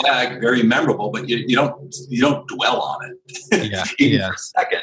flag, 0.00 0.40
very 0.40 0.62
memorable, 0.62 1.10
but 1.10 1.28
you, 1.28 1.38
you 1.38 1.56
don't 1.56 1.94
you 2.08 2.20
don't 2.20 2.46
dwell 2.48 2.80
on 2.80 3.10
it 3.10 3.70
yeah. 3.70 3.84
even 3.98 4.20
yeah. 4.20 4.28
for 4.28 4.34
a 4.34 4.38
second. 4.38 4.82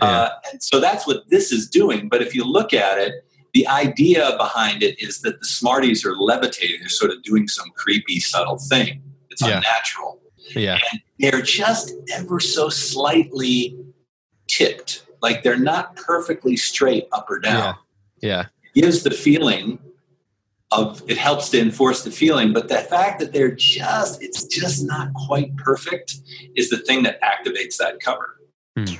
Uh, 0.00 0.30
and 0.50 0.62
so 0.62 0.80
that's 0.80 1.06
what 1.06 1.28
this 1.28 1.52
is 1.52 1.68
doing. 1.68 2.08
But 2.08 2.22
if 2.22 2.34
you 2.34 2.44
look 2.44 2.72
at 2.72 2.98
it, 2.98 3.26
the 3.54 3.66
idea 3.68 4.34
behind 4.36 4.82
it 4.82 5.00
is 5.00 5.20
that 5.20 5.38
the 5.38 5.46
Smarties 5.46 6.04
are 6.04 6.16
levitating. 6.16 6.80
They're 6.80 6.88
sort 6.88 7.12
of 7.12 7.22
doing 7.22 7.48
some 7.48 7.70
creepy, 7.70 8.20
subtle 8.20 8.58
thing. 8.58 9.00
It's 9.30 9.42
unnatural. 9.42 10.20
Yeah. 10.54 10.78
And 10.92 11.00
they're 11.18 11.42
just 11.42 11.94
ever 12.12 12.40
so 12.40 12.68
slightly 12.68 13.78
tipped 14.48 15.06
like 15.22 15.42
they're 15.42 15.56
not 15.56 15.96
perfectly 15.96 16.56
straight 16.56 17.06
up 17.12 17.30
or 17.30 17.38
down. 17.38 17.76
Yeah. 18.20 18.28
yeah. 18.28 18.46
It 18.74 18.82
gives 18.82 19.02
the 19.04 19.10
feeling 19.10 19.78
of 20.72 21.02
it 21.08 21.16
helps 21.16 21.50
to 21.50 21.60
enforce 21.60 22.02
the 22.02 22.10
feeling, 22.10 22.52
but 22.52 22.68
the 22.68 22.78
fact 22.78 23.20
that 23.20 23.32
they're 23.32 23.54
just 23.54 24.22
it's 24.22 24.44
just 24.44 24.84
not 24.84 25.14
quite 25.14 25.56
perfect 25.56 26.16
is 26.56 26.68
the 26.70 26.78
thing 26.78 27.04
that 27.04 27.20
activates 27.22 27.76
that 27.78 28.00
cover. 28.00 28.40
Hmm. 28.76 28.94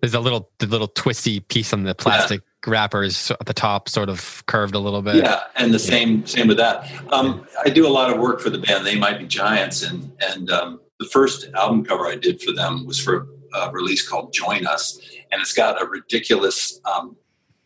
There's 0.00 0.14
a 0.14 0.20
little 0.20 0.50
the 0.58 0.66
little 0.66 0.88
twisty 0.88 1.40
piece 1.40 1.72
on 1.72 1.84
the 1.84 1.94
plastic 1.94 2.42
yeah. 2.66 2.72
wrappers 2.72 3.30
at 3.30 3.46
the 3.46 3.54
top, 3.54 3.88
sort 3.88 4.08
of 4.08 4.44
curved 4.46 4.74
a 4.74 4.78
little 4.78 5.02
bit. 5.02 5.16
Yeah, 5.16 5.40
and 5.56 5.72
the 5.72 5.78
yeah. 5.78 5.90
same 5.90 6.26
same 6.26 6.48
with 6.48 6.58
that. 6.58 6.90
Um, 7.10 7.46
I 7.64 7.70
do 7.70 7.86
a 7.86 7.88
lot 7.88 8.10
of 8.12 8.18
work 8.18 8.40
for 8.40 8.50
the 8.50 8.58
band. 8.58 8.84
They 8.84 8.98
might 8.98 9.18
be 9.18 9.26
giants, 9.26 9.82
and 9.82 10.12
and 10.20 10.50
um, 10.50 10.80
the 10.98 11.06
first 11.06 11.48
album 11.54 11.84
cover 11.84 12.06
I 12.06 12.16
did 12.16 12.42
for 12.42 12.52
them 12.52 12.86
was 12.86 13.00
for 13.00 13.28
a 13.54 13.70
release 13.70 14.06
called 14.06 14.32
Join 14.32 14.66
Us, 14.66 14.98
and 15.32 15.40
it's 15.40 15.52
got 15.52 15.80
a 15.80 15.86
ridiculous 15.86 16.80
um, 16.84 17.16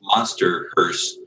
monster 0.00 0.70
hearse. 0.76 1.18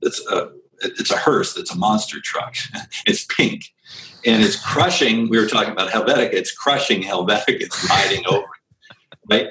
It's 0.00 0.24
a 0.30 0.52
it's 0.80 1.10
a 1.10 1.16
hearse 1.16 1.54
that's 1.54 1.72
a 1.72 1.76
monster 1.76 2.20
truck. 2.20 2.54
it's 3.06 3.24
pink, 3.24 3.72
and 4.24 4.42
it's 4.42 4.56
crushing. 4.56 5.28
We 5.28 5.38
were 5.38 5.46
talking 5.46 5.72
about 5.72 5.90
Helvetica. 5.90 6.32
It's 6.32 6.52
crushing 6.52 7.02
Helvetica. 7.02 7.60
It's 7.60 7.88
riding 7.90 8.24
over, 8.26 8.46
right? 9.30 9.48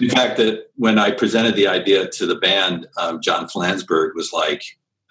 In 0.00 0.10
fact, 0.10 0.36
that 0.38 0.70
when 0.76 0.98
I 0.98 1.10
presented 1.10 1.54
the 1.54 1.68
idea 1.68 2.08
to 2.08 2.26
the 2.26 2.34
band, 2.34 2.86
um, 2.98 3.20
John 3.20 3.46
Flansburgh 3.46 4.14
was 4.14 4.32
like, 4.32 4.64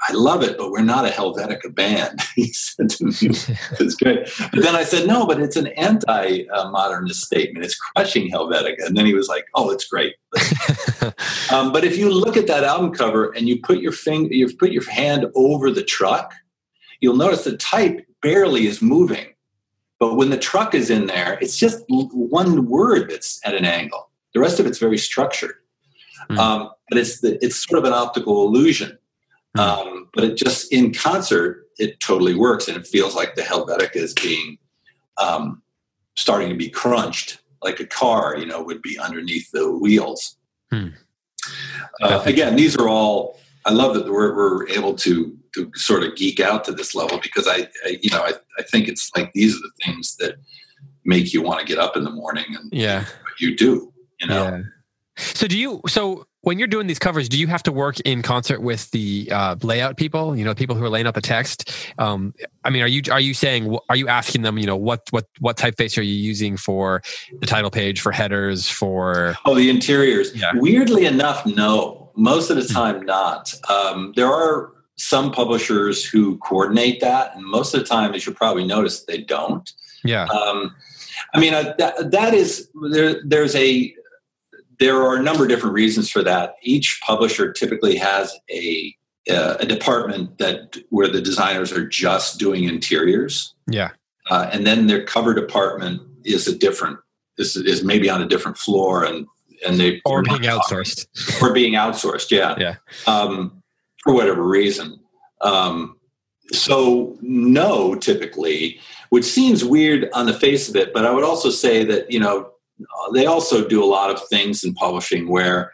I 0.10 0.14
love 0.14 0.44
it, 0.44 0.58
but 0.58 0.72
we're 0.72 0.82
not 0.82 1.06
a 1.06 1.10
Helvetica 1.10 1.74
band. 1.74 2.20
he 2.36 2.52
said 2.52 2.90
to 2.90 3.06
me, 3.06 3.14
it's 3.80 3.96
great. 3.96 4.30
But 4.52 4.62
then 4.62 4.76
I 4.76 4.84
said, 4.84 5.08
no, 5.08 5.26
but 5.26 5.40
it's 5.40 5.56
an 5.56 5.68
anti-modernist 5.68 7.22
statement. 7.22 7.64
It's 7.64 7.76
crushing 7.76 8.30
Helvetica. 8.30 8.86
And 8.86 8.98
then 8.98 9.06
he 9.06 9.14
was 9.14 9.30
like, 9.30 9.46
oh, 9.56 9.72
it's 9.72 9.88
great. 9.88 10.16
um, 11.52 11.72
but 11.72 11.86
if 11.86 11.98
you 11.98 12.10
look 12.10 12.36
at 12.36 12.48
that 12.48 12.66
album 12.66 12.92
cover 12.92 13.32
and 13.32 13.48
you 13.48 13.62
put 13.62 13.80
your 13.80 13.94
finger, 13.94 14.34
you've 14.34 14.58
put 14.58 14.72
your 14.72 14.90
hand 14.90 15.28
over 15.36 15.72
the 15.72 15.84
truck, 15.84 16.34
you'll 17.00 17.16
notice 17.16 17.46
the 17.46 17.58
type 17.58 18.06
barely 18.22 18.68
is 18.68 18.82
moving. 18.82 19.33
But 20.04 20.16
when 20.16 20.30
the 20.30 20.38
truck 20.38 20.76
is 20.76 20.90
in 20.90 21.08
there, 21.08 21.38
it's 21.42 21.58
just 21.58 21.84
one 21.88 22.68
word 22.68 23.10
that's 23.10 23.40
at 23.46 23.54
an 23.54 23.66
angle. 23.66 24.10
The 24.34 24.40
rest 24.40 24.60
of 24.60 24.66
it's 24.66 24.80
very 24.80 24.98
structured. 24.98 25.56
Mm. 26.30 26.38
Um, 26.38 26.70
but 26.90 26.98
it's 26.98 27.22
the, 27.22 27.44
it's 27.44 27.68
sort 27.68 27.80
of 27.80 27.86
an 27.86 27.94
optical 27.94 28.48
illusion 28.48 28.98
Hmm. 29.56 29.62
Um, 29.62 30.10
but 30.14 30.24
it 30.24 30.38
just 30.38 30.72
in 30.72 30.94
concert, 30.94 31.68
it 31.78 32.00
totally 32.00 32.36
works, 32.36 32.68
and 32.68 32.78
it 32.78 32.88
feels 32.88 33.16
like 33.16 33.36
the 33.36 33.42
Helvetica 33.42 33.96
is 33.96 34.14
being 34.14 34.58
um, 35.18 35.62
starting 36.16 36.50
to 36.50 36.56
be 36.56 36.70
crunched, 36.70 37.40
like 37.62 37.80
a 37.80 37.86
car, 37.86 38.38
you 38.38 38.46
know, 38.46 38.64
would 38.64 38.82
be 38.82 38.98
underneath 38.98 39.52
the 39.52 39.72
wheels. 39.72 40.38
Hmm. 40.72 40.90
Uh, 42.02 42.22
again, 42.26 42.56
these 42.56 42.76
are 42.76 42.88
all. 42.88 43.40
I 43.66 43.72
love 43.72 43.94
that 43.96 44.12
we're, 44.12 44.36
we're 44.36 44.68
able 44.70 44.96
to 44.96 45.38
to 45.56 45.72
sort 45.76 46.04
of 46.04 46.16
geek 46.16 46.40
out 46.40 46.64
to 46.66 46.72
this 46.72 46.96
level 46.96 47.20
because 47.22 47.48
I, 47.48 47.68
I 47.86 48.00
you 48.02 48.10
know, 48.10 48.22
I, 48.24 48.34
I 48.58 48.64
think 48.64 48.88
it's 48.88 49.12
like 49.16 49.32
these 49.34 49.56
are 49.56 49.60
the 49.60 49.72
things 49.86 50.16
that 50.18 50.36
make 51.06 51.34
you 51.34 51.42
want 51.42 51.60
to 51.60 51.66
get 51.66 51.78
up 51.78 51.96
in 51.96 52.04
the 52.04 52.10
morning 52.10 52.46
and 52.50 52.72
yeah, 52.72 53.06
you 53.40 53.56
do. 53.56 53.94
You 54.20 54.28
know. 54.28 54.44
Yeah. 54.44 54.62
So 55.18 55.48
do 55.48 55.58
you? 55.58 55.82
So 55.88 56.26
when 56.42 56.60
you're 56.60 56.68
doing 56.68 56.88
these 56.88 57.00
covers, 57.00 57.30
do 57.30 57.40
you 57.40 57.48
have 57.48 57.64
to 57.64 57.72
work 57.72 58.00
in 58.02 58.22
concert 58.22 58.62
with 58.62 58.92
the 58.92 59.30
uh, 59.32 59.56
layout 59.64 59.96
people? 59.96 60.36
You 60.36 60.44
know, 60.44 60.54
people 60.54 60.76
who 60.76 60.84
are 60.84 60.90
laying 60.90 61.08
out 61.08 61.14
the 61.14 61.22
text. 61.22 61.72
Um, 62.00 62.34
I 62.66 62.70
mean, 62.70 62.82
are 62.82 62.88
you 62.88 63.02
are 63.12 63.20
you 63.20 63.34
saying 63.34 63.78
are 63.90 63.96
you 63.96 64.08
asking 64.08 64.42
them? 64.42 64.58
You 64.58 64.66
know, 64.66 64.76
what 64.76 65.02
what 65.12 65.26
what 65.40 65.58
typeface 65.58 65.98
are 65.98 66.02
you 66.04 66.16
using 66.16 66.58
for 66.58 67.02
the 67.40 67.46
title 67.46 67.72
page, 67.72 68.02
for 68.02 68.12
headers, 68.12 68.68
for 68.68 69.36
oh 69.46 69.56
the 69.56 69.70
interiors? 69.70 70.36
Yeah. 70.36 70.52
Weirdly 70.56 71.06
enough, 71.06 71.46
no. 71.46 72.03
Most 72.16 72.50
of 72.50 72.58
the 72.58 72.64
hmm. 72.64 72.74
time, 72.74 73.06
not. 73.06 73.54
Um, 73.70 74.14
there 74.16 74.32
are 74.32 74.72
some 74.96 75.32
publishers 75.32 76.06
who 76.06 76.38
coordinate 76.38 77.02
that, 77.02 77.36
and 77.36 77.46
most 77.46 77.74
of 77.74 77.80
the 77.80 77.86
time, 77.86 78.14
as 78.14 78.26
you 78.26 78.34
probably 78.34 78.66
noticed, 78.66 79.08
they 79.08 79.20
don't. 79.20 79.72
Yeah. 80.04 80.26
Um, 80.26 80.76
I 81.34 81.40
mean, 81.40 81.54
uh, 81.54 81.74
that, 81.78 82.12
that 82.12 82.34
is 82.34 82.70
there. 82.92 83.22
There's 83.26 83.56
a 83.56 83.94
there 84.80 85.02
are 85.02 85.16
a 85.16 85.24
number 85.24 85.44
of 85.44 85.50
different 85.50 85.74
reasons 85.74 86.10
for 86.10 86.24
that. 86.24 86.56
Each 86.62 87.00
publisher 87.06 87.52
typically 87.52 87.96
has 87.98 88.34
a 88.52 88.96
uh, 89.30 89.56
a 89.60 89.66
department 89.66 90.38
that 90.40 90.78
where 90.90 91.08
the 91.08 91.22
designers 91.22 91.72
are 91.72 91.88
just 91.88 92.40
doing 92.40 92.66
interiors. 92.66 93.54
Yeah, 93.68 93.92
uh, 94.30 94.50
and 94.52 94.68
then 94.68 94.88
their 94.88 95.04
cover 95.04 95.34
department 95.34 96.02
is 96.24 96.48
a 96.48 96.58
different 96.58 97.00
is 97.38 97.56
is 97.56 97.84
maybe 97.84 98.10
on 98.10 98.22
a 98.22 98.28
different 98.28 98.58
floor 98.58 99.04
and 99.04 99.28
and 99.66 99.80
they 99.80 100.02
or 100.06 100.24
being 100.24 100.42
outsourced 100.42 101.08
or 101.42 101.54
being 101.54 101.74
outsourced. 101.74 102.32
Yeah, 102.32 102.56
yeah, 102.58 102.76
um, 103.08 103.62
for 104.04 104.14
whatever 104.14 104.44
reason. 104.44 105.00
Um, 105.42 105.98
so 106.52 107.18
no, 107.22 107.96
typically, 107.96 108.80
which 109.10 109.26
seems 109.26 109.64
weird 109.64 110.10
on 110.14 110.26
the 110.26 110.34
face 110.34 110.70
of 110.70 110.76
it, 110.76 110.94
but 110.94 111.06
I 111.06 111.12
would 111.12 111.24
also 111.24 111.50
say 111.50 111.84
that 111.86 112.12
you 112.12 112.20
know 112.20 112.52
they 113.14 113.26
also 113.26 113.68
do 113.68 113.84
a 113.84 113.86
lot 113.86 114.10
of 114.10 114.22
things 114.28 114.64
in 114.64 114.74
publishing 114.74 115.28
where 115.28 115.72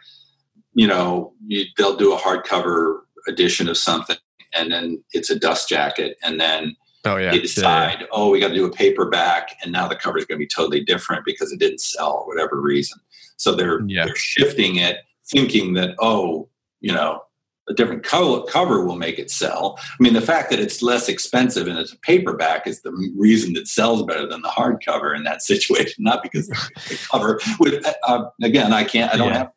you 0.74 0.86
know 0.86 1.32
you, 1.46 1.64
they'll 1.76 1.96
do 1.96 2.12
a 2.12 2.18
hardcover 2.18 3.00
edition 3.28 3.68
of 3.68 3.76
something 3.76 4.16
and 4.54 4.72
then 4.72 5.02
it's 5.12 5.30
a 5.30 5.38
dust 5.38 5.68
jacket 5.68 6.16
and 6.22 6.40
then 6.40 6.74
oh 7.04 7.16
yeah 7.16 7.30
they 7.30 7.40
decide 7.40 7.94
yeah, 7.94 8.00
yeah. 8.00 8.06
oh 8.12 8.30
we 8.30 8.40
got 8.40 8.48
to 8.48 8.54
do 8.54 8.64
a 8.64 8.72
paperback 8.72 9.56
and 9.62 9.72
now 9.72 9.86
the 9.86 9.96
cover 9.96 10.18
is 10.18 10.24
going 10.24 10.38
to 10.38 10.44
be 10.44 10.48
totally 10.48 10.82
different 10.82 11.24
because 11.24 11.52
it 11.52 11.58
didn't 11.58 11.80
sell 11.80 12.24
whatever 12.26 12.60
reason 12.60 12.98
so 13.40 13.54
they're 13.54 13.80
yeah. 13.86 14.04
they're 14.04 14.16
shifting 14.16 14.76
it 14.76 14.98
thinking 15.26 15.74
that 15.74 15.94
oh 15.98 16.48
you 16.80 16.92
know 16.92 17.22
a 17.68 17.74
different 17.74 18.02
cover, 18.02 18.42
cover 18.42 18.84
will 18.84 18.96
make 18.96 19.18
it 19.18 19.30
sell. 19.30 19.78
I 19.78 20.02
mean, 20.02 20.12
the 20.12 20.20
fact 20.20 20.50
that 20.50 20.58
it's 20.58 20.82
less 20.82 21.08
expensive 21.08 21.68
and 21.68 21.78
it's 21.78 21.92
a 21.92 21.98
paperback 21.98 22.66
is 22.66 22.82
the 22.82 22.90
reason 23.16 23.52
that 23.52 23.68
sells 23.68 24.02
better 24.02 24.26
than 24.26 24.42
the 24.42 24.48
hardcover 24.48 25.16
in 25.16 25.22
that 25.22 25.40
situation, 25.50 26.02
not 26.02 26.22
because 26.22 26.48
the 26.48 26.98
cover. 27.10 27.40
With 27.60 27.86
uh, 28.02 28.24
again, 28.42 28.72
I 28.72 28.84
can't. 28.84 29.14
I 29.14 29.16
don't 29.16 29.28
yeah. 29.28 29.38
have 29.38 29.52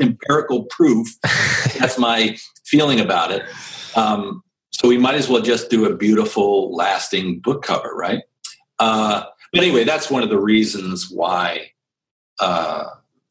empirical 0.00 0.64
proof. 0.64 1.08
That's 1.78 1.98
my 1.98 2.36
feeling 2.64 3.00
about 3.00 3.32
it. 3.32 3.42
Um, 3.96 4.42
so 4.70 4.88
we 4.88 4.98
might 4.98 5.14
as 5.14 5.28
well 5.28 5.40
just 5.40 5.70
do 5.70 5.86
a 5.86 5.96
beautiful, 5.96 6.74
lasting 6.74 7.40
book 7.40 7.62
cover, 7.62 7.94
right? 7.94 8.22
Uh, 8.78 9.24
but 9.52 9.62
anyway, 9.62 9.84
that's 9.84 10.10
one 10.10 10.22
of 10.22 10.30
the 10.30 10.38
reasons 10.38 11.10
why 11.10 11.70
uh, 12.40 12.86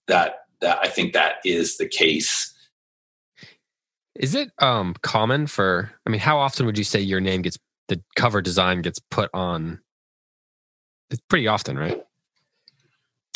that 0.07 0.45
that 0.61 0.79
I 0.81 0.87
think 0.87 1.13
that 1.13 1.35
is 1.45 1.77
the 1.77 1.87
case 1.87 2.53
is 4.15 4.35
it 4.35 4.51
um 4.59 4.95
common 5.01 5.47
for 5.47 5.91
I 6.05 6.09
mean 6.09 6.19
how 6.19 6.37
often 6.39 6.65
would 6.65 6.77
you 6.77 6.83
say 6.83 6.99
your 6.99 7.19
name 7.19 7.41
gets 7.41 7.57
the 7.87 8.01
cover 8.15 8.41
design 8.41 8.81
gets 8.81 8.99
put 9.11 9.29
on 9.33 9.79
it's 11.13 11.21
pretty 11.29 11.47
often, 11.47 11.77
right? 11.77 12.03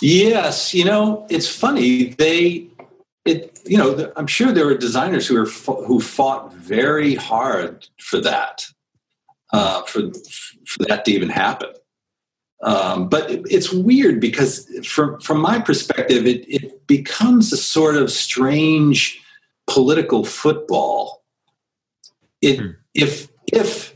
Yes, 0.01 0.73
you 0.73 0.83
know, 0.83 1.27
it's 1.29 1.47
funny. 1.47 2.05
They 2.05 2.67
it 3.23 3.59
you 3.65 3.77
know, 3.77 4.11
I'm 4.15 4.27
sure 4.27 4.51
there 4.51 4.65
were 4.65 4.77
designers 4.77 5.27
who 5.27 5.37
are 5.37 5.45
who 5.45 6.01
fought 6.01 6.53
very 6.53 7.15
hard 7.15 7.87
for 7.99 8.19
that. 8.21 8.65
Uh, 9.53 9.83
for 9.83 10.11
for 10.65 10.83
that 10.87 11.05
to 11.05 11.11
even 11.11 11.29
happen. 11.29 11.69
Um, 12.63 13.07
but 13.07 13.29
it, 13.29 13.45
it's 13.49 13.71
weird 13.71 14.19
because 14.19 14.67
from 14.85 15.19
from 15.19 15.39
my 15.39 15.59
perspective, 15.59 16.25
it, 16.25 16.45
it 16.47 16.87
becomes 16.87 17.53
a 17.53 17.57
sort 17.57 17.95
of 17.95 18.11
strange 18.11 19.21
political 19.67 20.23
football. 20.23 21.23
It 22.41 22.59
hmm. 22.59 22.71
if 22.93 23.29
if 23.53 23.95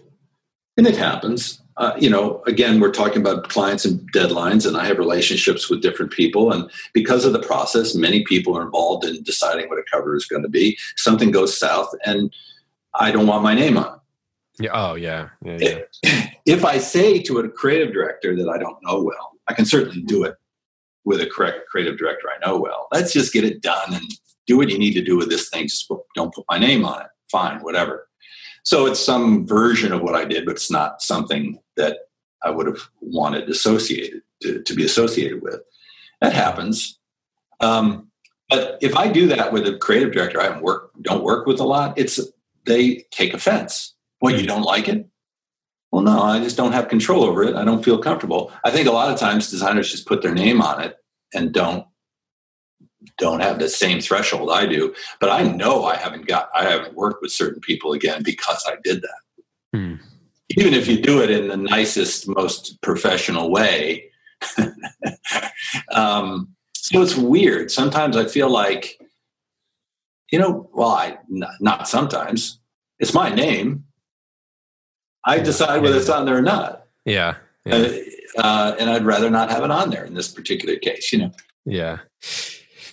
and 0.77 0.87
it 0.87 0.97
happens. 0.97 1.59
Uh, 1.77 1.93
you 1.97 2.09
know, 2.09 2.43
again, 2.45 2.79
we're 2.79 2.91
talking 2.91 3.21
about 3.21 3.49
clients 3.49 3.85
and 3.85 3.99
deadlines, 4.11 4.67
and 4.67 4.77
I 4.77 4.85
have 4.85 4.99
relationships 4.99 5.69
with 5.69 5.81
different 5.81 6.11
people. 6.11 6.51
And 6.51 6.69
because 6.93 7.25
of 7.25 7.33
the 7.33 7.39
process, 7.39 7.95
many 7.95 8.23
people 8.25 8.55
are 8.57 8.61
involved 8.61 9.05
in 9.05 9.23
deciding 9.23 9.67
what 9.69 9.79
a 9.79 9.83
cover 9.89 10.15
is 10.15 10.25
going 10.25 10.43
to 10.43 10.49
be. 10.49 10.77
Something 10.95 11.31
goes 11.31 11.57
south, 11.57 11.89
and 12.05 12.31
I 12.93 13.11
don't 13.11 13.25
want 13.25 13.43
my 13.43 13.55
name 13.55 13.77
on 13.77 13.95
it. 13.95 14.00
Yeah. 14.61 14.71
Oh, 14.73 14.95
yeah. 14.95 15.29
yeah, 15.43 15.57
yeah. 16.03 16.25
If 16.45 16.65
I 16.65 16.79
say 16.79 17.21
to 17.23 17.39
a 17.39 17.49
creative 17.49 17.93
director 17.93 18.35
that 18.35 18.49
I 18.49 18.57
don't 18.57 18.77
know 18.81 19.01
well, 19.01 19.33
I 19.47 19.53
can 19.53 19.65
certainly 19.65 20.01
do 20.01 20.23
it 20.23 20.35
with 21.05 21.21
a 21.21 21.27
correct 21.27 21.67
creative 21.69 21.97
director 21.97 22.29
I 22.29 22.45
know 22.45 22.59
well. 22.59 22.87
Let's 22.91 23.13
just 23.13 23.31
get 23.31 23.43
it 23.43 23.61
done 23.61 23.93
and 23.93 24.03
do 24.47 24.57
what 24.57 24.69
you 24.69 24.77
need 24.77 24.93
to 24.93 25.03
do 25.03 25.17
with 25.17 25.29
this 25.29 25.49
thing. 25.49 25.67
Just 25.67 25.91
don't 26.15 26.33
put 26.33 26.45
my 26.49 26.57
name 26.57 26.83
on 26.83 27.01
it. 27.01 27.07
Fine, 27.31 27.59
whatever. 27.59 28.07
So 28.63 28.85
it's 28.85 28.99
some 28.99 29.47
version 29.47 29.91
of 29.91 30.01
what 30.01 30.15
I 30.15 30.25
did, 30.25 30.45
but 30.45 30.55
it's 30.55 30.71
not 30.71 31.01
something 31.01 31.59
that 31.77 31.97
I 32.43 32.49
would 32.49 32.67
have 32.67 32.89
wanted 32.99 33.49
associated 33.49 34.21
to, 34.41 34.61
to 34.63 34.73
be 34.73 34.83
associated 34.83 35.41
with. 35.41 35.61
That 36.21 36.33
happens. 36.33 36.99
Um, 37.59 38.11
but 38.49 38.77
if 38.81 38.95
I 38.95 39.07
do 39.07 39.27
that 39.27 39.53
with 39.53 39.67
a 39.67 39.77
creative 39.77 40.11
director 40.11 40.41
I 40.41 40.59
work 40.59 40.91
don't 41.01 41.23
work 41.23 41.45
with 41.45 41.59
a 41.59 41.63
lot, 41.63 41.97
it's 41.97 42.19
they 42.65 43.05
take 43.11 43.33
offense. 43.33 43.95
Well, 44.21 44.35
you 44.35 44.45
don't 44.45 44.61
like 44.61 44.87
it? 44.87 45.07
Well, 45.91 46.03
no, 46.03 46.21
I 46.21 46.39
just 46.39 46.55
don't 46.55 46.71
have 46.71 46.87
control 46.87 47.23
over 47.23 47.43
it. 47.43 47.55
I 47.55 47.65
don't 47.65 47.83
feel 47.83 47.97
comfortable. 47.97 48.51
I 48.63 48.71
think 48.71 48.87
a 48.87 48.91
lot 48.91 49.11
of 49.11 49.19
times 49.19 49.49
designers 49.49 49.91
just 49.91 50.07
put 50.07 50.21
their 50.21 50.33
name 50.33 50.61
on 50.61 50.81
it 50.81 50.95
and 51.33 51.51
don't 51.51 51.85
don't 53.17 53.39
have 53.39 53.57
the 53.57 53.67
same 53.67 53.99
threshold 53.99 54.51
I 54.51 54.67
do, 54.67 54.93
but 55.19 55.31
I 55.31 55.41
know 55.41 55.85
I 55.85 55.95
haven't 55.95 56.27
got 56.27 56.49
I 56.53 56.69
haven't 56.69 56.95
worked 56.95 57.21
with 57.21 57.31
certain 57.31 57.59
people 57.59 57.93
again 57.93 58.21
because 58.23 58.63
I 58.67 58.75
did 58.83 59.01
that. 59.01 59.77
Hmm. 59.77 59.95
Even 60.57 60.73
if 60.73 60.87
you 60.87 61.01
do 61.01 61.21
it 61.21 61.29
in 61.29 61.47
the 61.47 61.57
nicest, 61.57 62.27
most 62.27 62.79
professional 62.81 63.51
way. 63.51 64.11
um, 65.91 66.49
so 66.73 67.01
it's 67.01 67.15
weird. 67.15 67.71
Sometimes 67.71 68.17
I 68.17 68.25
feel 68.25 68.49
like, 68.49 68.99
you 70.29 70.39
know, 70.39 70.69
well, 70.73 70.89
I 70.89 71.17
not 71.29 71.87
sometimes. 71.87 72.59
It's 72.99 73.13
my 73.13 73.33
name. 73.33 73.85
I 75.25 75.39
decide 75.39 75.81
whether 75.81 75.97
it's 75.97 76.09
on 76.09 76.25
there 76.25 76.37
or 76.37 76.41
not. 76.41 76.87
Yeah. 77.05 77.35
yeah. 77.65 77.91
Uh, 78.37 78.75
and 78.79 78.89
I'd 78.89 79.05
rather 79.05 79.29
not 79.29 79.49
have 79.49 79.63
it 79.63 79.71
on 79.71 79.89
there 79.89 80.05
in 80.05 80.13
this 80.13 80.29
particular 80.29 80.77
case, 80.77 81.11
you 81.11 81.19
know. 81.19 81.31
Yeah. 81.65 81.99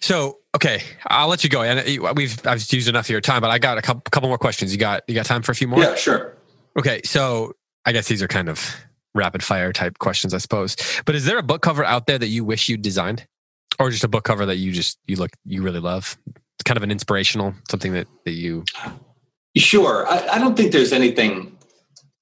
So 0.01 0.39
okay, 0.55 0.83
I'll 1.07 1.29
let 1.29 1.45
you 1.45 1.51
go. 1.51 1.63
And 1.63 1.81
uh, 1.81 2.13
we've 2.15 2.47
I've 2.47 2.71
used 2.73 2.89
enough 2.89 3.07
of 3.07 3.11
your 3.11 3.21
time, 3.21 3.41
but 3.41 3.51
I 3.51 3.59
got 3.59 3.79
a 3.79 3.83
couple, 3.83 4.03
couple 4.11 4.29
more 4.29 4.39
questions. 4.39 4.73
You 4.73 4.79
got 4.79 5.03
you 5.07 5.15
got 5.15 5.27
time 5.27 5.43
for 5.43 5.53
a 5.53 5.55
few 5.55 5.69
more? 5.69 5.81
Yeah, 5.81 5.95
sure. 5.95 6.37
Okay, 6.79 7.01
so 7.05 7.55
I 7.85 7.93
guess 7.93 8.09
these 8.09 8.23
are 8.23 8.29
kind 8.29 8.49
of 8.49 8.75
rapid 9.15 9.43
fire 9.43 9.73
type 9.73 9.99
questions, 9.99 10.35
I 10.35 10.39
suppose. 10.39 10.77
But 11.05 11.15
is 11.15 11.25
there 11.25 11.39
a 11.39 11.43
book 11.43 11.63
cover 11.63 11.85
out 11.85 12.07
there 12.07 12.19
that 12.19 12.29
you 12.29 12.45
wish 12.45 12.69
you 12.69 12.77
designed, 12.77 13.27
or 13.79 13.91
just 13.91 14.05
a 14.05 14.09
book 14.09 14.25
cover 14.25 14.47
that 14.47 14.57
you 14.57 14.73
just 14.73 14.99
you 15.07 15.17
look 15.17 15.31
you 15.45 15.63
really 15.63 15.81
love? 15.81 16.17
It's 16.27 16.65
kind 16.65 16.77
of 16.77 16.83
an 16.83 16.91
inspirational 16.91 17.55
something 17.71 17.93
that 17.93 18.07
that 18.25 18.33
you. 18.33 18.65
Sure, 19.57 20.07
I, 20.09 20.35
I 20.35 20.39
don't 20.39 20.57
think 20.57 20.71
there's 20.73 20.93
anything 20.93 21.58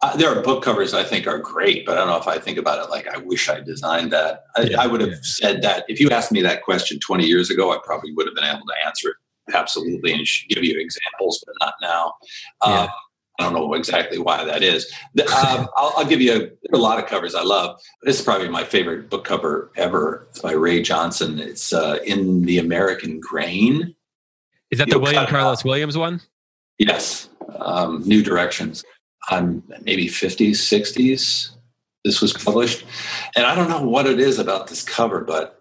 uh, 0.03 0.17
there 0.17 0.29
are 0.29 0.43
book 0.43 0.63
covers 0.63 0.93
I 0.93 1.03
think 1.03 1.27
are 1.27 1.39
great, 1.39 1.87
but 1.87 1.97
I 1.97 2.01
don't 2.01 2.09
know 2.09 2.19
if 2.19 2.29
I 2.29 2.39
think 2.39 2.59
about 2.59 2.85
it 2.85 2.91
like 2.91 3.09
I 3.09 3.19
wish 3.19 3.49
I 3.49 3.61
designed 3.61 4.13
that. 4.13 4.45
I, 4.57 4.63
yeah, 4.63 4.81
I 4.81 4.87
would 4.87 5.01
have 5.01 5.11
yeah. 5.11 5.17
said 5.23 5.63
that 5.63 5.85
if 5.89 6.01
you 6.01 6.11
asked 6.11 6.33
me 6.33 6.43
that 6.43 6.63
question 6.63 6.99
20 7.01 7.25
years 7.25 7.51
ago, 7.51 7.73
I 7.73 7.79
probably 7.83 8.13
would 8.13 8.27
have 8.27 8.35
been 8.35 8.45
able 8.45 8.67
to 8.67 8.87
answer 8.87 9.11
it 9.11 9.17
absolutely 9.55 10.13
and 10.13 10.27
give 10.49 10.65
you 10.65 10.79
examples, 10.79 11.43
but 11.47 11.55
not 11.61 11.75
now. 11.81 12.15
Yeah. 12.67 12.83
Um, 12.83 12.89
I 13.39 13.43
don't 13.45 13.53
know 13.53 13.75
exactly 13.75 14.19
why 14.19 14.45
that 14.45 14.63
is. 14.63 14.91
Um, 15.21 15.69
I'll, 15.77 15.93
I'll, 15.97 16.07
give 16.07 16.23
you 16.23 16.51
a, 16.73 16.77
a, 16.77 16.79
lot 16.79 16.99
of 16.99 17.07
covers 17.07 17.35
I 17.35 17.43
love. 17.43 17.79
This 18.03 18.19
is 18.19 18.25
probably 18.25 18.49
my 18.49 18.65
favorite 18.65 19.11
book 19.11 19.25
cover 19.25 19.71
ever. 19.77 20.27
It's 20.31 20.41
by 20.41 20.53
Ray 20.53 20.81
Johnson. 20.81 21.39
It's 21.39 21.71
uh, 21.71 21.99
in 22.07 22.43
the 22.43 22.59
American 22.59 23.21
Grain. 23.21 23.95
Is 24.71 24.79
that 24.79 24.89
the 24.89 24.99
William 24.99 25.27
Carlos 25.27 25.65
Williams 25.65 25.99
one? 25.99 26.23
Yes. 26.79 27.29
Um, 27.59 28.03
New 28.07 28.23
Directions 28.23 28.85
on 29.31 29.63
maybe 29.83 30.07
50s, 30.07 30.51
60s. 30.51 31.51
This 32.05 32.21
was 32.21 32.33
published. 32.33 32.85
And 33.35 33.45
I 33.45 33.55
don't 33.55 33.69
know 33.69 33.83
what 33.83 34.07
it 34.07 34.21
is 34.21 34.39
about 34.39 34.69
this 34.69 34.83
cover, 34.83 35.23
but 35.23 35.61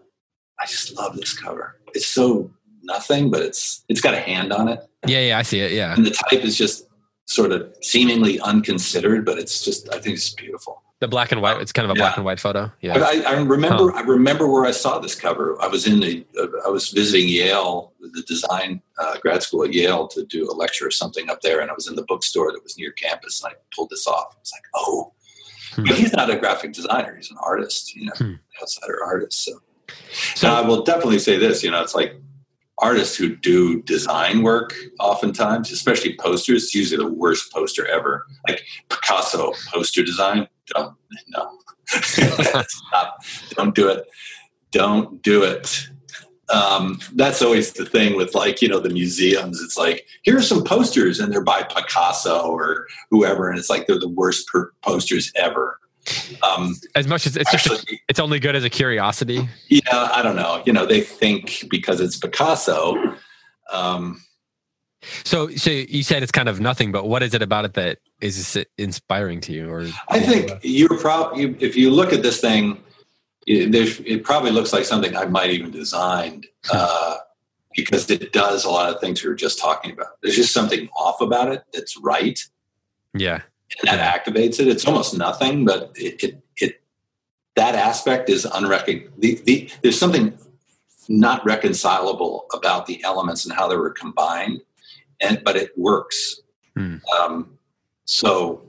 I 0.60 0.66
just 0.66 0.96
love 0.96 1.18
this 1.18 1.38
cover. 1.38 1.76
It's 1.94 2.08
so 2.08 2.52
nothing, 2.84 3.32
but 3.32 3.42
it's 3.42 3.84
it's 3.90 4.02
got 4.02 4.14
a 4.14 4.20
hand 4.20 4.54
on 4.54 4.68
it. 4.68 4.80
Yeah, 5.08 5.22
yeah, 5.22 5.38
I 5.38 5.42
see 5.42 5.60
it. 5.60 5.72
Yeah. 5.72 5.94
And 5.94 6.06
the 6.06 6.12
type 6.12 6.44
is 6.44 6.58
just 6.58 6.88
sort 7.28 7.52
of 7.52 7.74
seemingly 7.82 8.40
unconsidered, 8.40 9.26
but 9.26 9.40
it's 9.40 9.64
just 9.64 9.92
I 9.94 10.00
think 10.00 10.16
it's 10.18 10.30
beautiful. 10.30 10.84
The 11.02 11.08
black 11.10 11.32
and 11.34 11.42
white. 11.42 11.60
It's 11.62 11.74
kind 11.74 11.84
of 11.90 11.92
a 11.96 12.00
Yeah. 12.00 12.04
black 12.06 12.16
and 12.18 12.26
white 12.26 12.40
photo. 12.40 12.72
Yeah. 12.80 12.98
I, 12.98 13.22
I 13.28 13.34
remember. 13.42 13.94
I 13.94 14.02
remember 14.02 14.48
where 14.48 14.66
I 14.66 14.72
saw 14.72 14.98
this 15.00 15.14
cover. 15.14 15.62
I 15.62 15.68
was 15.68 15.86
in 15.88 16.00
the. 16.00 16.26
Uh, 16.40 16.48
I 16.66 16.70
was 16.70 16.90
visiting 16.90 17.28
Yale, 17.28 17.92
the 18.00 18.22
design 18.22 18.82
uh, 18.98 19.18
grad 19.18 19.44
school 19.44 19.64
at 19.66 19.74
Yale, 19.74 20.08
to 20.10 20.24
do 20.26 20.50
a 20.50 20.54
lecture 20.54 20.88
or 20.88 20.92
something 20.92 21.30
up 21.30 21.42
there, 21.42 21.60
and 21.60 21.70
I 21.70 21.74
was 21.74 21.88
in 21.88 21.96
the 21.96 22.04
bookstore 22.04 22.52
that 22.54 22.64
was 22.64 22.78
near 22.78 22.92
campus, 22.92 23.44
and 23.44 23.52
I 23.52 23.56
pulled 23.76 23.90
this 23.90 24.08
off. 24.08 24.28
I 24.36 24.40
was 24.40 24.52
like, 24.54 24.64
"Oh, 24.74 25.12
Hmm. 25.74 25.84
but 25.84 25.96
he's 25.98 26.14
not 26.14 26.30
a 26.30 26.38
graphic 26.38 26.72
designer; 26.72 27.14
he's 27.18 27.30
an 27.30 27.38
artist, 27.42 27.94
you 27.94 28.06
know, 28.06 28.14
Hmm. 28.18 28.34
outsider 28.62 29.04
artist." 29.04 29.44
So, 29.44 29.60
So- 30.36 30.48
I 30.48 30.62
will 30.62 30.84
definitely 30.84 31.20
say 31.20 31.38
this. 31.38 31.62
You 31.62 31.72
know, 31.72 31.82
it's 31.82 31.94
like 31.94 32.16
artists 32.80 33.16
who 33.16 33.36
do 33.36 33.82
design 33.84 34.44
work, 34.44 34.74
oftentimes, 35.00 35.72
especially 35.72 36.16
posters. 36.18 36.64
It's 36.66 36.76
usually 36.76 37.04
the 37.04 37.12
worst 37.12 37.52
poster 37.52 37.88
ever, 37.88 38.26
like 38.48 38.64
Picasso 38.90 39.54
poster 39.72 40.04
design. 40.04 40.48
Don't 40.68 40.96
no. 41.30 41.58
Stop. 41.88 43.24
Don't 43.52 43.76
do 43.76 43.88
it. 43.90 44.08
Don't 44.72 45.22
do 45.22 45.44
it. 45.44 45.88
Um, 46.54 47.00
that's 47.14 47.42
always 47.42 47.74
the 47.74 47.86
thing 47.86 48.16
with 48.16 48.36
like, 48.36 48.62
you 48.62 48.68
know, 48.68 48.80
the 48.80 48.90
museums. 48.90 49.62
It's 49.62 49.78
like, 49.78 50.06
here 50.24 50.38
are 50.38 50.44
some 50.44 50.64
posters 50.64 51.20
and 51.20 51.32
they're 51.32 51.42
by 51.42 51.64
Picasso 51.64 52.42
or 52.42 52.88
whoever. 53.10 53.50
And 53.50 53.58
it's 53.58 53.70
like, 53.70 53.88
they're 53.88 54.00
the 54.00 54.10
worst 54.10 54.48
per- 54.48 54.72
posters 54.84 55.32
ever. 55.36 55.80
Um, 56.44 56.76
As 56.96 57.08
much 57.08 57.26
as 57.26 57.36
it's 57.36 57.52
just, 57.52 57.68
a, 57.68 57.98
it's 58.10 58.20
only 58.20 58.40
good 58.40 58.56
as 58.56 58.64
a 58.64 58.70
curiosity. 58.70 59.48
yeah, 59.70 59.82
I 59.92 60.22
don't 60.22 60.36
know. 60.36 60.62
You 60.66 60.74
know, 60.74 60.86
they 60.86 61.02
think 61.02 61.66
because 61.70 62.00
it's 62.02 62.18
Picasso. 62.18 62.96
Um, 63.72 64.22
So, 65.24 65.50
so 65.50 65.70
you 65.70 66.02
said 66.04 66.24
it's 66.24 66.32
kind 66.32 66.50
of 66.50 66.60
nothing, 66.60 66.92
but 66.92 67.08
what 67.08 67.22
is 67.22 67.34
it 67.34 67.42
about 67.42 67.66
it 67.66 67.74
that 67.76 68.00
is 68.22 68.58
inspiring 68.78 69.40
to 69.42 69.54
you? 69.54 69.70
Or 69.70 69.88
I 70.10 70.20
think 70.20 70.52
you're 70.64 70.98
probably, 70.98 71.56
if 71.60 71.76
you 71.76 71.92
look 71.92 72.12
at 72.12 72.24
this 72.24 72.42
thing, 72.42 72.82
it, 73.46 73.76
it 74.06 74.24
probably 74.24 74.50
looks 74.50 74.74
like 74.74 74.86
something 74.86 75.16
I 75.16 75.26
might 75.26 75.52
even 75.52 75.70
designed 75.70 76.48
uh, 76.72 77.18
because 77.76 78.10
it 78.10 78.34
does 78.34 78.66
a 78.66 78.70
lot 78.72 78.92
of 78.92 79.00
things 79.00 79.24
we 79.24 79.30
were 79.30 79.36
just 79.36 79.60
talking 79.60 79.92
about. 79.92 80.20
There's 80.24 80.36
just 80.36 80.54
something 80.54 80.90
off 80.96 81.22
about 81.22 81.52
it 81.52 81.64
that's 81.72 81.96
right, 81.98 82.40
yeah, 83.14 83.42
and 83.80 84.00
that 84.00 84.26
activates 84.26 84.60
it. 84.60 84.68
It's 84.68 84.86
almost 84.86 85.18
nothing, 85.18 85.66
but 85.66 85.92
it 85.96 86.24
it, 86.24 86.44
it 86.58 86.82
that 87.56 87.76
aspect 87.76 88.30
is 88.30 88.46
unrecognized. 88.46 89.12
The, 89.20 89.42
the, 89.46 89.70
there's 89.82 90.00
something 90.00 90.38
not 91.08 91.46
reconcilable 91.46 92.46
about 92.54 92.86
the 92.86 93.04
elements 93.04 93.46
and 93.46 93.54
how 93.54 93.68
they 93.68 93.76
were 93.76 93.92
combined, 93.92 94.62
and 95.22 95.42
but 95.44 95.56
it 95.56 95.72
works. 95.78 96.40
Hmm. 96.76 96.98
Um, 97.18 97.58
so 98.06 98.62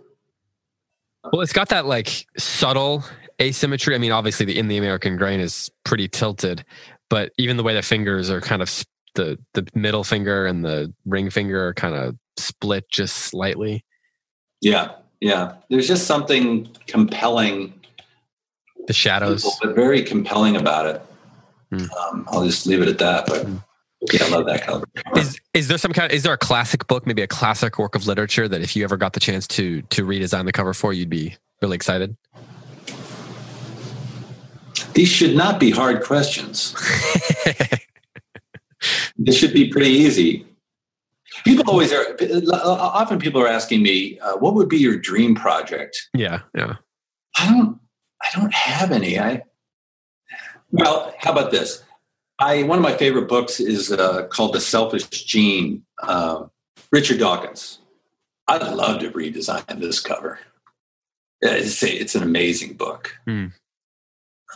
Well, 1.33 1.43
it's 1.43 1.53
got 1.53 1.69
that 1.71 1.87
like 1.87 2.27
subtle 2.39 3.05
asymmetry. 3.41 3.95
I 3.95 3.99
mean, 3.99 4.13
obviously, 4.13 4.47
the 4.47 4.59
in 4.59 4.69
the 4.69 4.77
American 4.79 5.17
grain 5.17 5.41
is 5.41 5.71
pretty 5.85 6.09
tilted, 6.09 6.65
but 7.11 7.33
even 7.39 7.57
the 7.57 7.63
way 7.63 7.75
the 7.75 7.83
fingers 7.83 8.31
are 8.31 8.41
kind 8.41 8.63
of 8.63 8.85
the 9.15 9.39
the 9.55 9.67
middle 9.75 10.05
finger 10.05 10.47
and 10.47 10.65
the 10.65 10.93
ring 11.05 11.31
finger 11.31 11.69
are 11.69 11.75
kind 11.75 11.95
of 11.95 12.17
split 12.39 12.85
just 12.91 13.17
slightly. 13.17 13.85
Yeah, 14.61 14.93
yeah. 15.21 15.55
There's 15.71 15.87
just 15.89 16.07
something 16.07 16.69
compelling, 16.87 17.73
The 18.87 18.93
shadows. 18.93 19.45
but 19.63 19.75
very 19.75 20.03
compelling 20.03 20.57
about 20.57 20.87
it. 20.87 21.03
Hmm. 21.71 21.91
Um, 21.99 22.25
I'll 22.31 22.45
just 22.45 22.67
leave 22.67 22.81
it 22.83 22.89
at 22.89 22.99
that. 22.99 23.27
But 23.27 23.45
Hmm. 23.47 23.57
yeah, 24.13 24.25
I 24.25 24.29
love 24.29 24.47
that 24.47 24.63
cover. 24.65 24.85
Is 25.17 25.39
is 25.55 25.69
there 25.69 25.79
some 25.79 25.93
kind? 25.93 26.13
Is 26.13 26.23
there 26.23 26.33
a 26.33 26.39
classic 26.39 26.87
book, 26.87 27.07
maybe 27.07 27.23
a 27.23 27.27
classic 27.27 27.79
work 27.79 27.95
of 27.95 28.07
literature 28.07 28.49
that 28.49 28.61
if 28.63 28.77
you 28.77 28.85
ever 28.85 28.97
got 28.97 29.13
the 29.15 29.21
chance 29.21 29.47
to 29.49 29.83
to 29.83 30.05
redesign 30.07 30.45
the 30.47 30.53
cover 30.53 30.73
for, 30.75 30.93
you'd 30.93 31.11
be 31.11 31.37
really 31.63 31.75
excited? 31.77 32.17
These 34.95 35.09
should 35.09 35.35
not 35.37 35.59
be 35.61 35.71
hard 35.71 36.03
questions. 36.03 36.75
This 39.19 39.37
should 39.37 39.53
be 39.55 39.69
pretty 39.69 39.89
easy. 39.91 40.47
People 41.47 41.65
always 41.71 41.93
are. 41.93 42.05
Often 42.53 43.21
people 43.21 43.41
are 43.41 43.47
asking 43.49 43.83
me, 43.83 44.19
uh, 44.19 44.37
"What 44.37 44.55
would 44.55 44.69
be 44.69 44.79
your 44.79 44.97
dream 44.99 45.35
project?" 45.35 46.09
yeah, 46.13 46.41
yeah. 46.55 46.75
I 47.39 47.51
don't. 47.51 47.79
I 48.23 48.29
don't 48.39 48.53
have 48.53 48.91
any. 48.93 49.19
I. 49.19 49.43
Well, 50.73 51.15
how 51.19 51.33
about 51.33 51.53
this? 51.53 51.83
I 52.39 52.65
one 52.65 52.79
of 52.79 52.83
my 52.83 52.97
favorite 52.97 53.29
books 53.29 53.61
is 53.61 53.93
uh, 53.93 54.27
called 54.27 54.53
The 54.55 54.61
Selfish 54.61 55.09
Gene. 55.09 55.85
Uh, 56.03 56.47
Richard 56.93 57.19
Dawkins. 57.21 57.79
I'd 58.49 58.63
love 58.63 59.01
to 59.01 59.11
redesign 59.11 59.81
this 59.81 60.01
cover. 60.01 60.39
Yeah, 61.43 61.53
It's, 61.55 61.83
a- 61.83 61.91
it's 62.01 62.15
an 62.15 62.23
amazing 62.23 62.75
book. 62.75 63.17
Hmm. 63.25 63.47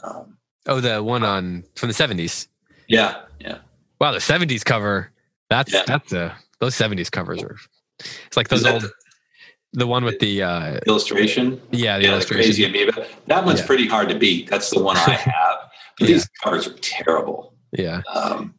Um, 0.04 0.36
Oh, 0.66 0.80
the 0.80 1.02
one 1.02 1.24
on 1.24 1.64
from 1.76 1.88
the 1.88 1.94
seventies. 1.94 2.48
yeah, 2.88 3.22
yeah. 3.40 3.58
Wow, 4.00 4.12
the 4.12 4.20
seventies 4.20 4.62
cover. 4.64 5.10
That's 5.48 5.72
Yeah. 5.72 5.82
that's 5.86 6.12
a 6.12 6.36
those 6.60 6.74
seventies 6.74 7.10
covers 7.10 7.42
are. 7.42 7.56
It's 8.26 8.36
like 8.36 8.48
those 8.48 8.64
old. 8.64 8.84
The 9.72 9.86
one 9.86 10.04
with 10.04 10.18
the 10.18 10.42
uh, 10.42 10.80
illustration? 10.86 11.60
yeah 11.70 11.70
the 11.70 11.78
yeah, 11.78 11.98
the 11.98 12.06
illustration. 12.14 12.44
crazy 12.44 12.64
amoeba. 12.64 13.06
That 13.28 13.44
one's 13.44 13.60
Yeah. 13.60 13.66
pretty 13.66 13.86
hard 13.86 14.08
to 14.08 14.18
beat. 14.18 14.50
That's 14.50 14.70
the 14.70 14.82
one 14.82 14.96
I 14.96 15.00
have. 15.12 15.58
But 15.98 16.08
these 16.08 16.28
covers 16.42 16.66
are 16.66 16.72
terrible. 16.80 17.54
Yeah. 17.72 18.02
Um, 18.12 18.54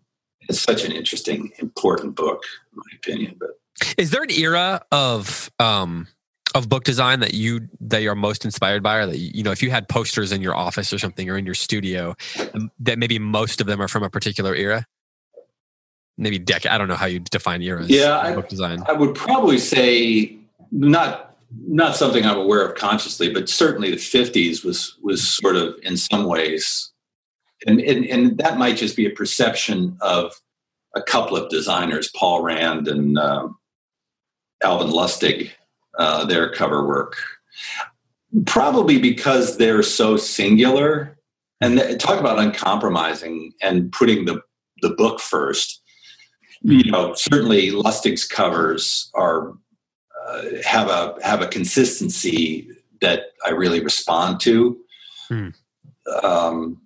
it's 0.48 0.62
such 0.62 0.86
an 0.86 0.92
interesting, 0.94 1.52
important 1.60 2.16
book, 2.16 2.44
in 2.72 2.78
my 2.78 2.96
opinion. 2.98 3.36
But 3.40 3.50
Is 3.98 4.12
there 4.12 4.24
an 4.24 4.32
era 4.32 4.82
of 4.92 5.52
um 5.60 6.08
of 6.56 6.68
book 6.70 6.84
design 6.86 7.20
that 7.22 7.34
you 7.34 7.68
that 7.82 8.02
you're 8.02 8.16
most 8.16 8.46
inspired 8.46 8.82
by, 8.84 8.96
or 8.98 9.06
that 9.08 9.18
you 9.18 9.44
know, 9.44 9.52
if 9.52 9.62
you 9.62 9.70
had 9.70 9.90
posters 9.90 10.32
in 10.32 10.42
your 10.42 10.56
office 10.56 10.94
or 10.94 10.98
something, 11.00 11.30
or 11.30 11.38
in 11.38 11.46
your 11.46 11.56
studio, 11.56 12.16
um, 12.54 12.72
that 12.80 12.98
maybe 12.98 13.20
most 13.20 13.60
of 13.60 13.68
them 13.68 13.82
are 13.82 13.88
from 13.90 14.04
a 14.04 14.10
particular 14.10 14.56
era? 14.56 14.86
Maybe 16.18 16.38
decade. 16.38 16.72
I 16.72 16.78
don't 16.78 16.88
know 16.88 16.96
how 16.96 17.06
you 17.08 17.20
define 17.20 17.62
eras. 17.62 17.90
Yeah, 17.90 18.20
I- 18.20 18.36
book 18.36 18.50
design. 18.50 18.84
I 18.88 18.94
would 18.94 19.16
probably 19.16 19.58
say 19.58 20.38
not 20.72 21.36
not 21.68 21.96
something 21.98 22.26
I'm 22.26 22.38
aware 22.38 22.66
of 22.66 22.76
consciously, 22.78 23.34
but 23.34 23.50
certainly 23.50 23.92
the 23.92 23.98
50s 23.98 24.64
was 24.64 24.98
was 25.02 25.28
sort 25.28 25.56
of 25.56 25.76
in 25.84 25.98
some 25.98 26.26
ways, 26.26 26.92
and 27.66 27.80
and, 27.82 28.06
and 28.06 28.38
that 28.38 28.58
might 28.58 28.78
just 28.78 28.96
be 28.96 29.06
a 29.06 29.10
perception 29.12 29.98
of 30.02 30.34
a 30.96 31.02
couple 31.02 31.38
of 31.38 31.50
designers, 31.50 32.12
Paul 32.16 32.42
Rand 32.42 32.88
and 32.88 33.18
um, 33.18 33.58
Alvin 34.62 34.90
Lustig, 34.90 35.52
uh, 35.98 36.26
their 36.26 36.52
cover 36.54 36.86
work. 36.86 37.16
Probably 38.46 38.98
because 38.98 39.58
they're 39.58 39.84
so 39.84 40.16
singular, 40.18 41.18
and 41.60 41.78
th- 41.78 42.02
talk 42.02 42.20
about 42.20 42.40
uncompromising 42.40 43.54
and 43.62 43.92
putting 43.92 44.26
the 44.26 44.42
the 44.82 44.92
book 44.92 45.20
first. 45.20 45.81
You 46.64 46.92
know, 46.92 47.14
certainly 47.16 47.72
Lustig's 47.72 48.26
covers 48.26 49.10
are 49.16 49.54
uh, 50.28 50.44
have 50.64 50.88
a 50.90 51.16
have 51.24 51.42
a 51.42 51.48
consistency 51.48 52.70
that 53.02 53.32
I 53.46 53.50
really 53.50 53.80
respond 53.84 54.40
to. 54.42 54.78
Hmm. 55.28 55.50
Um, 56.24 56.82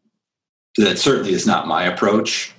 that 0.77 0.97
certainly 0.97 1.33
is 1.33 1.45
not 1.45 1.67
my 1.67 1.83
approach. 1.83 2.53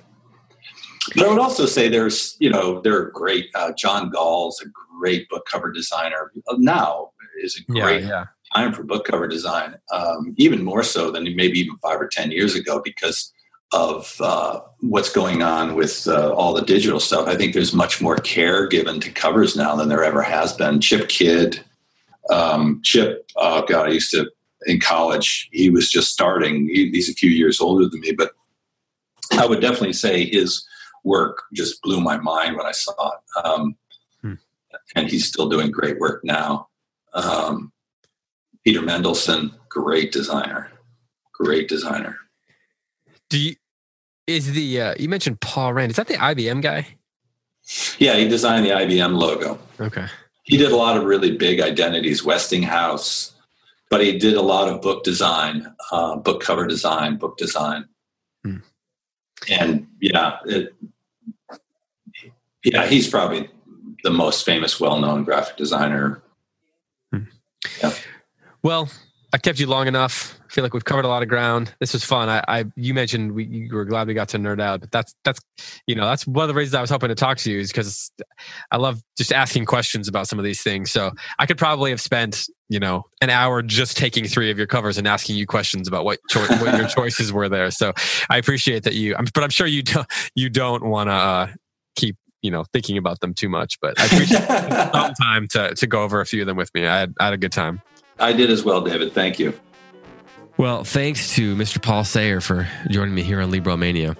But 1.15 1.25
I 1.25 1.29
would 1.29 1.39
also 1.39 1.65
say 1.65 1.87
there's, 1.87 2.35
you 2.39 2.49
know, 2.49 2.81
there 2.81 2.97
are 2.97 3.11
great. 3.11 3.49
Uh, 3.55 3.71
John 3.73 4.09
Gall's 4.09 4.61
a 4.61 4.65
great 4.99 5.29
book 5.29 5.47
cover 5.49 5.71
designer. 5.71 6.31
Now 6.57 7.11
is 7.41 7.57
a 7.57 7.73
Yeah, 7.73 7.83
great 7.83 8.03
yeah. 8.03 8.25
time 8.55 8.73
for 8.73 8.83
book 8.83 9.05
cover 9.05 9.27
design, 9.27 9.75
um, 9.91 10.33
even 10.37 10.63
more 10.63 10.83
so 10.83 11.11
than 11.11 11.23
maybe 11.35 11.59
even 11.59 11.77
five 11.77 12.01
or 12.01 12.07
ten 12.07 12.31
years 12.31 12.55
ago 12.55 12.81
because 12.83 13.31
of 13.73 14.15
uh, 14.21 14.61
what's 14.79 15.11
going 15.11 15.43
on 15.43 15.75
with 15.75 16.07
uh, 16.07 16.33
all 16.33 16.53
the 16.53 16.61
digital 16.61 16.99
stuff. 16.99 17.27
I 17.27 17.35
think 17.35 17.53
there's 17.53 17.73
much 17.73 18.01
more 18.01 18.15
care 18.17 18.67
given 18.67 18.99
to 19.01 19.11
covers 19.11 19.55
now 19.55 19.75
than 19.75 19.89
there 19.89 20.03
ever 20.03 20.21
has 20.21 20.53
been. 20.53 20.79
Chip 20.79 21.09
Kidd, 21.09 21.63
um, 22.31 22.81
Chip, 22.83 23.29
oh 23.35 23.65
god, 23.67 23.87
I 23.87 23.91
used 23.91 24.11
to 24.11 24.31
in 24.65 24.79
college. 24.79 25.49
He 25.51 25.69
was 25.69 25.89
just 25.89 26.11
starting. 26.11 26.67
He, 26.67 26.89
he's 26.91 27.09
a 27.09 27.13
few 27.13 27.29
years 27.29 27.59
older 27.59 27.87
than 27.87 27.99
me, 27.99 28.11
but 28.11 28.31
I 29.33 29.45
would 29.45 29.61
definitely 29.61 29.93
say 29.93 30.25
his 30.25 30.65
work 31.03 31.43
just 31.53 31.81
blew 31.81 31.99
my 32.01 32.17
mind 32.17 32.55
when 32.55 32.65
I 32.65 32.71
saw 32.71 33.11
it. 33.11 33.45
Um, 33.45 33.77
Hmm. 34.21 34.33
And 34.95 35.09
he's 35.09 35.27
still 35.27 35.49
doing 35.49 35.71
great 35.71 35.99
work 35.99 36.23
now. 36.23 36.67
Um, 37.13 37.71
Peter 38.63 38.81
Mendelsund, 38.81 39.53
great 39.69 40.11
designer, 40.11 40.71
great 41.33 41.67
designer. 41.67 42.17
Do 43.29 43.39
you 43.39 43.55
is 44.27 44.51
the 44.51 44.81
uh, 44.81 44.95
you 44.99 45.09
mentioned 45.09 45.39
Paul 45.39 45.73
Rand? 45.73 45.91
Is 45.91 45.95
that 45.97 46.07
the 46.07 46.15
IBM 46.15 46.61
guy? 46.61 46.87
Yeah, 47.97 48.15
he 48.15 48.27
designed 48.27 48.65
the 48.65 48.71
IBM 48.71 49.17
logo. 49.17 49.59
Okay. 49.79 50.05
He 50.43 50.57
did 50.57 50.71
a 50.71 50.75
lot 50.75 50.95
of 50.95 51.03
really 51.03 51.35
big 51.35 51.59
identities, 51.59 52.23
Westinghouse, 52.23 53.33
but 53.89 54.01
he 54.01 54.17
did 54.17 54.35
a 54.35 54.41
lot 54.41 54.69
of 54.69 54.81
book 54.81 55.03
design, 55.03 55.73
uh, 55.91 56.15
book 56.15 56.41
cover 56.41 56.65
design, 56.65 57.17
book 57.17 57.37
design. 57.37 57.85
Hmm. 58.43 58.57
And 59.49 59.87
yeah, 59.99 60.37
it, 60.45 60.73
yeah, 62.63 62.87
he's 62.87 63.09
probably 63.09 63.49
the 64.03 64.11
most 64.11 64.45
famous, 64.45 64.79
well-known 64.79 65.25
graphic 65.25 65.57
designer. 65.57 66.21
Yeah. 67.81 67.93
Well, 68.63 68.89
I've 69.33 69.41
kept 69.41 69.59
you 69.59 69.67
long 69.67 69.87
enough. 69.87 70.39
I 70.45 70.53
feel 70.53 70.63
like 70.63 70.73
we've 70.73 70.85
covered 70.85 71.03
a 71.03 71.09
lot 71.09 71.21
of 71.21 71.27
ground. 71.27 71.75
This 71.81 71.91
was 71.91 72.03
fun. 72.03 72.29
I, 72.29 72.43
I 72.47 72.65
you 72.77 72.93
mentioned 72.93 73.33
we 73.33 73.45
you 73.45 73.75
were 73.75 73.83
glad 73.83 74.07
we 74.07 74.13
got 74.13 74.29
to 74.29 74.37
nerd 74.37 74.61
out, 74.61 74.79
but 74.79 74.91
that's 74.91 75.13
that's 75.25 75.41
you 75.85 75.95
know 75.95 76.05
that's 76.05 76.25
one 76.25 76.43
of 76.43 76.47
the 76.47 76.53
reasons 76.53 76.75
I 76.75 76.81
was 76.81 76.89
hoping 76.89 77.09
to 77.09 77.15
talk 77.15 77.37
to 77.39 77.51
you 77.51 77.59
is 77.59 77.69
because 77.69 78.09
I 78.71 78.77
love 78.77 79.01
just 79.17 79.33
asking 79.33 79.65
questions 79.65 80.07
about 80.07 80.27
some 80.27 80.39
of 80.39 80.45
these 80.45 80.61
things. 80.61 80.91
So 80.91 81.11
I 81.39 81.45
could 81.45 81.57
probably 81.57 81.89
have 81.91 81.99
spent 81.99 82.47
you 82.69 82.79
know 82.79 83.03
an 83.21 83.29
hour 83.29 83.61
just 83.61 83.97
taking 83.97 84.25
three 84.25 84.49
of 84.49 84.57
your 84.57 84.67
covers 84.67 84.97
and 84.97 85.05
asking 85.05 85.35
you 85.35 85.45
questions 85.45 85.89
about 85.89 86.05
what 86.05 86.19
cho- 86.29 86.47
what 86.47 86.77
your 86.77 86.87
choices 86.95 87.33
were 87.33 87.49
there. 87.49 87.69
So 87.69 87.91
I 88.29 88.37
appreciate 88.37 88.83
that 88.83 88.93
you. 88.93 89.13
but 89.33 89.43
I'm 89.43 89.49
sure 89.49 89.67
you 89.67 89.83
don't 89.83 90.07
you 90.35 90.49
don't 90.49 90.85
want 90.85 91.09
to 91.09 91.13
uh, 91.13 91.47
keep 91.97 92.15
you 92.41 92.51
know 92.51 92.63
thinking 92.71 92.97
about 92.97 93.19
them 93.19 93.33
too 93.33 93.49
much. 93.49 93.77
But 93.81 93.99
I 93.99 94.05
appreciate 94.05 94.47
some 94.93 95.13
time 95.15 95.47
to 95.49 95.75
to 95.75 95.87
go 95.87 96.03
over 96.03 96.21
a 96.21 96.25
few 96.25 96.41
of 96.41 96.47
them 96.47 96.55
with 96.55 96.73
me. 96.73 96.87
I 96.87 96.99
had, 97.01 97.13
I 97.19 97.25
had 97.25 97.33
a 97.33 97.37
good 97.37 97.51
time. 97.51 97.81
I 98.19 98.33
did 98.33 98.49
as 98.49 98.63
well, 98.63 98.81
David. 98.81 99.13
Thank 99.13 99.39
you. 99.39 99.53
Well, 100.57 100.83
thanks 100.83 101.35
to 101.35 101.55
Mr. 101.55 101.81
Paul 101.81 102.03
Sahre 102.03 102.41
for 102.41 102.67
joining 102.89 103.13
me 103.13 103.21
here 103.21 103.41
on 103.41 103.51
Libromania. 103.51 104.17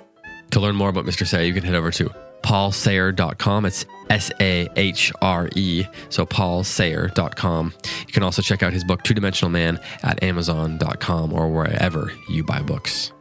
To 0.51 0.59
learn 0.59 0.75
more 0.75 0.89
about 0.89 1.05
Mr. 1.05 1.25
Sahre, 1.25 1.45
you 1.45 1.53
can 1.53 1.63
head 1.63 1.75
over 1.75 1.91
to 1.91 2.11
paulsahre.com. 2.43 3.65
It's 3.65 3.85
S 4.09 4.31
A 4.39 4.67
H 4.75 5.11
R 5.21 5.49
E, 5.55 5.85
so 6.09 6.25
paulsahre.com. 6.25 7.73
You 8.05 8.13
can 8.13 8.23
also 8.23 8.41
check 8.41 8.63
out 8.63 8.71
his 8.71 8.83
book, 8.83 9.03
Two 9.03 9.13
Dimensional 9.13 9.49
Man, 9.49 9.79
at 10.03 10.21
amazon.com 10.23 11.33
or 11.33 11.49
wherever 11.49 12.11
you 12.29 12.43
buy 12.43 12.61
books. 12.61 13.11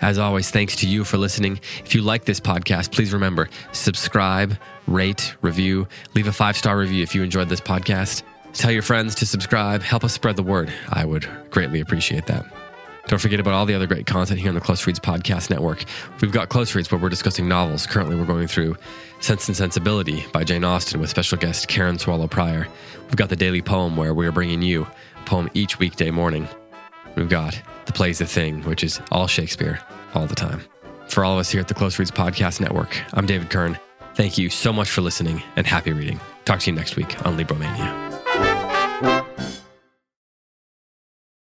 As 0.00 0.18
always, 0.18 0.50
thanks 0.50 0.76
to 0.76 0.88
you 0.88 1.04
for 1.04 1.16
listening. 1.16 1.60
If 1.84 1.94
you 1.94 2.02
like 2.02 2.24
this 2.24 2.40
podcast, 2.40 2.92
please 2.92 3.12
remember 3.12 3.48
subscribe, 3.72 4.58
rate, 4.86 5.34
review, 5.40 5.86
leave 6.14 6.26
a 6.26 6.32
five 6.32 6.56
star 6.56 6.76
review 6.76 7.02
if 7.02 7.14
you 7.14 7.22
enjoyed 7.22 7.48
this 7.48 7.60
podcast. 7.60 8.22
Tell 8.54 8.70
your 8.70 8.82
friends 8.82 9.14
to 9.16 9.26
subscribe. 9.26 9.82
Help 9.82 10.04
us 10.04 10.12
spread 10.12 10.36
the 10.36 10.42
word. 10.42 10.72
I 10.88 11.04
would 11.04 11.28
greatly 11.50 11.80
appreciate 11.80 12.26
that. 12.26 12.46
Don't 13.06 13.18
forget 13.18 13.38
about 13.38 13.52
all 13.52 13.66
the 13.66 13.74
other 13.74 13.86
great 13.86 14.06
content 14.06 14.40
here 14.40 14.48
on 14.48 14.54
the 14.54 14.60
Close 14.60 14.86
Reads 14.86 14.98
Podcast 14.98 15.50
Network. 15.50 15.84
We've 16.22 16.32
got 16.32 16.48
Close 16.48 16.74
Reads 16.74 16.90
where 16.90 16.98
we're 16.98 17.10
discussing 17.10 17.46
novels. 17.48 17.86
Currently, 17.86 18.16
we're 18.16 18.24
going 18.24 18.46
through 18.46 18.76
Sense 19.20 19.46
and 19.48 19.56
Sensibility 19.56 20.24
by 20.32 20.44
Jane 20.44 20.64
Austen 20.64 21.00
with 21.00 21.10
special 21.10 21.36
guest 21.36 21.68
Karen 21.68 21.98
Swallow 21.98 22.28
Prior. 22.28 22.66
We've 23.02 23.16
got 23.16 23.28
the 23.28 23.36
Daily 23.36 23.60
Poem 23.60 23.96
where 23.96 24.14
we're 24.14 24.32
bringing 24.32 24.62
you 24.62 24.86
a 25.16 25.24
poem 25.26 25.50
each 25.52 25.78
weekday 25.78 26.10
morning. 26.10 26.48
We've 27.16 27.28
got 27.28 27.60
The 27.84 27.92
Play's 27.92 28.18
the 28.18 28.26
Thing, 28.26 28.62
which 28.62 28.82
is 28.82 29.00
all 29.12 29.26
Shakespeare 29.26 29.80
all 30.14 30.26
the 30.26 30.34
time. 30.34 30.62
For 31.08 31.24
all 31.24 31.34
of 31.34 31.40
us 31.40 31.50
here 31.50 31.60
at 31.60 31.68
the 31.68 31.74
Close 31.74 31.98
Reads 31.98 32.10
Podcast 32.10 32.60
Network, 32.60 32.96
I'm 33.12 33.26
David 33.26 33.50
Kern. 33.50 33.78
Thank 34.14 34.38
you 34.38 34.48
so 34.48 34.72
much 34.72 34.88
for 34.88 35.02
listening 35.02 35.42
and 35.56 35.66
happy 35.66 35.92
reading. 35.92 36.20
Talk 36.46 36.60
to 36.60 36.70
you 36.70 36.76
next 36.76 36.96
week 36.96 37.26
on 37.26 37.36
Libromania. 37.36 38.03